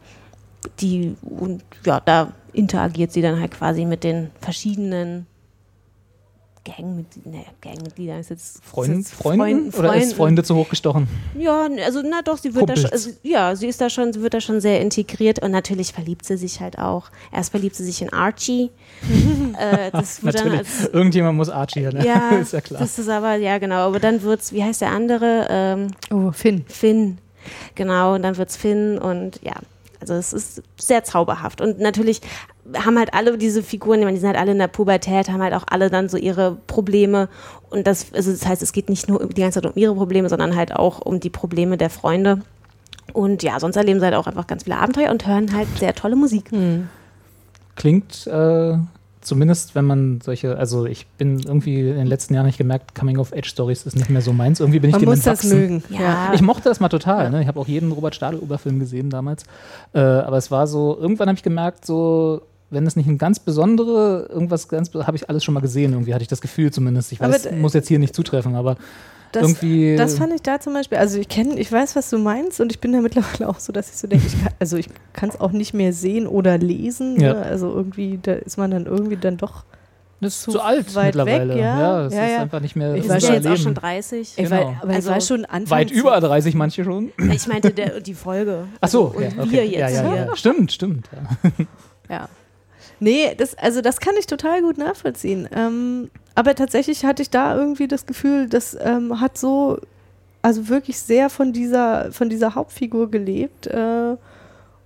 [0.80, 5.26] die und ja, da interagiert sie dann halt quasi mit den verschiedenen
[6.66, 9.72] Gangmitgliedern, ne, Gangmitgliedern ist jetzt Freund, ist jetzt Freunden?
[9.72, 10.16] Freund- Oder ist Freunden.
[10.16, 11.08] Freunde zu hoch gestochen?
[11.38, 13.06] Ja, also na doch, sie wird da schon, Kumpels.
[13.06, 16.26] also, ja, sie ist da schon, sie wird da schon sehr integriert und natürlich verliebt
[16.26, 17.10] sie sich halt auch.
[17.32, 18.72] Erst verliebt sie sich in Archie.
[19.60, 20.68] äh, das wird dann Natürlich.
[20.82, 22.06] als, Irgendjemand muss Archie ne?
[22.06, 22.80] ja, ist ja klar.
[22.80, 25.48] das ist aber, ja genau, aber dann wird's, wie heißt der andere?
[25.50, 26.64] Ähm, Oh, Finn.
[26.68, 27.18] Finn.
[27.76, 29.54] Genau, und dann wird's Finn und ja,
[30.00, 31.60] also es ist sehr zauberhaft.
[31.62, 32.22] Und natürlich
[32.74, 35.42] haben halt alle diese Figuren, ich meine, die sind halt alle in der Pubertät, haben
[35.42, 37.28] halt auch alle dann so ihre Probleme.
[37.70, 40.30] Und das, also das heißt, es geht nicht nur die ganze Zeit um ihre Probleme,
[40.30, 42.42] sondern halt auch um die Probleme der Freunde.
[43.12, 45.94] Und ja, sonst erleben sie halt auch einfach ganz viele Abenteuer und hören halt sehr
[45.94, 46.52] tolle Musik.
[47.76, 48.78] Klingt äh,
[49.22, 53.86] zumindest, wenn man solche, also ich bin irgendwie in den letzten Jahren nicht gemerkt, Coming-of-Age-Stories
[53.86, 54.60] ist nicht mehr so meins.
[54.60, 55.84] Irgendwie bin ich Man dem muss das mögen.
[55.90, 56.32] Ja.
[56.34, 57.30] Ich mochte das mal total.
[57.30, 57.42] Ne?
[57.42, 59.44] Ich habe auch jeden Robert Stadl-Oberfilm gesehen damals.
[59.94, 63.40] Äh, aber es war so, irgendwann habe ich gemerkt, so, wenn es nicht ein ganz
[63.40, 65.94] besondere, irgendwas ganz, habe ich alles schon mal gesehen.
[65.94, 67.12] Irgendwie hatte ich das Gefühl zumindest.
[67.12, 68.78] Ich weiß, Aber, muss jetzt hier nicht zutreffen, aber
[69.32, 69.96] Das, irgendwie.
[69.96, 72.72] das fand ich da zum Beispiel, also ich kenne, ich weiß, was du meinst und
[72.72, 75.30] ich bin da mittlerweile auch so, dass ich so denke, ich kann, also ich kann
[75.30, 77.20] es auch nicht mehr sehen oder lesen.
[77.20, 77.34] Ja.
[77.34, 77.42] Ne?
[77.44, 79.66] Also irgendwie, da ist man dann irgendwie dann doch.
[80.22, 81.54] das ist zu zu alt weit mittlerweile.
[81.56, 82.06] weg, ja.
[82.08, 82.42] es Ja, ist ja.
[82.42, 84.34] einfach nicht mehr Ich Ich war war schon jetzt auch schon 30.
[84.38, 84.56] Ey, Genau.
[84.56, 85.78] weil, aber Also ich war schon Anfang.
[85.80, 87.12] Weit zu- über 30 manche schon.
[87.32, 88.66] Ich meinte der, die Folge.
[88.82, 89.52] Ach so, Also, und ja, okay.
[89.52, 90.36] wir jetzt ja, ja, ja.
[90.36, 91.10] Stimmt, stimmt.
[92.10, 92.28] Ja.
[93.04, 95.50] Nee, das, also das kann ich total gut nachvollziehen.
[95.54, 99.78] Ähm, aber tatsächlich hatte ich da irgendwie das Gefühl, das ähm, hat so,
[100.42, 103.68] also wirklich sehr von dieser, von dieser Hauptfigur gelebt.
[103.68, 104.16] Äh,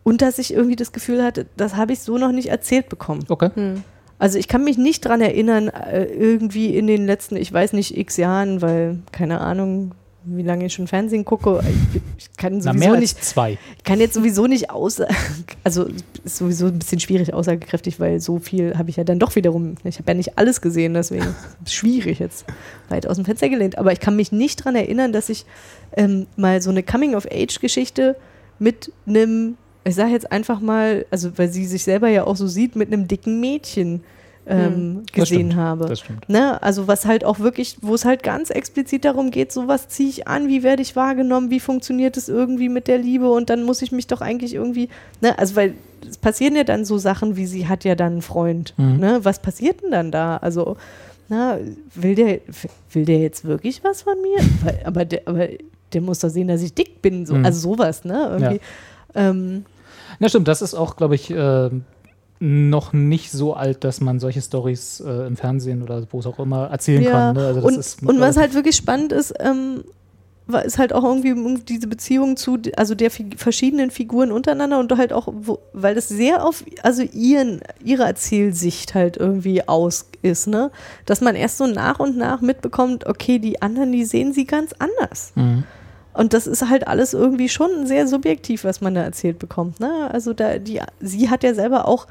[0.04, 3.24] und dass ich irgendwie das Gefühl hatte, das habe ich so noch nicht erzählt bekommen.
[3.30, 3.52] Okay.
[3.54, 3.84] Hm.
[4.18, 7.96] Also ich kann mich nicht dran erinnern, äh, irgendwie in den letzten, ich weiß nicht,
[7.96, 9.92] x Jahren, weil, keine Ahnung,
[10.30, 11.64] wie lange ich schon Fernsehen gucke.
[11.94, 13.58] Ich, ich kann Na, sowieso mehr als nicht zwei.
[13.78, 15.02] ich kann jetzt sowieso nicht aus,
[15.64, 15.88] also
[16.24, 19.76] ist sowieso ein bisschen schwierig aussagekräftig, weil so viel habe ich ja dann doch wiederum,
[19.84, 22.46] ich habe ja nicht alles gesehen, deswegen ist es schwierig jetzt
[22.90, 23.78] weit aus dem Fenster gelehnt.
[23.78, 25.46] Aber ich kann mich nicht daran erinnern, dass ich
[25.96, 28.16] ähm, mal so eine Coming-of-Age-Geschichte
[28.60, 32.48] mit einem, ich sage jetzt einfach mal, also weil sie sich selber ja auch so
[32.48, 34.04] sieht, mit einem dicken Mädchen
[34.48, 35.56] ähm, Das gesehen stimmt.
[35.56, 35.94] habe.
[36.28, 36.62] Ne?
[36.64, 40.10] Also was halt auch wirklich, wo es halt ganz explizit darum geht, so was ziehe
[40.10, 43.64] ich an, wie werde ich wahrgenommen, wie funktioniert es irgendwie mit der Liebe und dann
[43.64, 44.90] muss ich mich doch eigentlich irgendwie,
[45.22, 45.38] ne?
[45.38, 45.74] also weil
[46.08, 48.98] es passieren ja dann so Sachen, wie sie hat ja dann einen Freund, Mhm.
[48.98, 49.20] ne?
[49.24, 50.38] was passiert denn dann da?
[50.38, 50.78] Also
[51.30, 51.58] na,
[51.94, 52.40] will der,
[52.94, 54.38] will der jetzt wirklich was von mir?
[54.86, 55.48] Aber, der, aber
[55.92, 57.46] der muss doch sehen, dass ich dick bin, so, Mhm.
[57.46, 58.30] also sowas, ne?
[58.40, 58.62] Irgendwie.
[59.14, 59.66] Ähm,
[60.20, 60.48] Ja, stimmt.
[60.48, 61.70] Das ist auch, glaube ich, äh,
[62.40, 66.40] noch nicht so alt, dass man solche Stories äh, im Fernsehen oder wo es auch
[66.40, 67.36] immer erzählen kann.
[67.36, 67.46] Ne?
[67.46, 69.84] Also und, ist und was halt wirklich spannend ist, ähm,
[70.48, 75.14] war, ist halt auch irgendwie diese Beziehung zu, also der verschiedenen Figuren untereinander und halt
[75.14, 80.72] auch, wo, weil das sehr auf, also ihren, ihre Erzählsicht halt irgendwie aus ist, ne?
[81.06, 84.74] Dass man erst so nach und nach mitbekommt, okay, die anderen, die sehen sie ganz
[84.80, 85.34] anders.
[85.36, 85.64] Mhm.
[86.14, 89.80] Und das ist halt alles irgendwie schon sehr subjektiv, was man da erzählt bekommt.
[89.80, 90.10] Ne?
[90.12, 92.08] Also da, die, sie hat ja selber auch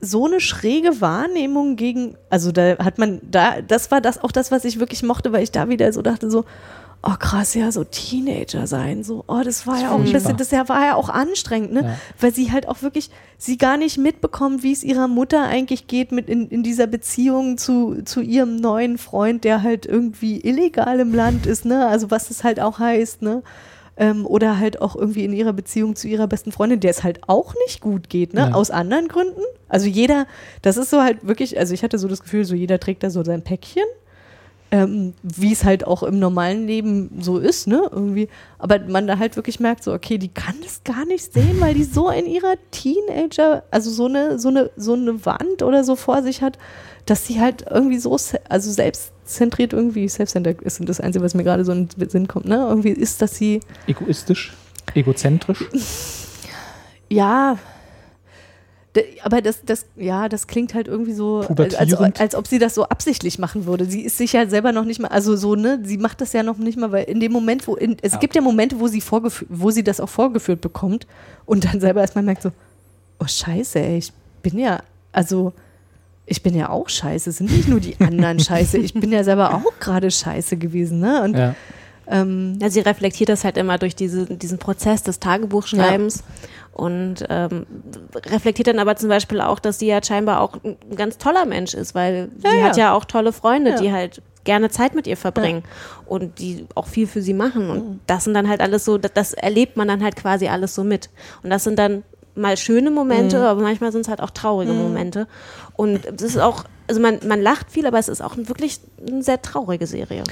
[0.00, 4.50] so eine schräge Wahrnehmung gegen, also da hat man, da, das war das auch das,
[4.50, 6.44] was ich wirklich mochte, weil ich da wieder so dachte, so,
[7.06, 10.52] oh krass, ja, so Teenager sein, so, oh, das war ja auch ein bisschen, das
[10.52, 11.82] war ja auch anstrengend, ne?
[11.82, 11.98] Ja.
[12.18, 16.12] Weil sie halt auch wirklich, sie gar nicht mitbekommt, wie es ihrer Mutter eigentlich geht
[16.12, 21.14] mit in, in dieser Beziehung zu, zu ihrem neuen Freund, der halt irgendwie illegal im
[21.14, 21.86] Land ist, ne?
[21.86, 23.42] Also was das halt auch heißt, ne?
[23.96, 27.20] Ähm, oder halt auch irgendwie in ihrer Beziehung zu ihrer besten Freundin, der es halt
[27.28, 28.48] auch nicht gut geht, ne?
[28.50, 28.52] Ja.
[28.52, 29.40] Aus anderen Gründen.
[29.68, 30.26] Also jeder,
[30.62, 33.10] das ist so halt wirklich, also ich hatte so das Gefühl, so jeder trägt da
[33.10, 33.84] so sein Päckchen
[34.74, 38.28] ähm, wie es halt auch im normalen Leben so ist, ne, irgendwie.
[38.58, 41.74] Aber man da halt wirklich merkt, so, okay, die kann das gar nicht sehen, weil
[41.74, 45.94] die so in ihrer Teenager, also so eine, so eine, so eine Wand oder so
[45.94, 46.58] vor sich hat,
[47.06, 48.16] dass sie halt irgendwie so,
[48.48, 48.72] also
[49.24, 52.46] selbstzentriert irgendwie, selbstcentriert ist und das Einzige, was mir gerade so in den Sinn kommt,
[52.46, 54.52] ne, irgendwie ist, dass sie, Egoistisch,
[54.94, 55.64] egozentrisch.
[57.08, 57.58] ja,
[59.24, 62.84] aber das, das, ja, das klingt halt irgendwie so, als, als, ob sie das so
[62.84, 63.86] absichtlich machen würde.
[63.86, 66.44] Sie ist sich ja selber noch nicht mal, also so, ne, sie macht das ja
[66.44, 68.18] noch nicht mal, weil in dem Moment, wo, in, es Ja.
[68.18, 69.02] gibt ja Momente, wo sie
[69.48, 71.08] wo sie das auch vorgeführt bekommt
[71.44, 72.52] und dann selber erstmal merkt so,
[73.18, 74.80] oh scheiße, ey, ich bin ja,
[75.10, 75.52] also,
[76.26, 79.24] ich bin ja auch scheiße, es sind nicht nur die anderen scheiße, ich bin ja
[79.24, 81.54] selber auch gerade scheiße gewesen, ne, und, Ja.
[82.08, 86.22] ähm, Ja, sie reflektiert das halt immer durch diese, diesen Prozess des Tagebuchschreibens
[86.72, 87.66] und ähm,
[88.26, 91.74] reflektiert dann aber zum Beispiel auch, dass sie ja scheinbar auch ein ganz toller Mensch
[91.74, 92.64] ist, weil sie Ja, ja.
[92.64, 93.76] hat ja auch tolle Freunde, Ja.
[93.80, 95.62] die halt gerne Zeit mit ihr verbringen
[96.04, 98.00] und die auch viel für sie machen und Mhm.
[98.06, 100.84] das sind dann halt alles so, das, das erlebt man dann halt quasi alles so
[100.84, 101.08] mit
[101.42, 102.02] und das sind dann
[102.34, 103.44] mal schöne Momente, Mhm.
[103.44, 105.26] aber manchmal sind es halt auch traurige Momente
[105.76, 109.22] und es ist auch, also man, man lacht viel, aber es ist auch wirklich eine
[109.22, 110.24] sehr traurige Serie.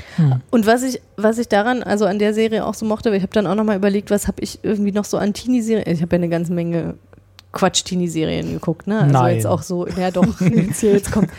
[0.50, 3.22] Und was ich, was ich daran, also an der Serie auch so mochte, weil ich
[3.22, 6.16] habe dann auch nochmal überlegt, was habe ich irgendwie noch so an Teenie-Serien, ich habe
[6.16, 6.94] ja eine ganze Menge
[7.52, 9.00] Quatsch-Teenie-Serien geguckt, ne?
[9.00, 9.34] Also Nein.
[9.36, 11.30] jetzt auch so, ja doch, jetzt hier jetzt kommt,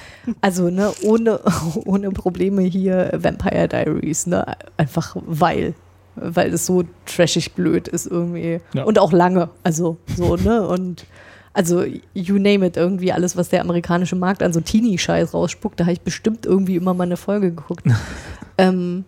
[0.41, 1.39] also ne, ohne,
[1.85, 4.45] ohne Probleme hier Vampire Diaries, ne?
[4.77, 5.73] Einfach weil,
[6.15, 8.59] weil es so trashig blöd ist irgendwie.
[8.73, 8.83] Ja.
[8.83, 10.67] Und auch lange, also so, ne?
[10.67, 11.05] Und
[11.53, 11.83] also
[12.13, 15.93] you name it, irgendwie alles, was der amerikanische Markt an so Teenie-Scheiß rausspuckt, da habe
[15.93, 17.85] ich bestimmt irgendwie immer mal eine Folge geguckt.
[18.57, 19.05] ähm,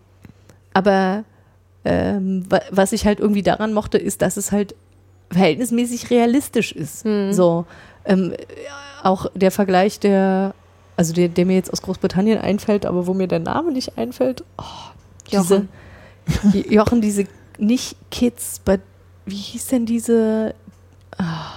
[0.74, 1.24] aber
[1.84, 4.76] ähm, wa was ich halt irgendwie daran mochte, ist, dass es halt
[5.32, 7.04] verhältnismäßig realistisch ist.
[7.32, 7.66] So
[8.06, 8.34] ähm,
[9.04, 10.54] auch der Vergleich der,
[10.98, 14.44] also der, der mir jetzt aus Großbritannien einfällt, aber wo mir der Name nicht einfällt.
[14.58, 14.64] Oh,
[15.32, 15.70] diese, Jochen.
[16.70, 17.26] Jochen, diese
[17.58, 18.82] nicht Kids, but
[19.26, 20.54] wie hieß denn diese?
[21.18, 21.52] ah,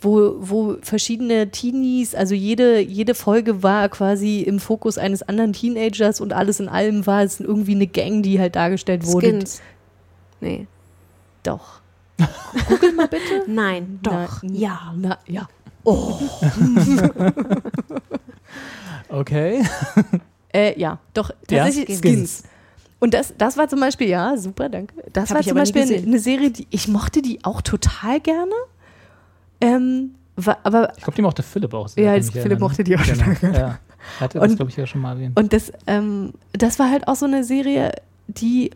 [0.00, 6.20] wo, wo verschiedene Teenies, also jede, jede Folge war quasi im Fokus eines anderen Teenagers
[6.22, 9.26] und alles in allem war es irgendwie eine Gang, die halt dargestellt wurde.
[9.28, 9.60] Skins.
[10.40, 10.66] Nee.
[11.42, 11.80] Doch.
[12.68, 13.44] Google mal bitte.
[13.46, 14.42] Nein, doch.
[14.42, 14.94] Na, ja.
[14.96, 15.48] Na, ja.
[19.10, 19.62] Okay.
[20.52, 22.00] Äh, ja, doch, Ja, tatsächlich Skins.
[22.00, 22.42] Skins.
[23.00, 24.94] Und das, das war zum Beispiel, ja, super, danke.
[25.12, 28.52] Das Hab war zum Beispiel eine, Serie, die ich mochte die auch total gerne.
[29.60, 32.04] Ähm, war, aber Ich glaube, die mochte Philipp auch sehr.
[32.04, 32.60] Ja, Philipp erinnern.
[32.60, 33.24] mochte die auch genau.
[33.34, 33.58] total Ja.
[33.58, 35.38] Er hatte das, glaube ich, ja schon mal erwähnt.
[35.38, 37.92] Und das, ähm, das war halt auch so eine Serie,
[38.28, 38.70] die,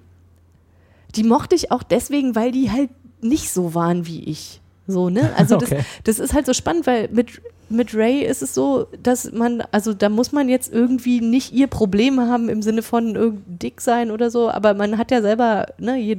[1.17, 2.91] die mochte ich auch deswegen, weil die halt
[3.23, 4.61] nicht so waren wie ich.
[4.87, 5.33] So, ne?
[5.37, 5.85] Also das, Okay.
[6.05, 7.41] das ist halt so spannend, weil mit,
[7.71, 11.67] mit Ray ist es so, dass man, also da muss man jetzt irgendwie nicht ihr
[11.67, 15.97] Problem haben im Sinne von dick sein oder so, aber man hat ja selber, ne,
[15.99, 16.19] je-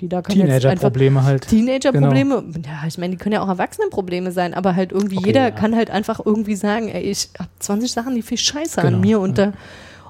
[0.00, 1.48] jeder einfach Teenager-Probleme halt.
[1.48, 5.42] Teenager-Probleme, ja, ich meine, die können ja auch Erwachsenen-Probleme sein, aber halt irgendwie Okay, jeder
[5.42, 5.50] ja.
[5.52, 9.00] kann halt einfach irgendwie sagen, ey, ich habe 20 Sachen, die viel Scheiße Genau, an
[9.00, 9.46] mir und ja.
[9.46, 9.52] da,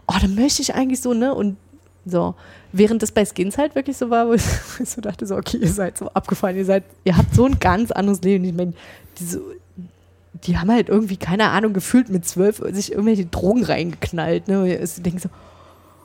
[0.09, 1.57] oh, da möchte ich eigentlich so, ne, und
[2.07, 2.35] so.
[2.73, 4.43] Während das bei Skins halt wirklich so war, wo ich,
[4.79, 7.45] wo ich so dachte, so, okay, ihr seid so abgefallen, ihr seid, ihr habt so
[7.45, 8.45] ein ganz anderes Leben.
[8.45, 8.73] Ich meine,
[9.21, 9.43] diese,
[10.45, 14.67] die haben halt irgendwie, keine Ahnung, gefühlt mit zwölf sich irgendwelche Drogen reingeknallt, ne, und
[14.67, 15.29] ich denke so,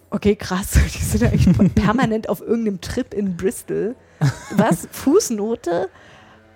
[0.09, 3.95] okay, krass, die sind eigentlich permanent auf irgendeinem Trip in Bristol.
[4.55, 4.87] Was?
[4.91, 5.89] Fußnote?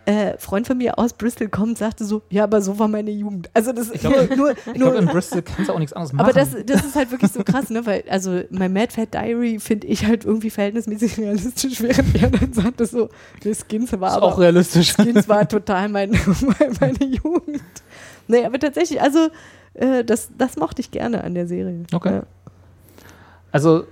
[0.06, 3.52] Äh, Freund von mir aus Bristol kommt, sagte so, ja, aber so war meine Jugend.
[3.54, 5.94] Also das ist glaub, nur, nur, Ich glaube, in nur Bristol kannst du auch nichts
[5.94, 6.26] anderes machen.
[6.26, 7.86] aber das, das ist halt wirklich so krass, ne?
[7.86, 12.52] Weil, also mein Mad Fat Diary finde ich halt irgendwie verhältnismäßig realistisch, während er dann
[12.52, 13.10] sagte so,
[13.44, 14.94] nee, Skins war ist aber auch realistisch.
[14.96, 16.12] Skins war total mein,
[16.80, 17.62] meine Jugend.
[18.28, 19.30] Nee, aber tatsächlich, also
[19.76, 21.84] äh, das, das mochte ich gerne an der Serie.
[21.94, 22.16] Okay.
[22.16, 22.24] Ja.
[23.52, 23.86] Also,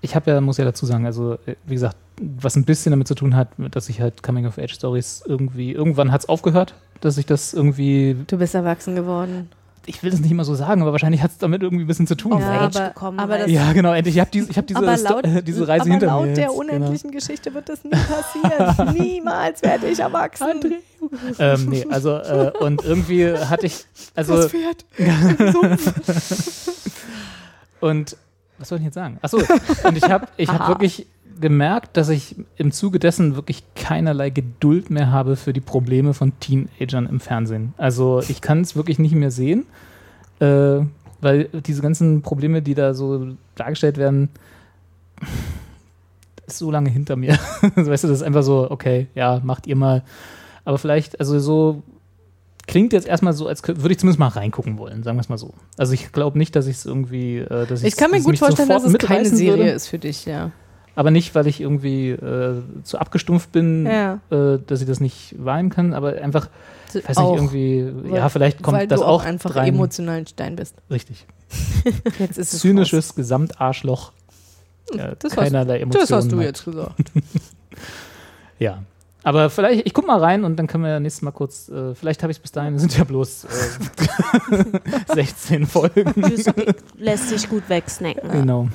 [0.00, 3.08] ich habe ja, muss ja dazu sagen, also, äh, wie gesagt, was ein bisschen damit
[3.08, 7.52] zu tun hat, dass ich halt Coming-of-Age-Stories irgendwie, irgendwann hat es aufgehört, dass ich das
[7.54, 9.50] irgendwie, Du bist erwachsen geworden.
[9.86, 12.06] ich will das nicht immer so sagen, aber wahrscheinlich hat es damit irgendwie ein bisschen
[12.06, 12.32] zu tun.
[12.34, 13.18] Auf Ja, aber- gekommen.
[13.18, 14.14] aber das- ja genau, endlich.
[14.14, 16.34] Ich habe diese, ich hab diese, aber laut, äh, diese Reise aber hinter laut mir.
[16.34, 16.60] der jetzt, genau.
[16.60, 18.94] unendlichen Geschichte wird das nie passieren.
[18.98, 20.74] Niemals werde ich erwachsen.
[21.38, 23.84] Ähm, nee, also, äh, und irgendwie hatte ich,
[24.14, 24.86] also, das Pferd
[27.80, 28.16] und
[28.58, 29.18] Was soll ich jetzt sagen?
[29.20, 29.38] Achso,
[29.84, 31.06] und ich habe ich hab wirklich
[31.40, 36.38] gemerkt, dass ich im Zuge dessen wirklich keinerlei Geduld mehr habe für die Probleme von
[36.40, 37.74] Teenagern im Fernsehen.
[37.76, 39.66] Also ich kann es wirklich nicht mehr sehen,
[40.40, 40.80] äh,
[41.20, 44.28] weil diese ganzen Probleme, die da so dargestellt werden,
[46.46, 47.38] ist so lange hinter mir.
[47.74, 50.02] weißt du, das ist einfach so, okay, ja, macht ihr mal.
[50.64, 51.82] Aber vielleicht, also so
[52.66, 55.38] klingt jetzt erstmal so, als würde ich zumindest mal reingucken wollen, sagen wir es mal
[55.38, 55.54] so.
[55.76, 58.68] Also ich glaube nicht, dass ich es irgendwie, äh, dass Ich kann mir gut vorstellen,
[58.68, 59.70] dass es keine Serie würde.
[59.70, 60.50] ist für dich, ja.
[60.96, 64.20] Aber nicht, weil ich irgendwie äh, zu abgestumpft bin, Ja.
[64.30, 66.48] äh, dass ich das nicht wahrnehmen kann, aber einfach,
[66.88, 69.56] ich weiß nicht, Auch, irgendwie, weil- ja, vielleicht kommt weil das du auch, auch einfach
[69.56, 69.74] rein.
[69.74, 70.76] emotionalen Stein bist.
[70.90, 71.26] Richtig.
[72.18, 74.12] Jetzt ist es Zynisches Gesamtarschloch.
[74.92, 75.82] Äh, Das hast- keinerlei raus.
[75.82, 76.06] Emotionen.
[76.08, 76.44] Das hast du hat.
[76.44, 77.12] jetzt gesagt.
[78.58, 78.82] Ja.
[79.24, 81.94] Aber vielleicht, ich guck mal rein und dann können wir ja nächstes Mal kurz, äh,
[81.94, 84.64] vielleicht habe ich es bis dahin, es sind ja bloß äh,
[85.14, 86.12] 16 Folgen.
[86.20, 86.44] Das
[86.98, 88.30] lässt sich gut wegsnacken.
[88.30, 88.68] Genau.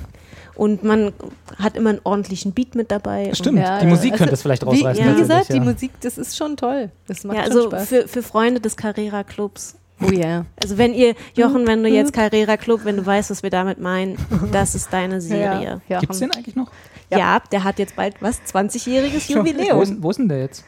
[0.60, 1.14] Und man
[1.58, 3.32] hat immer einen ordentlichen Beat mit dabei.
[3.34, 5.04] Stimmt, Ja, die Musik also, könnte es vielleicht Wie, rausreißen.
[5.06, 5.14] wie Ja.
[5.14, 5.74] gesagt, tatsächlich, die ja.
[5.74, 6.92] Musik, das ist schon toll.
[7.08, 7.88] Das macht Ja, schon also Spaß.
[7.88, 9.76] für, für Freunde des Carrera Clubs.
[10.06, 10.46] oh ja.
[10.62, 13.80] Also wenn ihr, Jochen, wenn du jetzt Carrera Club, wenn du weißt, was wir damit
[13.80, 14.18] meinen,
[14.52, 15.82] das ist deine Serie.
[15.88, 16.00] Ja.
[16.02, 16.70] Gibt es den eigentlich noch?
[17.10, 19.82] Ja, der hat jetzt bald was, 20-jähriges Wo Jubiläum.
[19.82, 20.66] ist, wo ist denn der jetzt?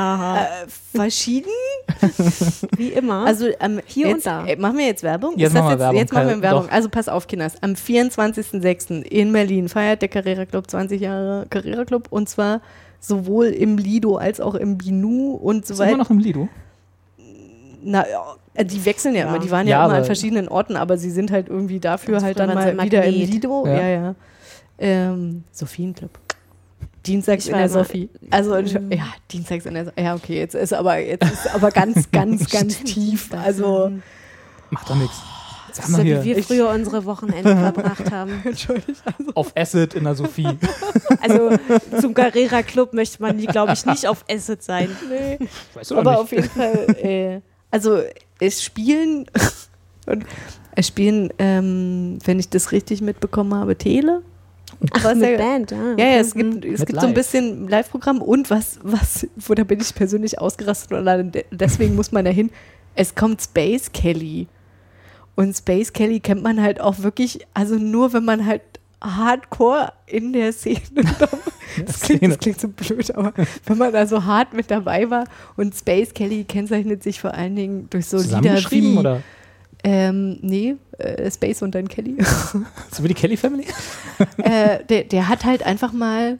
[0.00, 0.36] Aha.
[0.44, 0.46] äh,
[0.96, 1.50] verschieden?
[2.76, 3.26] Wie immer.
[3.26, 4.46] Also ähm, Hier und jetzt, da.
[4.46, 5.34] Äh, machen wir jetzt Werbung?
[5.36, 6.62] Jetzt Ist das machen wir Werbung, Jetzt machen wir Werbung.
[6.66, 6.72] doch.
[6.72, 7.54] Also pass auf, Kinders.
[7.62, 9.02] Am 24.06.
[9.02, 12.60] in Berlin feiert der Carrera Club 20 Jahre Carrera Club und zwar
[13.00, 15.98] sowohl im Lido als auch im Binu und so Ist immer weiter.
[15.98, 16.48] noch im Lido?
[17.82, 19.28] Na, ja, die wechseln ja, Ja.
[19.28, 19.38] immer.
[19.38, 22.38] Die waren ja, Ja, immer an verschiedenen Orten, aber sie sind halt irgendwie dafür halt
[22.38, 23.14] dann mal wieder im.
[23.14, 23.66] Lido.
[23.66, 23.74] Ja.
[23.80, 24.14] Ja, ja.
[24.78, 26.10] Ähm, Sophienclub.
[27.06, 28.10] Dienstags Ich in der immer- Sophie.
[28.30, 28.92] Also Mhm.
[28.92, 30.00] ja, dienstags in der Sophie.
[30.02, 33.30] Ja, okay, jetzt ist aber jetzt ist aber ganz, ganz, ganz tief.
[33.34, 33.92] Also
[34.70, 35.16] Macht doch nichts.
[35.68, 38.40] Jetzt das haben ist wir ja, wie hier wir früher unsere Wochenenden verbracht haben.
[38.44, 39.02] entschuldigt.
[39.18, 40.48] Also, auf Acid in der Sophie.
[41.20, 41.50] Also
[42.00, 44.88] zum Carrera Club möchte man, glaube ich, nicht auf Acid sein.
[45.08, 45.38] nee.
[45.74, 46.20] Weißt du Aber nicht.
[46.20, 47.40] auf jeden Fall, äh,
[47.70, 48.00] also
[48.40, 49.26] es spielen
[50.06, 50.26] und
[50.74, 54.22] es spielen, ähm, wenn ich das richtig mitbekommen habe, Tele.
[54.92, 55.94] Ach, Was mit ja- Band, ja.
[55.96, 59.54] Ja, ja, es gibt, es Mit gibt so ein bisschen Live-Programm und was, was, wo
[59.54, 62.50] da bin ich persönlich ausgerastet und deswegen muss man da hin.
[62.94, 64.48] Es kommt Space Kelly.
[65.36, 68.62] Und Space Kelly kennt man halt auch wirklich, also nur wenn man halt
[69.02, 70.80] hardcore in der Szene,
[71.86, 73.32] das klingt, das klingt so blöd, aber
[73.66, 75.24] wenn man da so hart mit dabei war
[75.56, 79.22] und Space Kelly kennzeichnet sich vor allen Dingen durch so Lieder wie, oder?
[79.82, 82.16] Ähm, nee, äh, Space und dann Kelly.
[82.92, 83.66] So wie die Kelly Family?
[84.38, 86.38] äh, der, der hat halt einfach mal,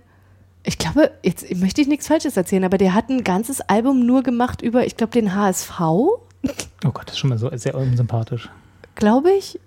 [0.65, 4.23] ich glaube, jetzt möchte ich nichts Falsches erzählen, aber der hat ein ganzes Album nur
[4.23, 8.49] gemacht über, ich glaube, den HSV, Oh Gott, das ist schon mal so sehr unsympathisch.
[8.95, 9.61] glaube ich.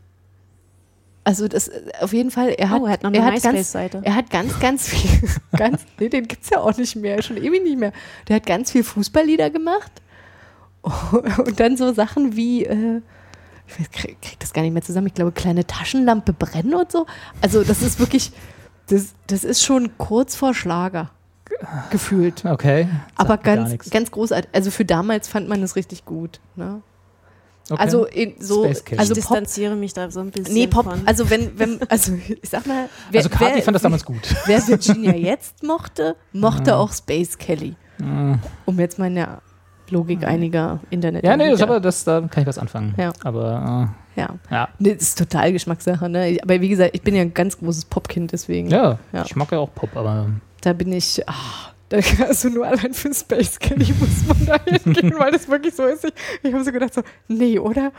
[1.23, 1.71] Also das
[2.01, 4.29] auf jeden Fall, er hat, Oh, er hat noch eine er hat ganz, er hat
[4.29, 7.79] ganz, ganz viel, ganz, nee, den gibt es ja auch nicht mehr, schon ewig nicht
[7.79, 7.93] mehr.
[8.27, 9.91] Der hat ganz viel Fußballlieder gemacht
[10.81, 13.01] und dann so Sachen wie, äh,
[13.67, 16.91] ich weiß, krieg, krieg das gar nicht mehr zusammen, ich glaube, kleine Taschenlampe brennen und
[16.91, 17.05] so.
[17.41, 18.31] Also das ist wirklich,
[18.87, 21.11] das, das ist schon kurz vor Schlager
[21.89, 22.45] gefühlt.
[22.45, 22.87] Okay.
[23.15, 24.49] Aber ganz, ganz großartig.
[24.53, 26.39] Also für damals fand man es richtig gut.
[26.55, 26.81] Ne?
[27.69, 27.81] Okay.
[27.81, 28.99] Also in, so, Space Kelly.
[28.99, 30.83] also ich Pop, distanziere mich da so ein bisschen nee Pop.
[30.83, 31.01] von.
[31.05, 34.35] Also wenn, wenn, also ich sag mal, wer, also Kati fand das damals gut.
[34.45, 37.75] wer Virginia jetzt mochte, mochte auch Space Kelly.
[37.99, 38.33] Mm.
[38.65, 39.41] Um jetzt mal in der
[39.93, 41.23] Logik einiger Internet.
[41.23, 42.93] Ja, nee, das, aber das, da kann ich was anfangen.
[42.97, 43.13] Ja.
[43.23, 44.25] Aber ja.
[44.25, 44.67] äh, ja.
[44.79, 46.09] Nee, das ist total Geschmackssache.
[46.09, 46.37] Ne?
[46.41, 48.69] Aber wie gesagt, ich bin ja ein ganz großes Popkind, deswegen.
[48.69, 49.23] Ja, Ja.
[49.25, 50.27] ich mag ja auch Pop, aber
[50.61, 55.13] Da bin ich, ah, da, also nur allein für Space Kelly muss man da hingehen,
[55.17, 56.05] weil das wirklich so ist.
[56.05, 57.91] Ich, ich habe so gedacht, so, nee, oder?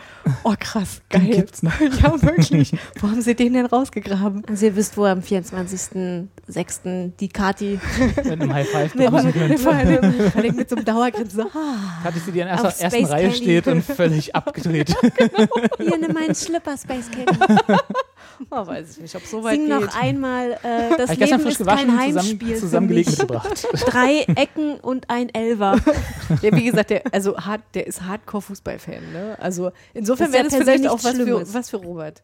[0.43, 1.37] Oh, krass, Den geil.
[1.37, 1.73] gibt's noch.
[1.81, 2.73] Ja, wirklich.
[3.01, 4.43] Wo haben sie den denn rausgegraben?
[4.49, 7.13] also ihr wisst, wo am 24.06.
[7.21, 7.79] die Kati
[8.17, 9.61] mit einem High Five Nee, könnt.
[9.61, 12.03] vor allem, mit so einem Dauergrinsen, so, ah.
[12.03, 13.37] Kati, die in erster, Space ersten Reihe Kelly.
[13.37, 14.95] steht und völlig abgedreht.
[15.79, 17.39] hier nimm meinen Schlipper, Space Kelly.
[18.51, 19.81] Oh, weiß ich nicht, ob so weit Sing geht.
[19.81, 23.19] noch einmal, äh, das Hab Leben frisch ist kein zusammen, Heimspiel für zusammengelegt mich.
[23.19, 23.67] mitgebracht.
[23.87, 25.79] Drei Ecken und ein Elfer.
[26.43, 29.13] Ja, wie gesagt, der, also hard, der ist Hardcore-Fußballfan.
[29.13, 29.37] Ne?
[29.41, 32.23] Also insofern wäre das per se vielleicht auch was für, was für Robert.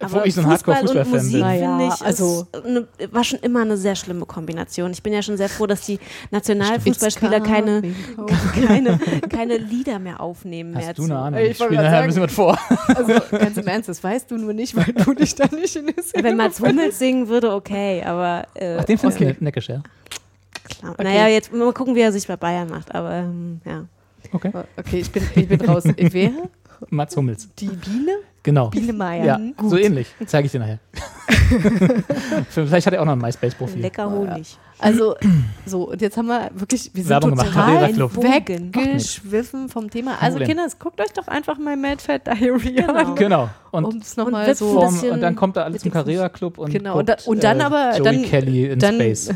[0.00, 1.40] Obwohl ich so ein Fußball und Hardcore-Fußballfan Musik, bin.
[1.40, 4.92] Naja, finde ich, also- eine, war schon immer eine sehr schlimme Kombination.
[4.92, 5.98] Ich bin ja schon sehr froh, dass die
[6.30, 7.82] Nationalfußballspieler keine,
[8.66, 8.98] keine,
[9.28, 10.70] keine Lieder mehr aufnehmen.
[10.72, 11.18] mehr Hast du eine.
[11.18, 11.40] Ahnung?
[11.40, 12.56] Ich Ich spiele nachher ein bisschen was vor.
[12.88, 15.86] Also ganz im Ernst, das weißt du nur nicht, weil du dich da nicht in
[15.86, 19.34] der Szene Wenn Mats Hummels singen würde, okay, aber äh, Ach, den findest Okay.
[19.38, 19.82] du neckisch, ja?
[20.68, 20.92] klar.
[20.92, 21.04] Okay.
[21.04, 23.84] Naja, jetzt mal gucken, wie er sich bei Bayern macht, aber ähm, ja.
[24.32, 24.50] Okay.
[24.76, 25.84] Okay, ich bin, ich bin raus.
[25.96, 26.30] Wer?
[26.90, 27.48] Mats Hummels.
[27.58, 28.12] Die Biene?
[28.42, 28.68] Genau.
[28.68, 28.92] Biene
[29.26, 29.70] Ja, Gut.
[29.70, 30.06] so ähnlich.
[30.26, 30.78] Zeige ich dir nachher.
[32.50, 33.80] Vielleicht hat er auch noch ein MySpace-Profil.
[33.82, 34.56] Lecker Honig.
[34.80, 35.16] Also,
[35.66, 40.12] so, und jetzt haben wir wirklich, wir sind Werbung total weggeschwiffen vom Thema.
[40.20, 40.56] Also, Problem.
[40.56, 43.14] Kinder, guckt euch doch einfach mal Mad Fat Diary an.
[43.16, 43.48] Genau.
[43.72, 44.80] Und, Um es Und so.
[44.80, 45.90] bisschen und dann kommt er alle mit zum.
[45.90, 48.94] Carrera-Club und, Genau, guckt, und dann- und dann äh, aber- Joey dann- Kelly in dann,
[48.94, 49.30] Space.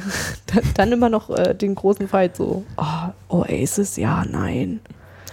[0.46, 4.80] dann, dann immer noch äh, den großen Fight so, oh, Oasis, ja, nein.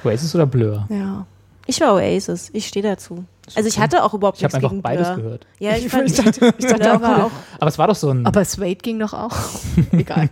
[0.03, 0.87] Oasis oder Blur?
[0.89, 1.25] Ja.
[1.67, 2.49] Ich war Oasis.
[2.53, 3.25] Ich stehe dazu.
[3.55, 5.17] Also ich hatte auch überhaupt Ich habe nichts einfach gegen beides Blur.
[5.17, 5.47] gehört.
[5.59, 7.31] Ja, ich, Ich fand, dachte- ich dachte Blur auch, war auch.
[7.59, 8.25] Aber es war doch so ein.
[8.25, 9.35] Aber Suede ging doch auch.
[9.91, 10.29] Egal.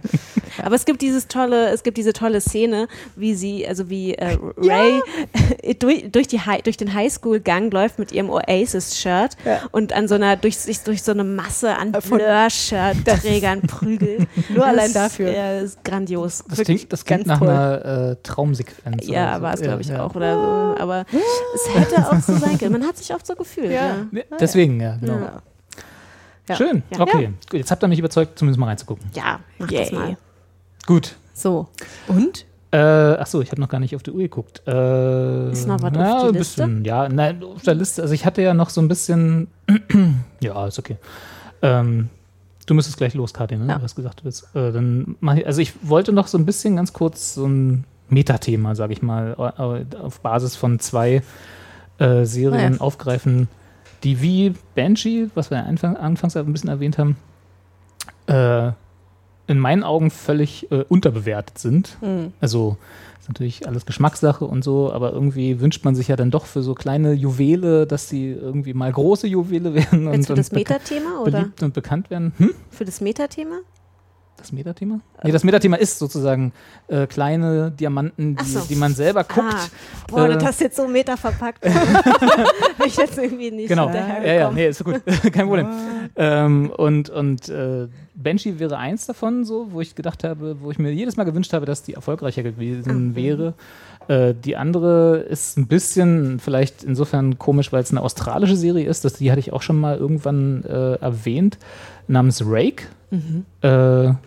[0.64, 4.38] Aber es gibt dieses tolle, es gibt diese tolle Szene, wie sie, also wie äh,
[4.58, 5.02] Ray
[5.80, 9.60] durch, durch, die Hi durch den Highschool-Gang läuft mit ihrem Oasis-Shirt Ja.
[9.72, 14.28] und an so einer, durch, sich durch so eine Masse an Von- Blur-Shirt-Trägern prügelt.
[14.50, 15.32] Nur Das allein dafür.
[15.32, 16.44] Ja, ist grandios.
[16.50, 17.50] das klingt, das klingt ganz nach toll.
[17.50, 19.08] einer äh, Traumsequenz.
[19.08, 20.16] Ja, war es, glaube ich, ja, auch.
[20.16, 20.34] Oder
[20.76, 20.82] so.
[20.82, 21.06] Aber
[21.54, 22.72] es hätte auch so sein können.
[22.74, 23.72] Man hat sich oft so gefühlt.
[23.72, 23.88] Ja.
[23.88, 24.08] Ja.
[24.12, 24.38] Ja.
[24.40, 25.20] Deswegen, ja, genau.
[25.20, 25.42] Ja.
[26.50, 26.56] Ja.
[26.56, 26.84] Schön.
[26.92, 27.02] Ja.
[27.02, 27.34] Okay.
[27.50, 29.10] Gut, jetzt habt ihr mich überzeugt, zumindest mal reinzugucken.
[29.14, 29.84] Ja, mach Yay.
[29.84, 30.18] das mal.
[30.86, 31.16] Gut.
[31.34, 31.68] So.
[32.08, 32.46] Und?
[32.72, 34.62] Äh, achso, ich habe noch gar nicht auf die Uhr geguckt.
[34.68, 36.64] Äh, Ist noch was ja, auf die ein Liste?
[36.64, 38.02] Bisschen, ja, nein, auf der Liste.
[38.02, 39.48] Also ich hatte ja noch so ein bisschen.
[40.42, 40.98] ja, ist okay.
[41.62, 42.10] Ähm,
[42.66, 43.68] du müsstest gleich los, Kathi, ne?
[43.68, 43.78] Ja.
[43.78, 44.50] Du hast gesagt, willst.
[44.54, 47.86] Äh, dann mach ich, also ich wollte noch so ein bisschen ganz kurz so ein
[48.10, 51.22] Metathema, sage ich mal, auf Basis von zwei
[52.00, 52.82] äh, Serien Naja.
[52.82, 53.48] aufgreifen,
[54.04, 57.18] die wie Banshee, was wir Anfang, anfangs ein bisschen erwähnt haben,
[58.28, 58.72] äh,
[59.48, 61.98] in meinen Augen völlig äh, unterbewertet sind.
[62.02, 62.34] Hm.
[62.42, 62.78] Also
[63.20, 66.62] ist natürlich alles Geschmackssache und so, aber irgendwie wünscht man sich ja dann doch für
[66.62, 70.58] so kleine Juwele, dass sie irgendwie mal große Juwele werden und, Jetzt für das und
[70.58, 71.40] Metathema oder?
[71.40, 72.34] beliebt und bekannt werden.
[72.38, 72.52] Hm?
[72.70, 73.60] Für das Metathema?
[74.38, 75.00] Das Metathema?
[75.24, 76.54] Nee, das Metathema ist sozusagen
[76.88, 78.60] äh, kleine Diamanten, die, so.
[78.70, 79.52] die man selber guckt.
[79.52, 79.66] Ah,
[80.08, 81.66] boah, Äh, das hast jetzt so meta verpackt.
[82.86, 85.02] ich jetzt irgendwie nicht Genau, ja, ja, nee, ist gut,
[85.34, 85.68] kein Problem.
[86.16, 90.80] ähm, und und äh, Banshee wäre eins davon, so, wo ich gedacht habe, wo ich
[90.80, 93.16] mir jedes Mal gewünscht habe, dass die erfolgreicher gewesen Mhm.
[93.16, 93.54] wäre.
[94.08, 99.04] Äh, die andere ist ein bisschen vielleicht insofern komisch, weil es eine australische Serie ist.
[99.06, 101.58] Das, die hatte ich auch schon mal irgendwann äh, erwähnt,
[102.08, 103.46] namens Rake, Mhm.
[103.62, 103.70] äh,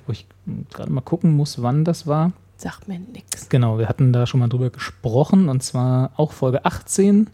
[0.07, 0.27] wo ich
[0.73, 2.32] gerade mal gucken muss, wann das war.
[2.57, 3.48] Sagt mir nix.
[3.51, 7.28] Genau, wir hatten da schon mal drüber gesprochen und zwar auch Folge 18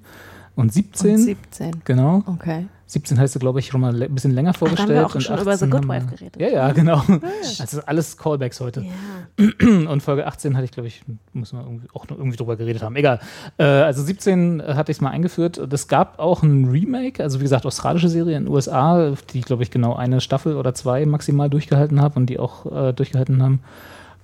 [0.57, 1.11] und 17.
[1.15, 1.83] Und 17.
[1.85, 2.23] Genau.
[2.27, 2.67] Okay.
[2.89, 5.05] 17 heißt du, glaube ich, schon mal ein bisschen länger da haben wir vorgestellt.
[5.05, 6.41] auch und schon über The 18 Good Wife geredet.
[6.41, 7.03] Ja, ja, genau.
[7.59, 8.85] Also alles Callbacks heute.
[9.39, 9.91] Ja.
[9.91, 11.03] Und Folge 18 hatte ich, glaube ich,
[11.33, 12.95] muss man irgendwie, auch noch irgendwie drüber geredet haben.
[12.97, 13.21] Egal.
[13.59, 15.59] Äh, also 17 hatte ich es mal eingeführt.
[15.59, 19.65] Es gab auch ein Remake, also wie gesagt, australische Serie in den USA, die, glaube
[19.65, 23.61] ich, genau eine Staffel oder zwei maximal durchgehalten habe und die auch äh, durchgehalten haben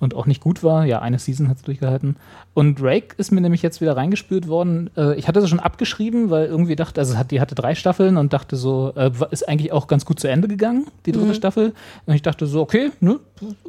[0.02, 0.84] und auch nicht gut war.
[0.84, 2.16] Ja, eine Season hat es durchgehalten.
[2.54, 4.90] Und Rake ist mir nämlich jetzt wieder reingespült worden.
[4.96, 8.16] Äh, ich hatte sie schon abgeschrieben, weil irgendwie dachte, also hat, die hatte drei Staffeln
[8.16, 11.72] und dachte so, äh, ist eigentlich auch ganz gut zu Ende gegangen, die dritte Staffel.
[12.04, 13.20] Und ich dachte so, okay, ne,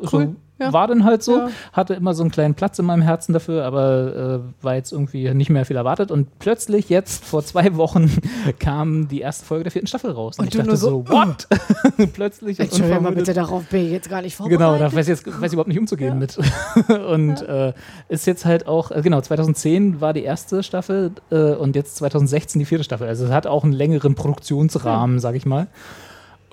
[0.02, 0.74] so, ja.
[0.74, 1.38] war dann halt so.
[1.38, 1.50] Ja.
[1.72, 5.34] Hatte immer so einen kleinen Platz in meinem Herzen dafür, aber äh, war jetzt irgendwie
[5.34, 6.12] nicht mehr viel erwartet.
[6.12, 8.12] Und plötzlich jetzt, vor zwei Wochen,
[8.60, 10.38] kam die erste Folge der vierten Staffel raus.
[10.38, 11.48] Und, Und ich dachte nur so, so, what?
[12.14, 14.60] plötzlich Entschuldigung mal bitte, darauf bin ich jetzt gar nicht vorbereitet.
[14.60, 16.38] Genau, da weiß ich jetzt weiß ich überhaupt nicht umzugehen mit.
[17.08, 17.74] und äh,
[18.10, 22.60] ist jetzt halt auch, äh, genau, 2010 war die erste Staffel äh, und jetzt 2016
[22.60, 23.08] die vierte Staffel.
[23.08, 25.68] Also es hat auch einen längeren Produktionsrahmen, sag ich mal.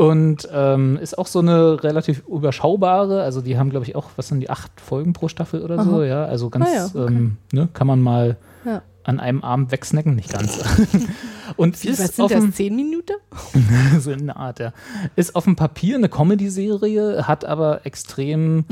[0.00, 4.28] Und ähm, ist auch so eine relativ überschaubare, also die haben, glaube ich, auch, was
[4.28, 6.04] sind die, acht Folgen pro Staffel oder so, Aha.
[6.04, 6.24] ja.
[6.24, 7.12] Also ganz, Ah ja, okay.
[7.12, 8.80] ähm, ne, kann man mal Ja.
[9.04, 10.58] an einem Abend wegsnacken, nicht ganz.
[11.58, 12.54] und Wie, was ist sind auf dem, das?
[12.56, 13.12] Zehn Minuten?
[14.00, 14.72] so in der Art, ja.
[15.16, 18.64] Ist auf dem Papier eine Comedy-Serie, hat aber extrem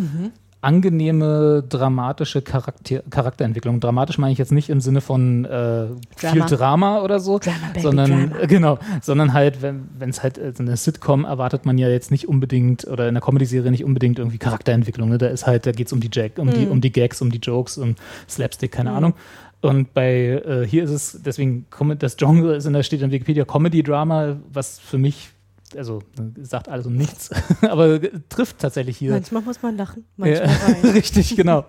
[0.60, 3.80] angenehme, dramatische Charakter Charakterentwicklung.
[3.80, 5.86] Dramatisch meine ich jetzt nicht im Sinne von äh,
[6.16, 6.47] viel Drama.
[6.47, 8.47] Drama oder so, Drama, Baby, sondern Drama.
[8.47, 12.28] genau, sondern halt, wenn es halt äh, so eine Sitcom erwartet man ja jetzt nicht
[12.28, 15.09] unbedingt oder in einer Comedy-Serie nicht unbedingt irgendwie Charakterentwicklung.
[15.10, 15.18] Ne?
[15.18, 16.72] Da ist halt, da geht es um die Jack, um die, Mhm.
[16.72, 17.94] um die Gags, um die Jokes, um
[18.28, 19.14] Slapstick, keine Ahnung.
[19.60, 21.66] Und bei äh, hier ist es, deswegen
[21.98, 25.30] das Genre ist in der steht in Wikipedia Comedy Drama, was für mich,
[25.77, 26.01] also
[26.40, 27.31] sagt alles und nichts,
[27.62, 29.12] aber trifft tatsächlich hier.
[29.12, 30.49] Manchmal muss man lachen, Ja, manchmal
[30.82, 30.93] weinen.
[30.93, 31.65] richtig, genau.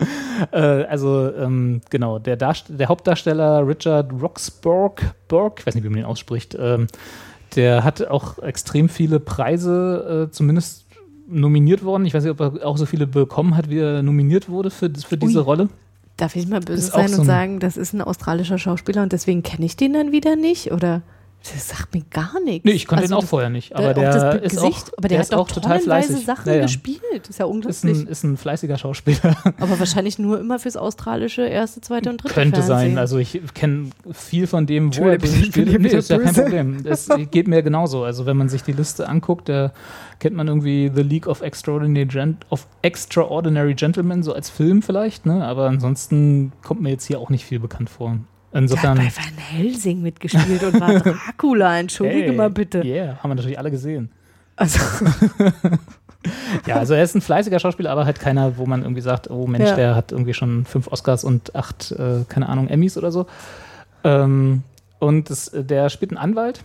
[0.52, 5.90] äh, also, ähm, genau, der, Darst der Hauptdarsteller Richard Roxburgh, Burg, ich weiß nicht, wie
[5.90, 6.88] man ihn ausspricht, ähm,
[7.56, 10.86] der hat auch extrem viele Preise, äh, zumindest
[11.28, 12.06] nominiert worden.
[12.06, 14.90] Ich weiß nicht, ob er auch so viele bekommen hat, wie er nominiert wurde für,
[14.90, 15.44] für diese Ui.
[15.46, 15.70] Rolle.
[16.18, 19.42] Darf ich mal böse sein so und sagen, das ist ein australischer Schauspieler und deswegen
[19.42, 20.72] kenne ich den dann wieder nicht?
[20.72, 21.02] Oder
[21.42, 22.66] Das sagt mir gar nichts.
[22.66, 23.74] Nee, ich kannte Also ihn auch das- vorher nicht.
[23.74, 26.08] Aber auch der das ist Gesicht, auch, aber der, ist hat auch doch total tonnenweise
[26.10, 26.26] fleißig.
[26.26, 26.62] Sachen Ja, ja.
[26.64, 27.02] gespielt.
[27.30, 27.84] Ist ja Ist unglaublich.
[27.84, 29.38] ein, ist ein fleißiger Schauspieler.
[29.58, 32.90] aber wahrscheinlich nur immer fürs australische erste, zweite und dritte Könnte Fernsehen.
[32.92, 32.98] sein.
[32.98, 35.70] Also ich kenne viel von dem, wo er Entschuldigung, den ich bin spielt.
[35.70, 36.34] hier Nee, ist ja kein.
[36.34, 36.78] Problem.
[36.84, 38.04] Es geht mir genauso.
[38.04, 39.72] Also wenn man sich die Liste anguckt, da
[40.20, 45.26] kennt man irgendwie The League of Extraordinary, Gent of Extraordinary Gentlemen, so als Film vielleicht,
[45.26, 45.46] ne?
[45.46, 48.18] Aber ansonsten kommt mir jetzt hier auch nicht viel bekannt vor.
[48.52, 48.98] Der hat Insofern.
[48.98, 51.80] bei Van Helsing mitgespielt und war Dracula.
[51.80, 52.84] Entschuldige Hey, mal bitte.
[52.84, 54.10] Yeah, haben wir natürlich alle gesehen.
[54.56, 54.80] Also,
[56.66, 59.48] Ja, also er ist ein fleißiger Schauspieler, aber halt keiner, wo man irgendwie sagt, oh
[59.48, 59.76] Mensch, Ja.
[59.76, 63.26] der hat irgendwie schon fünf Oscars und acht, äh, keine Ahnung, Emmys oder so.
[64.04, 64.64] Ähm,
[65.00, 66.62] und das, der spielt einen Anwalt,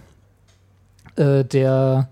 [1.17, 2.09] äh, der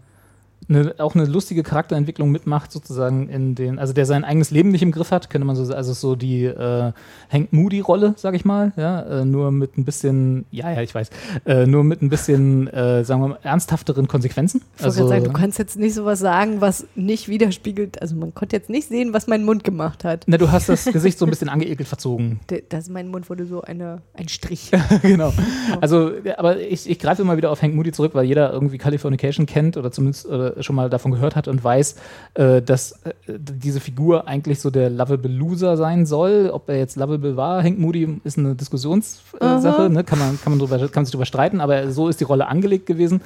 [0.75, 4.83] eine, auch eine lustige Charakterentwicklung mitmacht, sozusagen in den, also der sein eigenes Leben nicht
[4.83, 6.93] im Griff hat, könnte man so sagen, also so die äh,
[7.31, 11.11] Hank Moody-Rolle, sag ich mal, ja, äh, nur mit ein bisschen, ja, ja, ich weiß,
[11.47, 14.63] äh, nur mit ein bisschen, äh, sagen wir mal, ernsthafteren Konsequenzen.
[14.77, 18.01] ich gerade sagen, du kannst jetzt nicht sowas sagen, was nicht widerspiegelt.
[18.01, 20.25] Also man konnte jetzt nicht sehen, was mein Mund gemacht hat.
[20.27, 22.41] na, du hast das Gesicht so ein bisschen angeekelt verzogen.
[22.69, 24.71] Das, mein Mund wurde so eine, ein Strich.
[25.03, 25.33] genau.
[25.81, 29.47] Also, aber ich, ich greife immer wieder auf Hank Moody zurück, weil jeder irgendwie Californication
[29.47, 31.97] kennt oder zumindest äh, schon mal davon gehört hat und weiß,
[32.35, 36.51] äh, dass äh, diese Figur eigentlich so der lovable Loser sein soll.
[36.53, 40.05] Ob er jetzt lovable war, Hank Moody ist eine Diskussionssache, ne?
[40.05, 42.49] kann, man, kann, man drüber, kann man sich drüber streiten, aber so ist die Rolle
[42.49, 43.21] angelegt gewesen.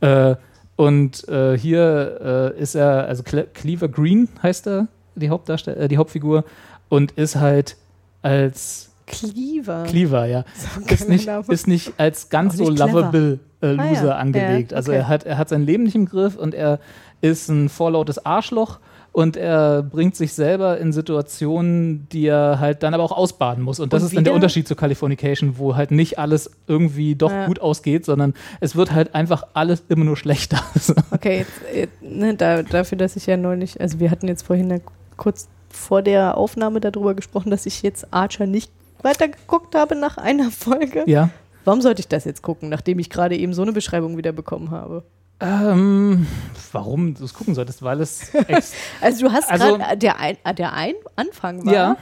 [0.00, 0.36] Äh,
[0.76, 5.98] und äh, hier ist er, also Cle Cleaver Green heißt er, die, Hauptdarstell äh, die
[5.98, 6.44] Hauptfigur,
[6.88, 7.76] und ist halt
[8.22, 9.84] als Cleaver.
[9.84, 10.44] Cleaver, ja.
[10.88, 12.92] Ist nicht, ist nicht als ganz so nicht clever.
[13.00, 14.16] lovable äh, Ah, Loser ja.
[14.16, 14.72] angelegt.
[14.74, 15.00] Also okay.
[15.00, 16.78] er hat, er hat sein Leben nicht im Griff und er
[17.20, 18.78] ist ein vorlautes Arschloch
[19.12, 23.80] und er bringt sich selber in Situationen, die er halt dann aber auch ausbaden muss.
[23.80, 27.30] Und das Und ist dann der Unterschied zu Californication, wo halt nicht alles irgendwie doch
[27.30, 27.46] Ja.
[27.46, 30.58] gut ausgeht, sondern es wird halt einfach alles immer nur schlechter.
[31.10, 34.78] Okay, jetzt, ne, da, dafür, dass ich ja neulich, also wir hatten jetzt vorhin ja
[35.16, 38.70] kurz vor der Aufnahme darüber gesprochen, dass ich jetzt Archer nicht
[39.04, 41.04] weitergeguckt habe nach einer Folge.
[41.06, 41.30] ja.
[41.66, 44.70] Warum sollte ich das jetzt gucken, nachdem ich gerade eben so eine Beschreibung wieder bekommen
[44.70, 45.02] habe?
[45.40, 46.26] Ähm,
[46.72, 48.30] warum du es gucken solltest, weil es
[49.00, 51.96] Also du hast Also- gerade, der, ein, äh, der ein Anfang war, ja,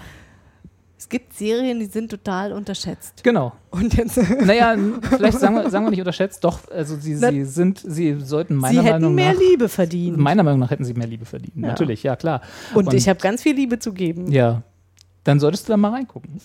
[0.98, 3.22] es gibt Serien, die sind total unterschätzt.
[3.24, 3.52] genau.
[3.70, 4.76] Und jetzt, Naja,
[5.10, 8.54] vielleicht sagen wir, sagen wir nicht unterschätzt, doch, also sie, Na- sie sind, sie sollten
[8.54, 10.16] sie meiner hätten Meinung mehr nach, Liebe verdient.
[10.18, 11.54] meiner Meinung nach hätten sie mehr Liebe verdient.
[11.56, 11.68] Ja.
[11.68, 12.40] Natürlich, ja klar.
[12.74, 14.30] und, und- ich habe ganz viel Liebe zu geben.
[14.30, 14.62] Ja,
[15.24, 16.40] dann solltest du da mal reingucken.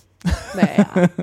[0.55, 1.09] Naja.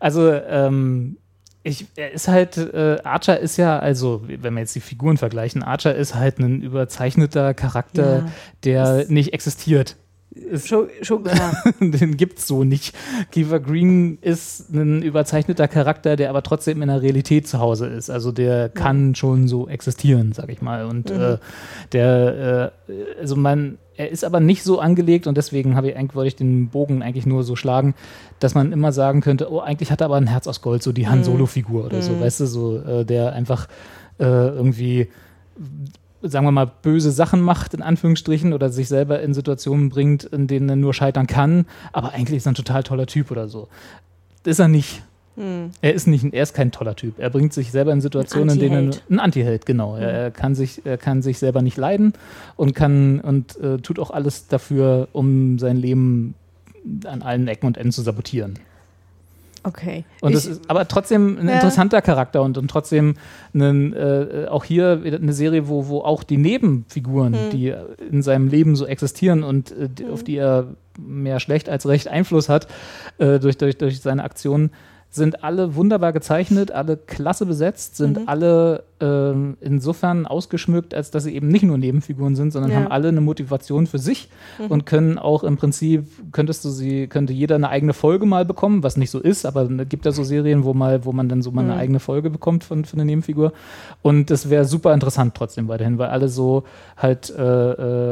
[0.00, 1.16] Also, ähm,
[1.62, 5.62] ich, er ist halt, äh, Archer ist ja, also, wenn wir jetzt die Figuren vergleichen,
[5.62, 8.32] Archer ist halt ein überzeichneter Charakter, Ja,
[8.64, 9.96] der nicht existiert.
[10.30, 11.56] Ist, schon, schon klar.
[11.80, 12.94] den gibt's so nicht.
[13.32, 18.08] Kiefer Green ist ein überzeichneter Charakter, der aber trotzdem in der Realität zu Hause ist.
[18.10, 20.84] Also der kann schon so existieren, sag ich mal.
[20.84, 21.20] Und Mhm.
[21.20, 21.38] äh,
[21.92, 26.14] der, äh, also man, er ist aber nicht so angelegt und deswegen habe ich eigentlich,
[26.14, 27.94] wollte ich den Bogen eigentlich nur so schlagen,
[28.38, 30.92] dass man immer sagen könnte, oh, eigentlich hat er aber ein Herz aus Gold, so
[30.92, 32.20] die Han Solo-Figur oder so, Mhm.
[32.20, 33.68] weißt du, so, äh, der einfach
[34.18, 35.08] äh, irgendwie
[36.22, 40.48] sagen wir mal, böse Sachen macht, in Anführungsstrichen, oder sich selber in Situationen bringt, in
[40.48, 43.68] denen er nur scheitern kann, aber eigentlich ist er ein total toller Typ oder so.
[44.42, 45.02] Das ist er nicht.
[45.38, 45.70] Hm.
[45.80, 47.18] Er ist nicht, er ist kein toller Typ.
[47.18, 49.96] Er bringt sich selber in Situationen, in denen er ein Antiheld, genau.
[49.96, 52.12] Er, er kann sich, er kann sich selber nicht leiden
[52.56, 56.34] und kann und äh, tut auch alles dafür, um sein Leben
[57.04, 58.58] an allen Ecken und Enden zu sabotieren.
[59.64, 60.04] Okay.
[60.20, 61.54] Und ich, ist aber trotzdem ein Ja.
[61.54, 63.14] interessanter Charakter und, und trotzdem
[63.52, 67.50] einen, äh, auch hier eine Serie, wo, wo auch die Nebenfiguren, Hm.
[67.50, 67.74] die
[68.10, 72.48] in seinem Leben so existieren und äh, auf die er mehr schlecht als recht Einfluss
[72.48, 72.66] hat
[73.18, 74.70] äh, durch, durch, durch seine Aktionen,
[75.10, 78.28] sind alle wunderbar gezeichnet, alle klasse besetzt, sind Mhm.
[78.28, 82.76] alle ähm, insofern ausgeschmückt, als dass sie eben nicht nur Nebenfiguren sind, sondern Ja.
[82.78, 84.66] haben alle eine Motivation für sich Mhm.
[84.66, 88.82] und können auch im Prinzip, könntest du sie, könnte jeder eine eigene Folge mal bekommen,
[88.82, 91.42] was nicht so ist, aber es gibt ja so Serien, wo mal, wo man dann
[91.42, 91.78] so mal eine Mhm.
[91.78, 93.52] eigene Folge bekommt von, von einer Nebenfigur.
[94.02, 96.64] Und das wäre super interessant trotzdem weiterhin, weil alle so
[96.96, 97.42] halt äh,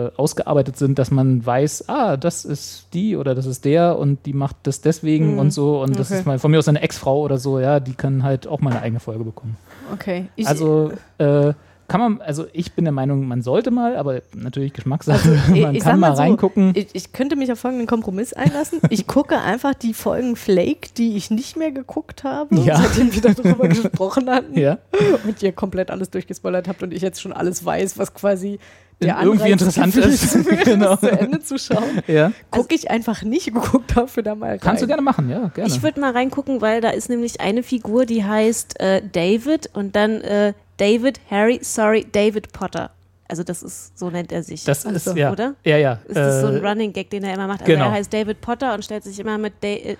[0.06, 4.24] äh, ausgearbeitet sind, dass man weiß, ah, das ist die oder das ist der und
[4.26, 5.38] die macht das deswegen Mhm.
[5.40, 5.82] und so.
[5.82, 6.20] Und das Okay.
[6.20, 8.70] ist mal von mir aus eine Ex-Frau oder so, ja, die kann halt auch mal
[8.70, 9.56] eine eigene Folge bekommen.
[9.92, 10.28] Okay.
[10.36, 11.52] Ich, also äh,
[11.88, 15.78] kann man, also ich bin der Meinung, man sollte mal, aber natürlich Geschmackssache, Also, man
[15.78, 16.72] kann mal, so, reingucken.
[16.74, 18.80] ich, ich könnte mich auf folgenden Kompromiss einlassen.
[18.90, 22.76] Ich gucke einfach die Folgen Flake, die ich nicht mehr geguckt habe, Ja.
[22.76, 24.78] seitdem wir darüber gesprochen hatten ja.
[25.24, 28.58] und ihr komplett alles durchgespoilert habt und ich jetzt schon alles weiß, was quasi
[28.98, 30.36] irgendwie Anreiz interessant ist.
[30.64, 30.96] Genau.
[30.96, 32.32] das zu Ende zu schauen, Ja.
[32.50, 33.52] gucke ich einfach nicht.
[33.54, 34.60] Guck dafür da mal rein.
[34.60, 35.70] Kannst du gerne machen, ja, gerne.
[35.70, 39.94] Ich würde mal reingucken, weil da ist nämlich eine Figur, die heißt äh, David und
[39.96, 42.90] dann äh, David, Harry, sorry, David Potter.
[43.28, 44.64] Also das ist, so nennt er sich.
[44.64, 45.32] das Ach ist, so, ja.
[45.32, 45.54] oder?
[45.64, 45.98] Ja, ja.
[46.06, 47.62] ist das so ein äh, Running Gag, den er immer macht?
[47.62, 47.86] Also genau.
[47.86, 49.96] er heißt David Potter und stellt sich immer mit da äh,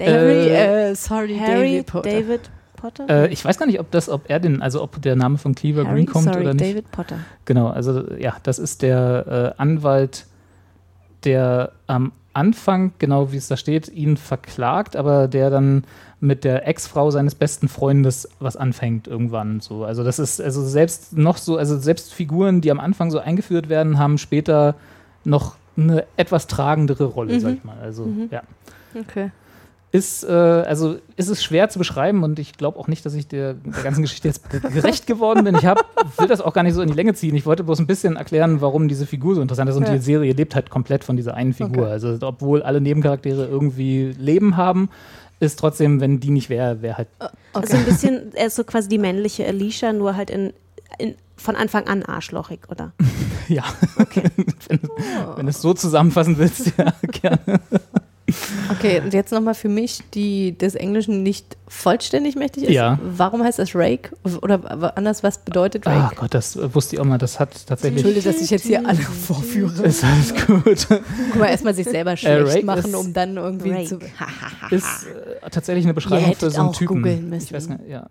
[0.00, 2.10] Harry, David, äh, sorry, Harry, David Potter.
[2.10, 2.40] David
[2.80, 3.08] Potter?
[3.08, 5.54] Äh, ich weiß gar nicht, ob das, ob er den, also ob der Name von
[5.54, 6.64] Cleaver Harry, Green kommt sorry, oder nicht.
[6.70, 7.16] David Potter.
[7.44, 10.26] Genau, also ja, das ist der äh, Anwalt,
[11.24, 15.84] der am Anfang, genau wie es da steht, ihn verklagt, aber der dann
[16.20, 19.84] mit der Ex-Frau seines besten Freundes was anfängt irgendwann so.
[19.84, 23.68] Also das ist also selbst noch so, also selbst Figuren, die am Anfang so eingeführt
[23.68, 24.74] werden, haben später
[25.24, 27.40] noch eine etwas tragendere Rolle, Mhm.
[27.40, 27.78] sag ich mal.
[27.82, 28.42] Also ja.
[28.98, 29.30] Okay.
[29.92, 33.26] Ist, äh, also ist es schwer zu beschreiben und ich glaube auch nicht, dass ich
[33.26, 35.56] der, der ganzen Geschichte jetzt gerecht geworden bin.
[35.56, 35.84] Ich hab,
[36.16, 37.34] will das auch gar nicht so in die Länge ziehen.
[37.34, 39.94] Ich wollte bloß ein bisschen erklären, warum diese Figur so interessant ist und Ja.
[39.94, 41.82] die Serie lebt halt komplett von dieser einen Figur.
[41.84, 41.92] Okay.
[41.92, 44.90] Also obwohl alle Nebencharaktere irgendwie Leben haben,
[45.40, 47.08] ist trotzdem, wenn die nicht wäre, wäre halt
[47.54, 50.52] Also ein bisschen, er ist so quasi die männliche Alicia, nur halt in,
[50.98, 52.92] in, von Anfang an arschlochig, oder?
[53.48, 53.64] ja.
[54.68, 54.80] wenn,
[55.36, 57.60] wenn du es so zusammenfassen willst, ja, gerne.
[58.70, 62.70] Okay, und jetzt nochmal für mich, die des Englischen nicht vollständig mächtig ist.
[62.70, 62.98] Ja.
[63.02, 64.10] Warum heißt das Rake?
[64.42, 66.16] Oder anders, was bedeutet Ah Rake?
[66.16, 67.18] Gott, das wusste ich auch mal.
[67.18, 68.04] Das hat tatsächlich.
[68.04, 69.82] Entschuldige, dass ich jetzt hier alle vorführe.
[69.86, 70.86] Ist alles gut.
[71.30, 73.86] Guck mal, erstmal sich selber schlecht Rake machen, um dann irgendwie Rake.
[73.88, 73.98] zu.
[74.70, 76.96] ist äh, tatsächlich eine Beschreibung Ihr für so einen auch Typen.
[77.02, 77.72] googeln Ich weiß müssen.
[77.78, 78.08] nicht, ja.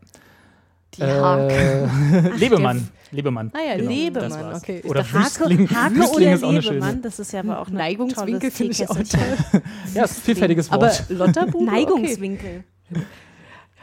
[0.97, 1.53] Die Hake.
[1.53, 2.87] Äh, Lebemann.
[3.11, 3.51] Lebemann.
[3.53, 4.81] Ah ja, Genau, Lebemann, okay.
[4.85, 5.69] Oder dachte, Wüstling.
[5.69, 7.01] Hake Wüstling oder ist auch eine Lebemann, schöne.
[7.01, 9.61] das ist ja aber auch ein Neigungswinkel finde ich auch Teekesselchen.
[9.95, 10.83] Ja, ist ein vielfältiges Wort.
[10.83, 11.63] Aber Lotterbube?
[11.63, 11.71] Okay.
[11.71, 12.63] Neigungswinkel.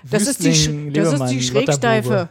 [0.08, 2.28] Das ist die, das ist die Schrägsteife.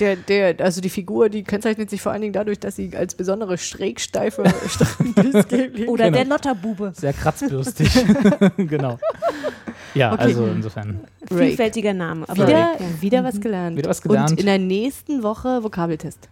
[0.00, 3.14] Der, der, also die Figur, die kennzeichnet sich vor allen Dingen dadurch, dass sie als
[3.14, 4.44] besondere Schrägsteife
[5.88, 6.10] Oder Genau.
[6.16, 6.92] der Lotterbube.
[6.96, 7.90] Sehr kratzbürstig.
[8.56, 8.98] genau.
[9.94, 10.22] Ja, Okay.
[10.22, 11.00] also insofern.
[11.30, 11.34] Rake.
[11.46, 12.28] Vielfältiger Name.
[12.28, 13.76] Aber Wieder, wieder was gelernt.
[13.78, 14.30] Wieder was gelernt.
[14.32, 16.28] Und in der nächsten Woche Vokabeltest.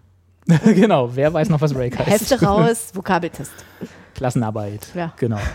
[0.65, 1.11] genau.
[1.15, 2.31] Wer weiß noch, was Rake heißt?
[2.31, 3.53] Hefte raus, Vokabeltest.
[4.15, 4.87] Klassenarbeit.
[4.95, 5.13] Ja.
[5.17, 5.39] Genau.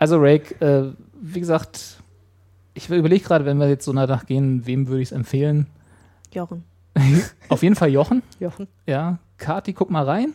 [0.00, 1.96] Also Rake, äh, wie gesagt,
[2.74, 5.66] ich überlege gerade, wenn wir jetzt so danach gehen, wem würde ich es empfehlen?
[6.32, 6.62] Jochen.
[7.48, 8.22] Auf jeden Fall Jochen.
[8.38, 8.68] Jochen.
[8.86, 9.18] Ja.
[9.38, 10.34] Kati, guck mal rein.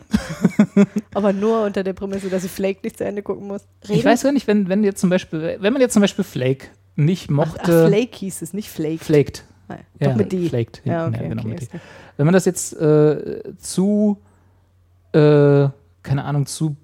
[1.14, 3.62] Aber nur unter der Prämisse, dass ich Flake nicht zu Ende gucken muss.
[3.84, 6.24] Reden, Ich weiß gar nicht, wenn, wenn jetzt zum Beispiel, wenn man jetzt zum Beispiel
[6.24, 7.86] Flake nicht Ach, mochte.
[7.88, 9.04] Flake hieß es, nicht Flake.
[9.04, 9.44] Flaked.
[9.68, 10.48] Nein, Ja, Doch mit die.
[10.48, 10.82] Flaked.
[10.84, 11.68] Ja, okay, genau, okay, mit die.
[12.16, 14.18] Wenn man das jetzt äh, zu,
[15.12, 15.68] äh,
[16.02, 16.76] keine Ahnung, zu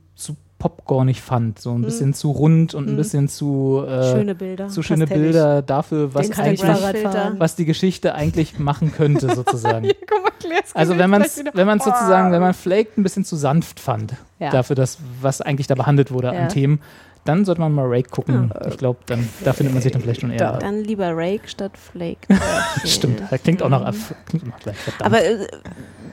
[0.60, 2.96] popcornig fand, so ein bisschen zu rund und ein Hm.
[2.96, 4.68] bisschen zu, äh, schöne Bilder.
[4.68, 5.32] zu schöne pastellig.
[5.32, 9.88] Bilder dafür, was eigentlich, was die Geschichte eigentlich machen könnte, sozusagen.
[10.08, 10.30] Guck mal,
[10.74, 14.14] Also wenn man es wenn man's sozusagen, wenn man Flaked ein bisschen zu sanft fand,
[14.38, 14.50] Ja.
[14.50, 16.42] dafür, das, was eigentlich da behandelt wurde Ja.
[16.42, 16.80] an Themen,
[17.24, 18.50] dann sollte man mal Rake gucken.
[18.68, 20.38] Ich glaube, dann da findet man sich dann vielleicht schon eher.
[20.38, 20.58] Da.
[20.58, 22.26] Dann lieber Rake statt Flake.
[22.84, 23.82] Stimmt, das klingt auch noch,
[24.26, 24.76] klingt auch noch gleich.
[24.76, 25.04] verdammt.
[25.04, 25.46] Aber äh,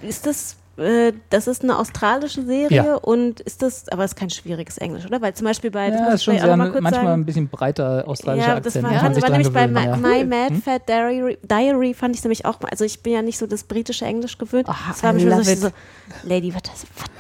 [0.07, 2.95] ist das, äh, das ist eine australische Serie Ja.
[2.95, 5.21] und ist das, aber es ist kein schwieriges Englisch, oder?
[5.21, 7.21] Weil zum Beispiel bei, das ja, ist schon sehr, mal kurz manchmal sagen.
[7.21, 8.85] ein bisschen breiter australischer Ja, das Akzent.
[8.85, 10.19] war, man das war nämlich bei gewöhnen, My, ja.
[10.19, 10.61] My Mad Hm?
[10.61, 13.63] Fat Diary, Diary fand ich nämlich auch mal, also ich bin ja nicht so das
[13.63, 14.67] britische Englisch gewöhnt.
[14.69, 15.67] Ah, das war love so, so,
[16.23, 16.61] Lady, was,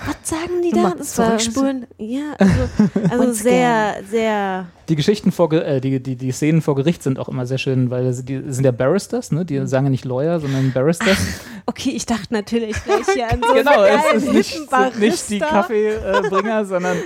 [0.05, 0.93] was, sagen die da?
[0.97, 1.39] Das war.
[1.39, 1.65] So,
[1.97, 2.53] ja, also,
[3.09, 7.27] also sehr, sehr, Die Geschichten vor, äh, die, die, die Szenen vor Gericht sind auch
[7.29, 9.43] immer sehr schön, weil sie- die sind ja Barristers, ne?
[9.45, 11.17] Die sagen ja nicht Lawyer, sondern Barristers.
[11.65, 15.39] okay, ich dachte natürlich gleich hier an so genau, es ist nicht, nicht die.
[15.39, 16.97] Kaffeebringer, sondern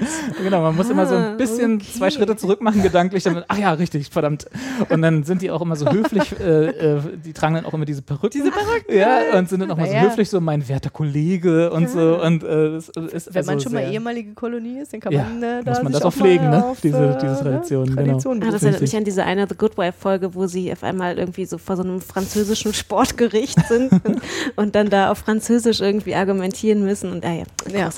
[0.42, 1.86] genau, man muss immer so Ah, ein bisschen okay.
[1.98, 4.46] zwei Schritte zurück machen, gedanklich, damit, ach ja, richtig, verdammt.
[4.90, 7.86] Und dann sind die auch immer so höflich, äh, äh, die tragen dann auch immer
[7.86, 8.32] diese Perücken.
[8.32, 8.96] Diese Perücken.
[8.98, 10.10] Ja, und sind dann auch mal so Naja.
[10.10, 12.22] höflich, so mein werter Kollege und so.
[12.22, 15.24] Und äh, es ist Wenn man also schon mal ehemalige Kolonie ist, dann kann Ja,
[15.24, 16.66] man äh, da muss man das auch pflegen, ne?
[16.66, 18.02] auf, Diese- äh, diese Tradition, genau.
[18.02, 20.84] Tradition Ah, das erinnert mich an diese eine The Good Wife Folge, wo sie auf
[20.84, 24.22] einmal irgendwie so vor so einem französischen Sportgericht sind und,
[24.56, 27.44] und dann da auf Französisch irgendwie argumentieren müssen und ah ja,
[27.74, 27.90] Ja.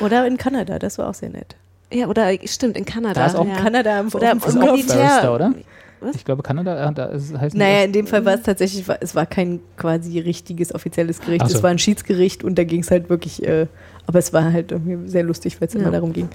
[0.00, 1.56] Oder in Kanada, das war auch sehr nett.
[1.92, 3.14] Ja, oder stimmt, in Kanada.
[3.20, 3.54] Da ist auch ja.
[3.56, 5.32] Kanada im Oder ist im auch Militär.
[5.32, 5.54] Oder?
[6.00, 6.16] Was?
[6.16, 8.98] Ich glaube, Kanada, äh, da ist, heißt Naja, in dem Fall war es tatsächlich, war-
[9.00, 11.48] es war kein quasi richtiges offizielles Gericht.
[11.48, 11.56] So.
[11.56, 13.66] Es war ein Schiedsgericht und da ging es halt wirklich, äh,
[14.06, 15.80] aber es war halt irgendwie sehr lustig, weil es Ja.
[15.80, 16.28] immer darum ging.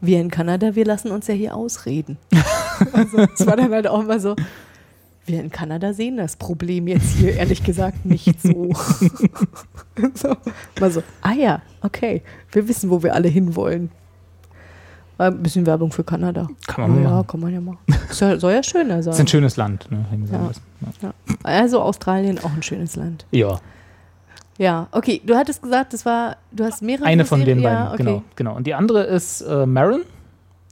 [0.00, 2.18] Wir in Kanada, wir lassen uns ja hier ausreden.
[2.92, 4.36] also, es war dann halt auch immer so,
[5.28, 8.70] wir in Kanada sehen das Problem jetzt hier ehrlich gesagt nicht so.
[10.14, 10.36] so.
[10.80, 12.22] Mal so, ah ja, okay,
[12.52, 13.90] wir wissen, wo wir alle hinwollen.
[15.18, 16.46] Ein bisschen Werbung für Kanada.
[16.66, 17.26] Kann man mal ja, machen.
[17.26, 17.78] kann man ja machen.
[18.10, 19.14] Soll, soll ja schöner sein.
[19.14, 19.90] Ist ein schönes Land.
[19.90, 20.04] Ne?
[20.30, 20.38] Ja.
[20.38, 20.50] Ja.
[21.02, 21.14] Ja.
[21.42, 23.24] Also Australien auch ein schönes Land.
[23.30, 23.58] ja.
[24.58, 25.20] Ja, okay.
[25.22, 28.02] Du hattest gesagt, das war, du hast mehrere Eine von den Serien- beiden, ja, okay.
[28.04, 28.56] genau, genau.
[28.56, 30.00] Und die andere ist äh, Marin.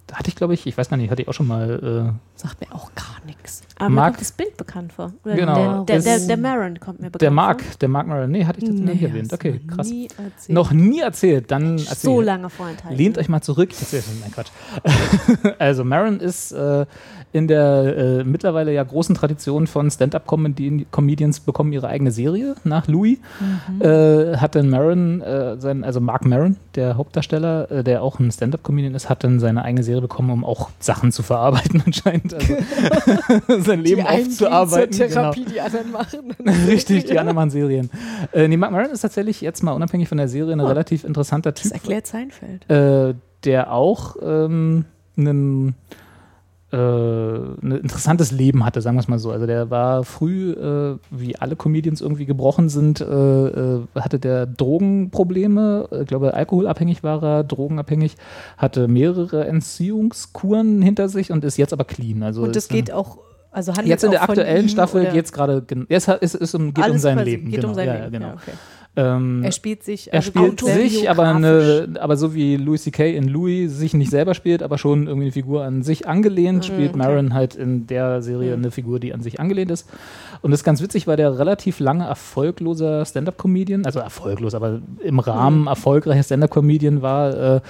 [0.06, 2.14] Da hatte ich, glaube ich, ich weiß gar nicht, hatte ich auch schon mal.
[2.36, 3.62] Sagt mir auch gar nichts.
[3.78, 5.12] Aber mir Mark- kommt das Bild bekannt vor.
[5.24, 7.70] Oder Genau, Der, der, der, der Maron kommt mir Äh, bekannt der Mark, vor.
[7.80, 8.30] der Mark Marin.
[8.30, 9.32] Nee, hatte ich das noch nicht Nee, erwähnt.
[9.32, 9.88] Okay, mir krass.
[9.88, 10.48] Nie erzählt.
[10.54, 11.96] Noch nie erzählt, dann erzähl.
[11.96, 12.98] So lange vorenthalten.
[12.98, 13.70] Lehnt euch mal zurück.
[13.72, 14.50] Ich erzähl Nein, Quatsch.
[15.58, 16.84] also Maron ist äh,
[17.34, 23.18] in der äh, mittlerweile ja großen Tradition von Stand-up-Comedians bekommen ihre eigene Serie nach Louis.
[23.80, 28.30] Äh, hat dann Maron, äh, sein, also Mark Maron, der Hauptdarsteller, äh, der auch ein
[28.30, 32.34] Stand-up-Comedian ist, hat dann seine eigene Serie bekommen, um auch Sachen zu verarbeiten anscheinend.
[32.34, 32.54] Also
[33.62, 34.96] sein Leben aufzuarbeiten.
[35.08, 35.32] genau.
[35.32, 36.36] die anderen machen.
[36.68, 37.90] Richtig, die anderen machen Serien.
[38.32, 41.50] Äh, nee, Mark Maron ist tatsächlich jetzt mal unabhängig von der Serie ein relativ interessanter
[41.50, 42.70] Das Typ erklärt Seinfeld.
[42.70, 44.84] äh, der auch ähm,
[45.16, 45.74] einen
[46.74, 49.30] äh, ein interessantes Leben hatte, sagen wir es mal so.
[49.30, 54.46] Also der war früh, äh, wie alle Comedians irgendwie gebrochen sind, äh, äh, hatte der
[54.46, 58.16] Drogenprobleme, ich glaube alkoholabhängig war er, drogenabhängig,
[58.56, 62.22] hatte mehrere Entziehungskuren hinter sich und ist jetzt aber clean.
[62.22, 63.18] Also Und das äh, geht auch,
[63.52, 67.16] also Jetzt in der aktuellen Staffel geht es gerade, es ist um, geht um sein
[67.16, 67.44] quasi Leben.
[67.50, 67.68] Geht genau.
[67.68, 68.12] um sein ja, Leben.
[68.12, 68.26] Genau.
[68.26, 68.52] Ja, okay.
[68.96, 73.16] Ähm, Er spielt sich, er also spielt sich, aber, eine, aber so wie Louis C.K.
[73.16, 76.94] in Louis sich nicht selber spielt, aber schon irgendwie eine Figur an sich angelehnt, spielt
[76.94, 79.88] Maron halt in der Serie eine Figur, die an sich angelehnt ist.
[80.42, 85.18] Und das ist ganz witzig, weil der relativ lange erfolgloser Stand-Up-Comedian, also erfolglos, aber im
[85.18, 87.60] Rahmen erfolgreicher Stand-Up-Comedian war, äh,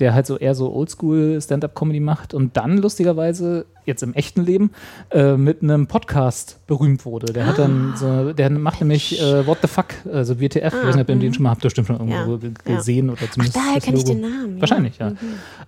[0.00, 4.70] der halt so eher so Oldschool-Stand-Up-Comedy macht und dann lustigerweise jetzt im echten Leben
[5.10, 7.32] äh, mit einem Podcast berühmt wurde.
[7.32, 10.94] Der hat dann so, der macht nämlich äh, What the Fuck, also WTF, ich weiß
[10.96, 12.76] nicht, ob ihr den schon mal habt, bestimmt schon irgendwo Ja, ge- ja.
[12.76, 14.54] gesehen oder zumindest Daher das kenne ich den Namen.
[14.56, 14.60] Ja.
[14.60, 15.12] Wahrscheinlich, ja.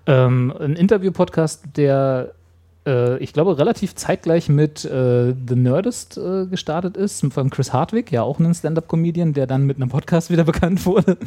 [0.07, 2.33] Ähm, ein Interview-Podcast, der
[2.87, 8.13] äh, ich glaube, relativ zeitgleich mit äh, The Nerdist äh, gestartet ist, von Chris Hardwick,
[8.13, 11.19] ja auch ein Stand-Up-Comedian, der dann mit einem Podcast wieder bekannt wurde.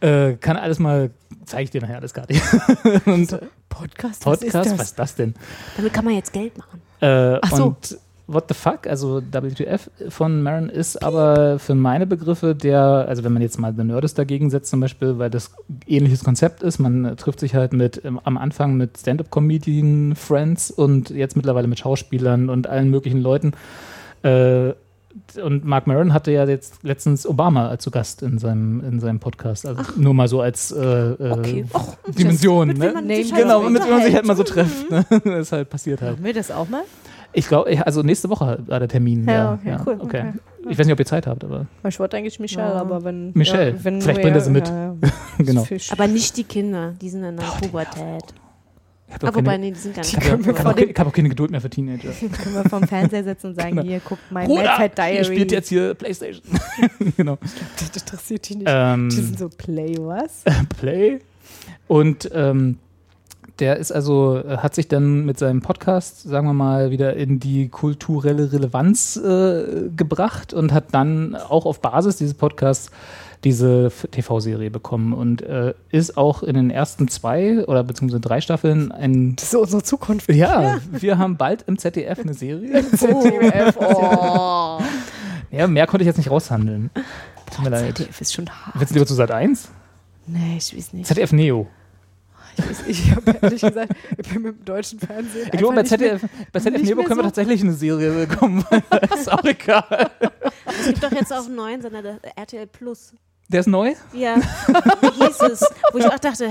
[0.00, 1.10] Äh, kann alles mal,
[1.44, 2.34] zeige ich dir nachher alles gerade.
[3.06, 3.38] Und
[3.68, 5.34] Podcast, Podcast, was ist das denn?
[5.76, 6.80] Damit kann man jetzt Geld machen.
[7.00, 7.64] Äh, Ach so.
[7.66, 13.22] Und What the fuck, also WTF von Maron ist aber für meine Begriffe der, also
[13.22, 15.50] wenn man jetzt mal The Nerdist dagegen setzt zum Beispiel, weil das
[15.86, 20.70] ähnliches Konzept ist, man äh, trifft sich halt mit ähm, am Anfang mit Stand-Up-Comedian Friends
[20.70, 23.52] und jetzt mittlerweile mit Schauspielern und allen möglichen Leuten.
[24.22, 24.72] Äh,
[25.42, 29.66] und Mark Maron hatte ja jetzt letztens Obama zu Gast in seinem, in seinem Podcast.
[29.66, 31.64] Also nur mal so als äh, äh, Okay.
[31.72, 32.68] Och, Dimension.
[32.68, 32.94] mit Ne?
[32.94, 34.90] halt Genau, so mit wem man sich halt mal so trifft.
[34.90, 35.04] Ne?
[35.10, 36.12] Das ist halt passiert halt.
[36.12, 36.82] Machen wir das auch mal?
[37.34, 39.26] Ich glaube, also nächste Woche war der Termin.
[39.26, 40.24] Ja, Ja, okay, ja, cool, okay.
[40.28, 40.32] okay.
[40.70, 42.80] Ich weiß nicht, ob ihr Zeit habt, aber Ich wollte eigentlich Michelle, Ja.
[42.80, 43.32] aber wenn.
[43.34, 44.68] Michelle, Ja, wenn vielleicht bringt er sie mit.
[44.68, 44.94] Ja, ja.
[45.38, 45.66] genau.
[45.90, 48.22] Aber nicht die Kinder, die sind in der Pubertät.
[49.06, 50.24] Ich habe Ah, auch, wobei, keine, nee, die sind gar ich nicht.
[50.26, 50.64] ich der
[50.98, 52.08] hab auch, keine Geduld mehr für Teenager.
[52.42, 53.82] können wir vom Fernseher setzen und sagen, Genau.
[53.82, 55.16] hier, guckt mein Bruder, Mad Diary.
[55.18, 56.42] ihr spielt jetzt hier Playstation.
[57.16, 57.38] genau.
[57.78, 58.68] Das interessiert die nicht.
[58.70, 60.42] Ähm, die sind so Play, was?
[60.80, 61.20] Play.
[61.86, 62.78] Und ähm,
[63.58, 67.38] der ist also, äh, hat sich dann mit seinem Podcast, sagen wir mal, wieder in
[67.38, 72.90] die kulturelle Relevanz äh, gebracht und hat dann auch auf Basis dieses Podcasts
[73.44, 78.90] diese TV-Serie bekommen und äh, ist auch in den ersten zwei oder beziehungsweise drei Staffeln
[78.90, 79.36] ein.
[79.36, 80.32] Das ist unsere Zukunft.
[80.32, 82.90] Ja, wir haben bald im ZDF eine Serie.
[82.96, 84.80] ZDF, oh.
[85.50, 86.90] Ja, mehr konnte ich jetzt nicht raushandeln.
[87.54, 87.98] Tut mir leid.
[87.98, 88.74] ZDF ist schon hart.
[88.80, 89.68] Willst du lieber zu Sat 1?
[90.26, 91.06] Nee, ich weiß nicht.
[91.06, 91.68] ZDF Neo.
[92.86, 95.48] Ich, ich habe ehrlich gesagt, ich bin mit dem deutschen Fernsehen.
[95.52, 98.26] Ich glaube, bei nicht mehr- ZDF, bei ZDF Neo können wir so- tatsächlich eine Serie
[98.26, 98.64] bekommen.
[99.14, 100.10] ist auch egal.
[100.80, 103.12] Es gibt doch jetzt auf dem neuen Sender der RTL Plus.
[103.48, 103.92] Der ist neu?
[104.14, 105.64] Ja, wie hieß es?
[105.92, 106.48] Wo ich auch dachte,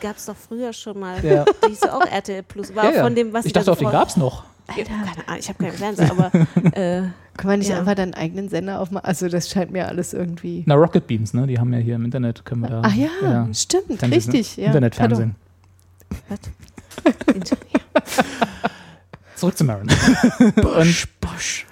[0.00, 1.24] gab es doch früher schon mal.
[1.24, 1.44] Ja.
[1.64, 2.74] Die hieß auch RTL Plus.
[2.74, 3.02] War Ja, auch ja.
[3.04, 4.44] von dem, was ich da dachte auch, den gab es noch.
[4.66, 6.30] Alter, keine Ahnung, ich habe keinen Fernseher, aber
[6.76, 7.02] äh,
[7.36, 7.78] Kann man nicht Ja.
[7.80, 9.04] einfach deinen eigenen Sender aufmachen?
[9.06, 10.62] Also, das scheint mir alles irgendwie.
[10.66, 11.46] Na, Rocket Beams, ne?
[11.46, 12.82] Die haben ja hier im Internet, können wir da.
[12.84, 14.56] Ach ja, stimmt, Fernsehen- richtig.
[14.56, 14.66] Ja.
[14.66, 15.34] Internetfernsehen.
[19.36, 19.88] Zurück zu Marin.
[20.56, 21.66] Bosch, Bosch.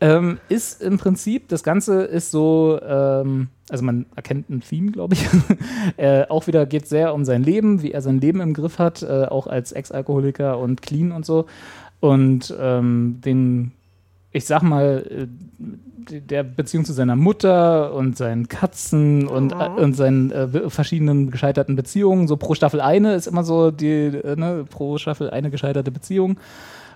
[0.00, 5.14] ähm, ist im Prinzip, das Ganze ist so, ähm, also man erkennt ein Theme, glaube
[5.14, 5.26] ich.
[5.96, 9.02] äh, auch wieder geht sehr um sein Leben, wie er sein Leben im Griff hat,
[9.02, 11.46] äh, auch als Ex-Alkoholiker und clean und so.
[12.00, 13.72] Und ähm, den,
[14.32, 15.26] ich sag mal, äh,
[16.10, 19.60] der Beziehung zu seiner Mutter und seinen Katzen und, Oh.
[19.60, 22.28] äh, und seinen äh, verschiedenen gescheiterten Beziehungen.
[22.28, 26.38] So pro Staffel eine ist immer so die, äh, ne, pro Staffel eine gescheiterte Beziehung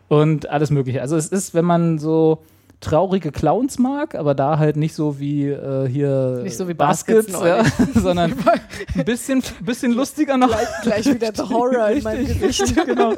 [0.09, 1.03] und alles Mögliche.
[1.03, 2.39] Also es ist, wenn man so
[2.81, 7.31] traurige Clowns mag, aber da halt nicht so wie äh, hier Nicht so wie Baskets,
[7.33, 8.35] Baskets ja, sondern
[8.95, 10.55] ein bisschen, bisschen lustiger noch.
[10.83, 12.75] Gleich wieder The Horror in meinem Gesicht.
[12.87, 13.15] genau.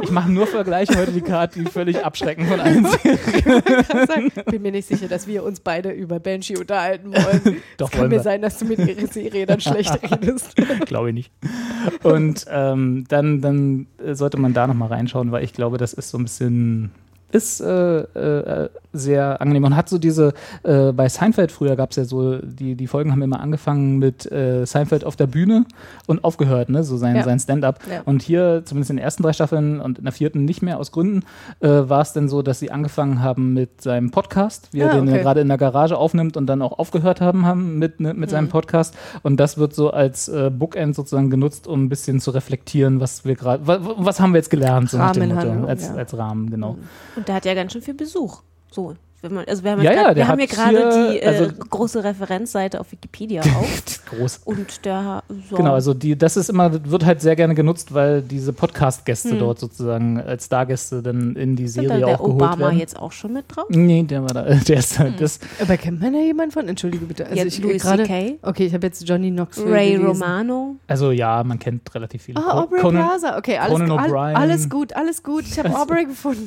[0.00, 4.32] Ich mache nur Vergleiche heute, die Karte, die völlig abschrecken von allen Serien.
[4.46, 7.62] Bin mir nicht sicher, dass wir uns beide über Banshee unterhalten wollen.
[7.76, 10.54] Doch, es kann mir sein, dass du mit ihrer Serie dann schlecht redest.
[10.86, 11.32] Glaube ich nicht.
[12.02, 16.18] Und ähm, dann, dann sollte man da nochmal reinschauen, weil ich glaube, das ist so
[16.18, 16.92] ein bisschen
[17.34, 21.96] ist äh, äh, sehr angenehm und hat so diese, äh, bei Seinfeld früher gab es
[21.96, 25.64] ja so, die, die Folgen haben immer angefangen mit äh, Seinfeld auf der Bühne
[26.06, 27.24] und aufgehört, ne, so sein, Ja.
[27.24, 27.80] sein Stand-up.
[27.90, 28.02] Ja.
[28.04, 30.92] Und hier, zumindest in den ersten drei Staffeln und in der vierten nicht mehr aus
[30.92, 31.24] Gründen,
[31.58, 34.94] äh, war es dann so, dass sie angefangen haben mit seinem Podcast, wie er Ah,
[34.94, 35.22] den okay.
[35.22, 38.32] gerade in der Garage aufnimmt und dann auch aufgehört haben, haben mit, ne, mit Mhm.
[38.32, 38.94] seinem Podcast.
[39.24, 43.24] Und das wird so als äh, Bookend sozusagen genutzt, um ein bisschen zu reflektieren, was
[43.24, 45.94] wir gerade, wa- wa- was haben wir jetzt gelernt, so nach dem Motto, als, ja.
[45.96, 46.76] als Rahmen, genau.
[47.24, 48.42] Und der hat ja ganz schön viel Besuch.
[48.70, 48.96] So.
[49.24, 52.04] Wenn man, also wir haben, Ja, ja, der wir haben gerade die äh, also- große
[52.04, 54.00] Referenzseite auf Wikipedia auf.
[54.10, 54.40] Groß.
[54.44, 55.56] Und der so.
[55.56, 59.58] Genau, also die, das ist immer, wird halt sehr gerne genutzt, weil diese Podcast-Gäste dort
[59.58, 62.78] sozusagen als Stargäste dann in die da Serie der auch geholt Obama werden.
[62.78, 63.64] jetzt auch schon mit drauf?
[63.70, 65.40] Nee, der war da, der ist halt das.
[65.60, 66.68] Aber kennt man da jemanden von?
[66.68, 67.24] Entschuldige bitte.
[67.24, 68.04] Also Ja, ich Louis gerade.
[68.04, 70.06] C.K., Okay, ich habe jetzt Johnny Knoxville Ray gelesen.
[70.06, 70.76] Romano.
[70.86, 72.40] Also ja, man kennt relativ viele.
[72.44, 73.38] Ah, Aubrey Conan- Plaza.
[73.38, 74.34] Okay, alles, Conan all, O'Brien.
[74.34, 75.44] alles gut, alles gut.
[75.46, 76.46] Ich habe Aubrey gefunden.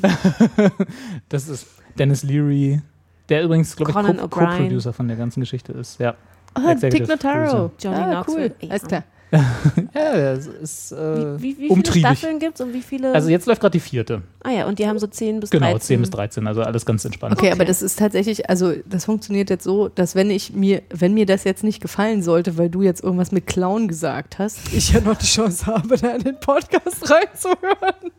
[1.29, 1.65] Das ist
[1.97, 2.81] Dennis Leary,
[3.29, 4.29] der übrigens, glaube ich.
[4.29, 5.99] Co-Producer von der ganzen Geschichte ist.
[5.99, 6.15] Ja.
[6.55, 7.71] Executive Dick Notaro.
[7.79, 8.55] Johnny ah, Knoxville.
[8.61, 8.69] cool.
[8.69, 9.03] Alles klar.
[9.93, 11.99] Ja, das ist äh, Wie, wie, wie viele.
[11.99, 13.13] Staffeln gibt es und wie viele?
[13.13, 14.21] Also jetzt läuft gerade die vierte.
[14.43, 15.81] ah ja, und die haben so 10 bis Genau, 13.
[15.81, 17.33] 10 bis 13, also alles ganz entspannt.
[17.37, 21.13] Okay, aber das ist tatsächlich, also das funktioniert jetzt so, dass wenn ich mir, wenn
[21.13, 24.93] mir das jetzt nicht gefallen sollte, weil du jetzt irgendwas mit Clown gesagt hast, ich
[24.93, 28.11] ja noch die Chance habe, da in den Podcast reinzuhören.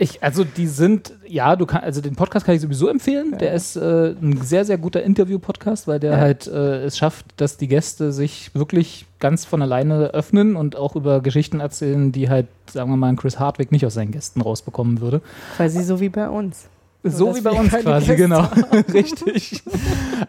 [0.00, 3.36] Ich, also die sind, ja, du kannst, also den Podcast kann ich sowieso empfehlen.
[3.38, 6.16] Der ist äh, ein sehr, sehr guter Interview-Podcast, weil der Ja.
[6.18, 10.94] halt äh, es schafft, dass die Gäste sich wirklich ganz von alleine öffnen und auch
[10.94, 15.00] über Geschichten erzählen, die halt, sagen wir mal, Chris Hardwick nicht aus seinen Gästen rausbekommen
[15.00, 15.20] würde.
[15.56, 16.68] Quasi so wie bei uns.
[17.02, 18.48] So dass wie bei uns quasi, Gäste genau.
[18.92, 19.62] Richtig.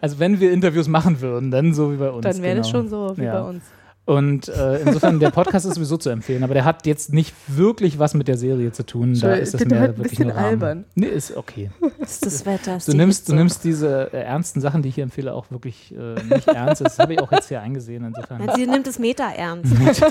[0.00, 2.24] Also wenn wir Interviews machen würden, dann so wie bei uns.
[2.24, 2.62] Dann wäre genau.
[2.62, 3.40] das schon so wie Ja.
[3.40, 3.62] bei uns.
[4.06, 7.98] Und äh, insofern, der Podcast ist sowieso zu empfehlen, aber der hat jetzt nicht wirklich
[7.98, 9.16] was mit der Serie zu tun.
[9.20, 10.44] Da ist es bin mehr ein wirklich nur Rahmen.
[10.46, 10.84] albern.
[10.94, 11.70] Nee, ist okay.
[12.00, 12.76] Das ist das Wetter.
[12.78, 15.94] ist Du nimmst, du nimmst diese äh, ernsten Sachen, die ich hier empfehle, auch wirklich
[15.94, 16.80] äh, nicht ernst.
[16.80, 18.04] Das habe ich auch jetzt hier eingesehen.
[18.04, 18.50] Insofern.
[18.56, 19.72] Sie nimmt es meta ernst.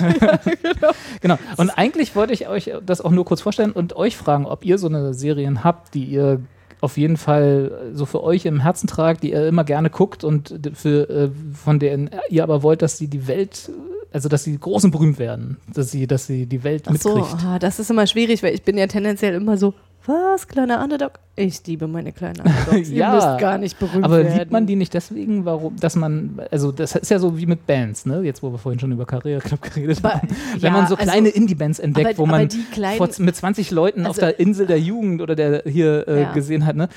[1.20, 1.38] Genau.
[1.56, 4.78] Und eigentlich wollte ich euch das auch nur kurz vorstellen und euch fragen, ob ihr
[4.78, 6.40] so eine Serien habt, die ihr
[6.80, 10.58] auf jeden Fall so für euch im Herzen tragt, die ihr immer gerne guckt und
[10.74, 13.70] für, äh, von denen ihr aber wollt, dass sie die Welt,
[14.12, 17.16] also dass sie groß und berühmt werden, dass sie, dass sie die Welt Ach so,
[17.16, 17.44] mitkriegt.
[17.44, 19.74] ah, das ist immer schwierig, weil ich bin ja tendenziell immer so,
[20.06, 21.12] was, kleiner Underdog?
[21.40, 22.90] Ich liebe meine kleinen Underdogs.
[22.90, 24.38] Ja, Ihr müsst gar nicht berühmt Aber werden.
[24.38, 27.66] liebt man die nicht deswegen, warum, dass man, also das ist ja so wie mit
[27.66, 28.20] Bands, ne?
[28.22, 30.28] Jetzt, wo wir vorhin schon über Karriere Club geredet Aber, haben.
[30.28, 33.34] ja, Wenn man so also- kleine Indie-Bands entdeckt, aber- wo aber man kleinen- vor, mit
[33.36, 36.32] 20 Leuten auf Also- der Insel der Jugend oder der hier äh, Ja.
[36.32, 36.88] gesehen hat, ne?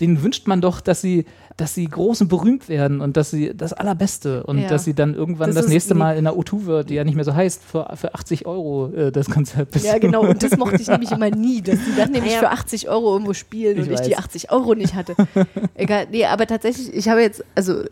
[0.00, 1.24] Den wünscht man doch, dass sie,
[1.56, 4.68] dass sie groß und berühmt werden und dass sie das Allerbeste und Ja.
[4.68, 7.16] dass sie dann irgendwann Das das, nächste Mal in der O2 wird, die ja nicht
[7.16, 10.22] mehr so heißt, für, für 80 Euro äh, das Konzert Ja, genau.
[10.22, 12.38] Und das mochte ich nämlich immer nie, dass die dann nämlich Ja.
[12.40, 14.24] für 80 Euro irgendwo spielen Und ich die weiß.
[14.24, 15.14] 80 Euro nicht hatte.
[15.74, 16.06] Egal.
[16.10, 17.82] Nee, aber tatsächlich, ich habe jetzt, also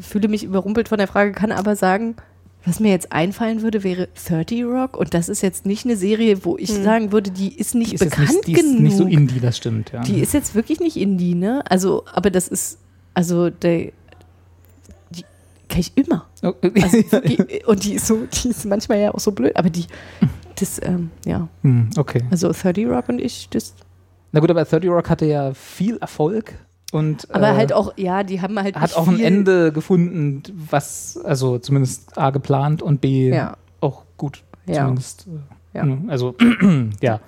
[0.00, 2.16] fühle mich überrumpelt von der Frage, kann aber sagen,
[2.64, 4.96] was mir jetzt einfallen würde, wäre 30 Rock.
[4.96, 7.94] Und das ist jetzt nicht eine Serie, wo ich sagen würde, die ist nicht Die
[7.94, 8.80] ist bekannt nicht, die ist genug.
[8.80, 10.02] nicht so Indie, das stimmt, ja.
[10.02, 11.62] Die ist jetzt wirklich nicht Indie, ne?
[11.70, 12.78] Also, aber das ist,
[13.14, 13.92] also der,
[15.10, 15.22] die
[15.68, 16.26] kann ich immer.
[16.42, 19.70] Oh, Also wirklich, und die ist so, die ist manchmal ja auch so blöd, aber
[19.70, 19.84] die,
[20.58, 22.24] das, ähm, ja, Hm, okay.
[22.32, 23.74] also 30 Rock und ich, das,
[24.36, 26.52] Na gut, aber 30 Rock hatte ja viel Erfolg
[26.92, 31.18] und aber äh, halt auch, ja, die haben halt hat auch ein Ende gefunden, was
[31.24, 33.56] also zumindest A geplant und B Ja.
[33.80, 34.82] auch gut Ja.
[34.82, 35.26] zumindest.
[35.72, 35.84] äh, Ja.
[35.86, 36.34] ne, Also
[37.00, 37.20] ja.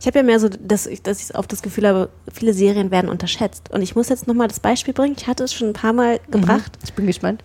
[0.00, 2.90] Ich habe ja mehr so, dass ich, dass ich auf das Gefühl habe, viele Serien
[2.90, 3.70] werden unterschätzt.
[3.70, 5.16] Und ich muss jetzt nochmal das Beispiel bringen.
[5.18, 6.78] Ich hatte es schon ein paar Mal gebracht.
[6.82, 7.44] Ich bin gespannt.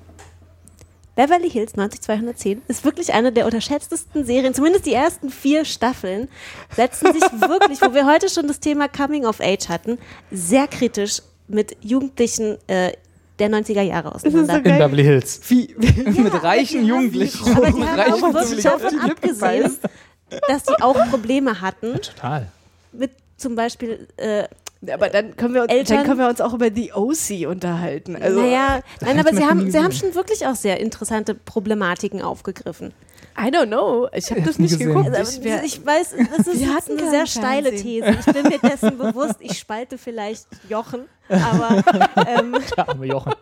[1.16, 6.28] Beverly Hills 90210 ist wirklich eine der unterschätztesten Serien, zumindest die ersten vier Staffeln,
[6.76, 10.00] setzen sich wirklich, wo wir heute schon das Thema Coming of Age hatten,
[10.32, 12.94] sehr kritisch mit Jugendlichen äh,
[13.40, 14.58] der 90er Jahre auseinander.
[14.58, 15.42] In Beverly Hills.
[15.48, 17.56] Wie, Mit reichen Jugendlichen.
[17.56, 19.78] Aber die Mit haben reichen auch wirklich davon abgesehen,
[20.48, 22.48] dass die auch Probleme hatten, Total.
[22.92, 24.46] mit zum Beispiel äh,
[24.92, 28.16] aber dann können, wir uns, Eltern- dann können wir uns auch über die OC unterhalten.
[28.16, 32.94] Also, naja, nein, aber sie haben, sie haben schon wirklich auch sehr interessante Problematiken aufgegriffen.
[33.38, 34.08] I don't know.
[34.14, 34.94] Ich habe das nicht gesehen.
[34.94, 35.16] geguckt.
[35.16, 38.04] Also, Ich wär, ich weiß, das ist eine sehr steile Fernsehen.
[38.04, 38.18] These.
[38.28, 41.84] Ich bin mir dessen bewusst, ich spalte vielleicht Jochen, aber
[42.28, 43.34] ähm, Ja, aber Jochen.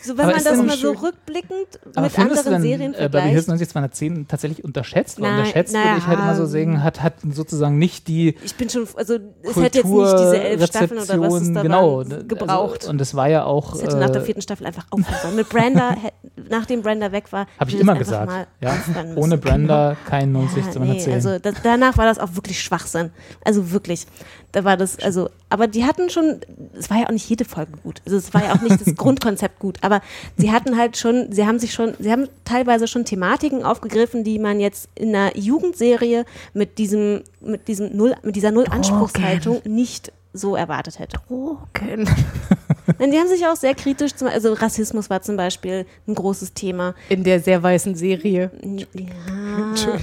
[0.00, 3.46] So, wenn Aber man das mal so rückblickend mit anderen denn, Serien äh, Beverly Hills
[3.46, 3.72] vergleicht.
[3.72, 5.20] 90210 tatsächlich unterschätzt?
[5.20, 6.30] Weil unterschätzt würde ich halt naja.
[6.30, 9.88] immer so sehen, hat, hat sozusagen nicht die Ich bin schon, also es hätte jetzt
[9.88, 12.80] nicht diese elf Staffeln oder was es da genau, waren, gebraucht.
[12.80, 13.74] Also, und es war ja auch.
[13.74, 15.34] Es hätte nach der äh, vierten Staffel einfach aufhören.
[15.34, 15.96] Mit Brenda,
[16.48, 18.48] nachdem Brenda weg war, Habe ich immer gesagt.
[18.60, 18.76] Ja?
[19.16, 21.08] Ohne Brenda kein 90 Ja, 210.
[21.08, 23.10] nee, also das, danach war das auch wirklich Schwachsinn.
[23.44, 24.06] Also wirklich.
[24.52, 26.40] Da war das, also, aber die hatten schon,
[26.78, 28.00] es war ja auch nicht jede Folge gut.
[28.06, 30.00] Also es war ja auch nicht das Grundkonzept gut, aber
[30.36, 34.38] sie hatten halt schon, sie haben sich schon, sie haben teilweise schon Thematiken aufgegriffen, die
[34.38, 40.56] man jetzt in einer Jugendserie mit diesem, mit diesem Null, mit dieser Null-Anspruchshaltung nicht so
[40.56, 41.18] erwartet hätte.
[41.26, 42.08] Broken.
[43.00, 46.54] Denn die haben sich auch sehr kritisch, zum, also Rassismus war zum Beispiel ein großes
[46.54, 46.94] Thema.
[47.08, 48.50] In der sehr weißen Serie.
[48.62, 48.86] Ja,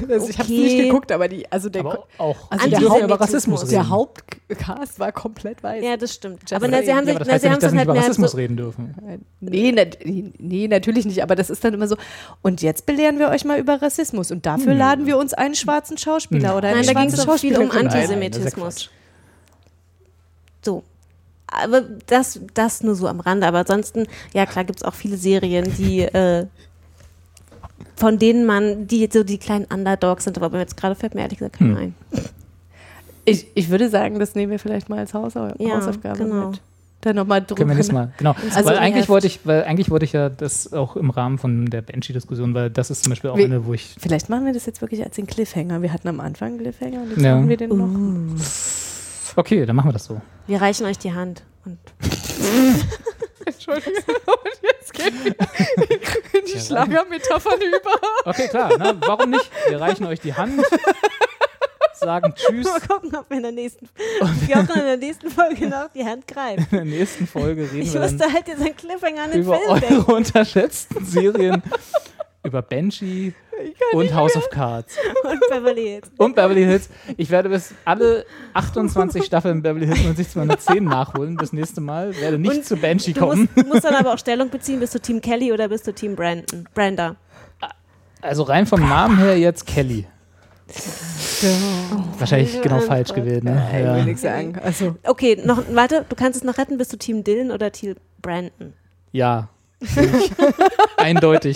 [0.10, 0.64] Also ich habe okay.
[0.64, 2.52] nicht geguckt, aber die, also der, aber auch.
[2.52, 3.72] Also der Haupt- über Rassismus reden.
[3.72, 5.84] der Hauptcast war komplett weiß.
[5.84, 6.41] Ja, das stimmt.
[6.41, 7.64] Just Aber na, sie haben ja, sich, aber das na, heißt sie ja haben nicht,
[7.64, 8.95] dass es halt über Rassismus so, reden dürfen.
[9.39, 11.97] Nee, nat nee, natürlich nicht, aber das ist dann immer so.
[12.41, 15.97] Und jetzt belehren wir euch mal über Rassismus und dafür laden wir uns einen schwarzen
[15.97, 16.57] Schauspieler Hm.
[16.57, 17.72] oder eine Nein, da ging es schwarze viel um.
[17.72, 18.89] Antisemitismus.
[21.47, 23.47] Aber das, das nur so am Rande.
[23.47, 26.47] Aber ansonsten, ja klar, gibt es auch viele Serien, die äh,
[27.95, 31.38] von denen man, die so die kleinen Underdogs sind, aber jetzt gerade fällt mir ehrlich
[31.39, 31.77] gesagt keiner Hm.
[31.77, 31.95] ein.
[33.27, 36.49] Ich, ich würde sagen, das nehmen wir vielleicht mal als Hausau Ja, Hausaufgabe genau.
[36.49, 36.61] mit.
[37.01, 37.55] Dann nochmal drüber.
[37.55, 38.11] Können wir nächstes Mal.
[38.17, 38.35] Genau.
[38.53, 39.09] Also weil eigentlich Heft.
[39.09, 42.69] wollte ich, weil eigentlich wollte ich ja das auch im Rahmen von der Banshee-Diskussion, weil
[42.69, 43.95] das ist zum Beispiel auch Wie- eine, wo ich.
[43.99, 45.81] Vielleicht machen wir das jetzt wirklich als den Cliffhanger.
[45.81, 47.35] Wir hatten am Anfang einen Cliffhanger und jetzt Ja.
[47.35, 48.41] machen wir den noch.
[49.38, 50.19] Okay, dann machen wir das so.
[50.47, 51.43] Wir reichen euch die Hand.
[51.65, 51.80] Und
[53.45, 53.93] Entschuldigung,
[54.26, 57.91] und jetzt wir in die Schlagermetaphern über.
[58.26, 58.77] Okay, klar.
[58.77, 58.95] Ne?
[58.99, 59.49] Warum nicht?
[59.67, 60.61] Wir reichen euch die Hand,
[61.99, 62.65] sagen Tschüss.
[62.65, 63.89] mal gucken, ob wir in der nächsten,
[64.31, 66.72] in der nächsten Folge noch die Hand greift.
[66.72, 69.41] In der nächsten Folge reden Ich wir dann musste halt jetzt an Cliffhanger an den
[69.41, 69.95] über Film denken.
[69.95, 71.63] eure unterschätzten Serien,
[72.45, 73.34] über Banshee
[73.93, 74.95] und House of Cards.
[75.23, 76.11] Und Beverly Hills.
[76.17, 76.89] Und Beverly Hills.
[77.17, 82.15] Ich werde bis alle 28 Staffeln Beverly Hills 90210 nachholen bis nächste Mal.
[82.19, 83.49] Werde nicht Und zu Banshee Du kommen.
[83.55, 86.15] musst, musst dann aber auch Stellung beziehen, bist du Team Kelly oder bist du Team
[86.15, 86.67] Brandon?
[86.73, 87.15] Brenda.
[88.22, 90.05] Also rein vom Namen her jetzt Kelly.
[92.17, 93.43] Wahrscheinlich genau falsch gewählt.
[93.43, 93.63] Ne?
[93.72, 94.03] Ich will Ja.
[94.03, 94.57] nichts sagen.
[94.63, 97.95] Also, Okay, noch, warte, du kannst es noch retten, bist du Team Dylan oder Team
[98.22, 98.73] Brandon?
[99.11, 99.49] ja.
[100.97, 101.55] Eindeutig.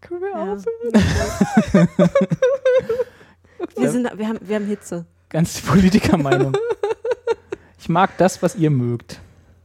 [0.00, 0.52] Können wir Ja.
[0.52, 2.08] aufhören?
[3.76, 5.06] Wir, sind, wir, haben, wir haben Hitze.
[5.30, 6.54] Ganz die Politikermeinung.
[7.80, 9.20] Ich mag das, was ihr mögt.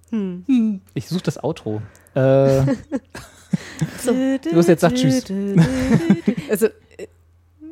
[0.09, 0.81] Hm.
[0.93, 1.81] Ich suche das Outro.
[2.15, 2.61] Äh,
[4.03, 4.13] So.
[4.51, 5.25] Los, jetzt sag Tschüss.
[6.49, 6.67] Also,
[6.97, 7.07] äh,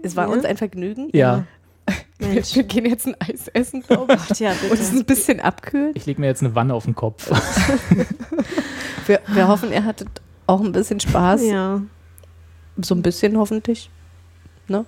[0.03, 0.33] es war Ja?
[0.33, 1.09] uns ein Vergnügen.
[1.13, 1.45] ja,
[2.19, 2.55] Wir, Mensch.
[2.55, 4.21] wir gehen jetzt ein Eis essen, glaube ich.
[4.37, 5.95] Tja, Und es ein bisschen abkühlt.
[5.95, 7.29] ich lege mir jetzt eine Wanne auf den Kopf.
[9.05, 10.09] Wir, wir hoffen, ihr hattet
[10.47, 11.43] auch ein bisschen Spaß.
[11.43, 11.81] Ja.
[12.77, 13.89] So ein bisschen hoffentlich.
[14.67, 14.85] Ne?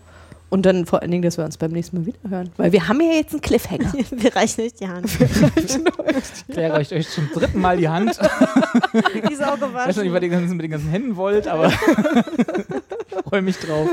[0.50, 2.50] Und dann vor allen Dingen, dass wir uns beim nächsten Mal wieder hören.
[2.58, 3.94] Weil wir haben ja jetzt einen Cliffhanger.
[4.12, 5.06] Wir reichen nicht die Hand.
[5.06, 8.18] Ich kläre euch, euch zum dritten Mal die Hand.
[8.18, 10.04] Die ist auch Ich weiß gewaschen.
[10.04, 11.70] nicht, was ihr ganzen- mit den ganzen Händen wollt, aber
[13.30, 13.88] freue mich drauf.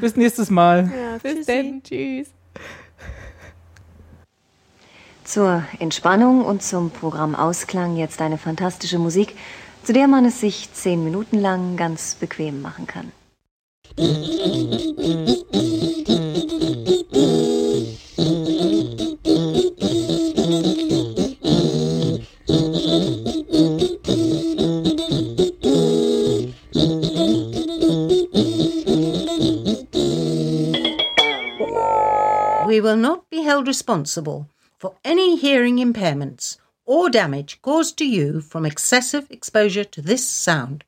[0.00, 0.84] Bis nächstes Mal.
[0.96, 1.82] Ja, Bis dann.
[1.82, 2.28] Tschüss.
[5.24, 9.34] Zur Entspannung und zum Programmausklang jetzt eine fantastische Musik,
[9.84, 13.12] zu der man es sich zehn Minuten lang ganz bequem machen kann.
[32.66, 34.46] We will not be held responsible
[34.78, 36.59] for any hearing impairments
[36.90, 40.82] or damage caused to you from excessive exposure to this sound.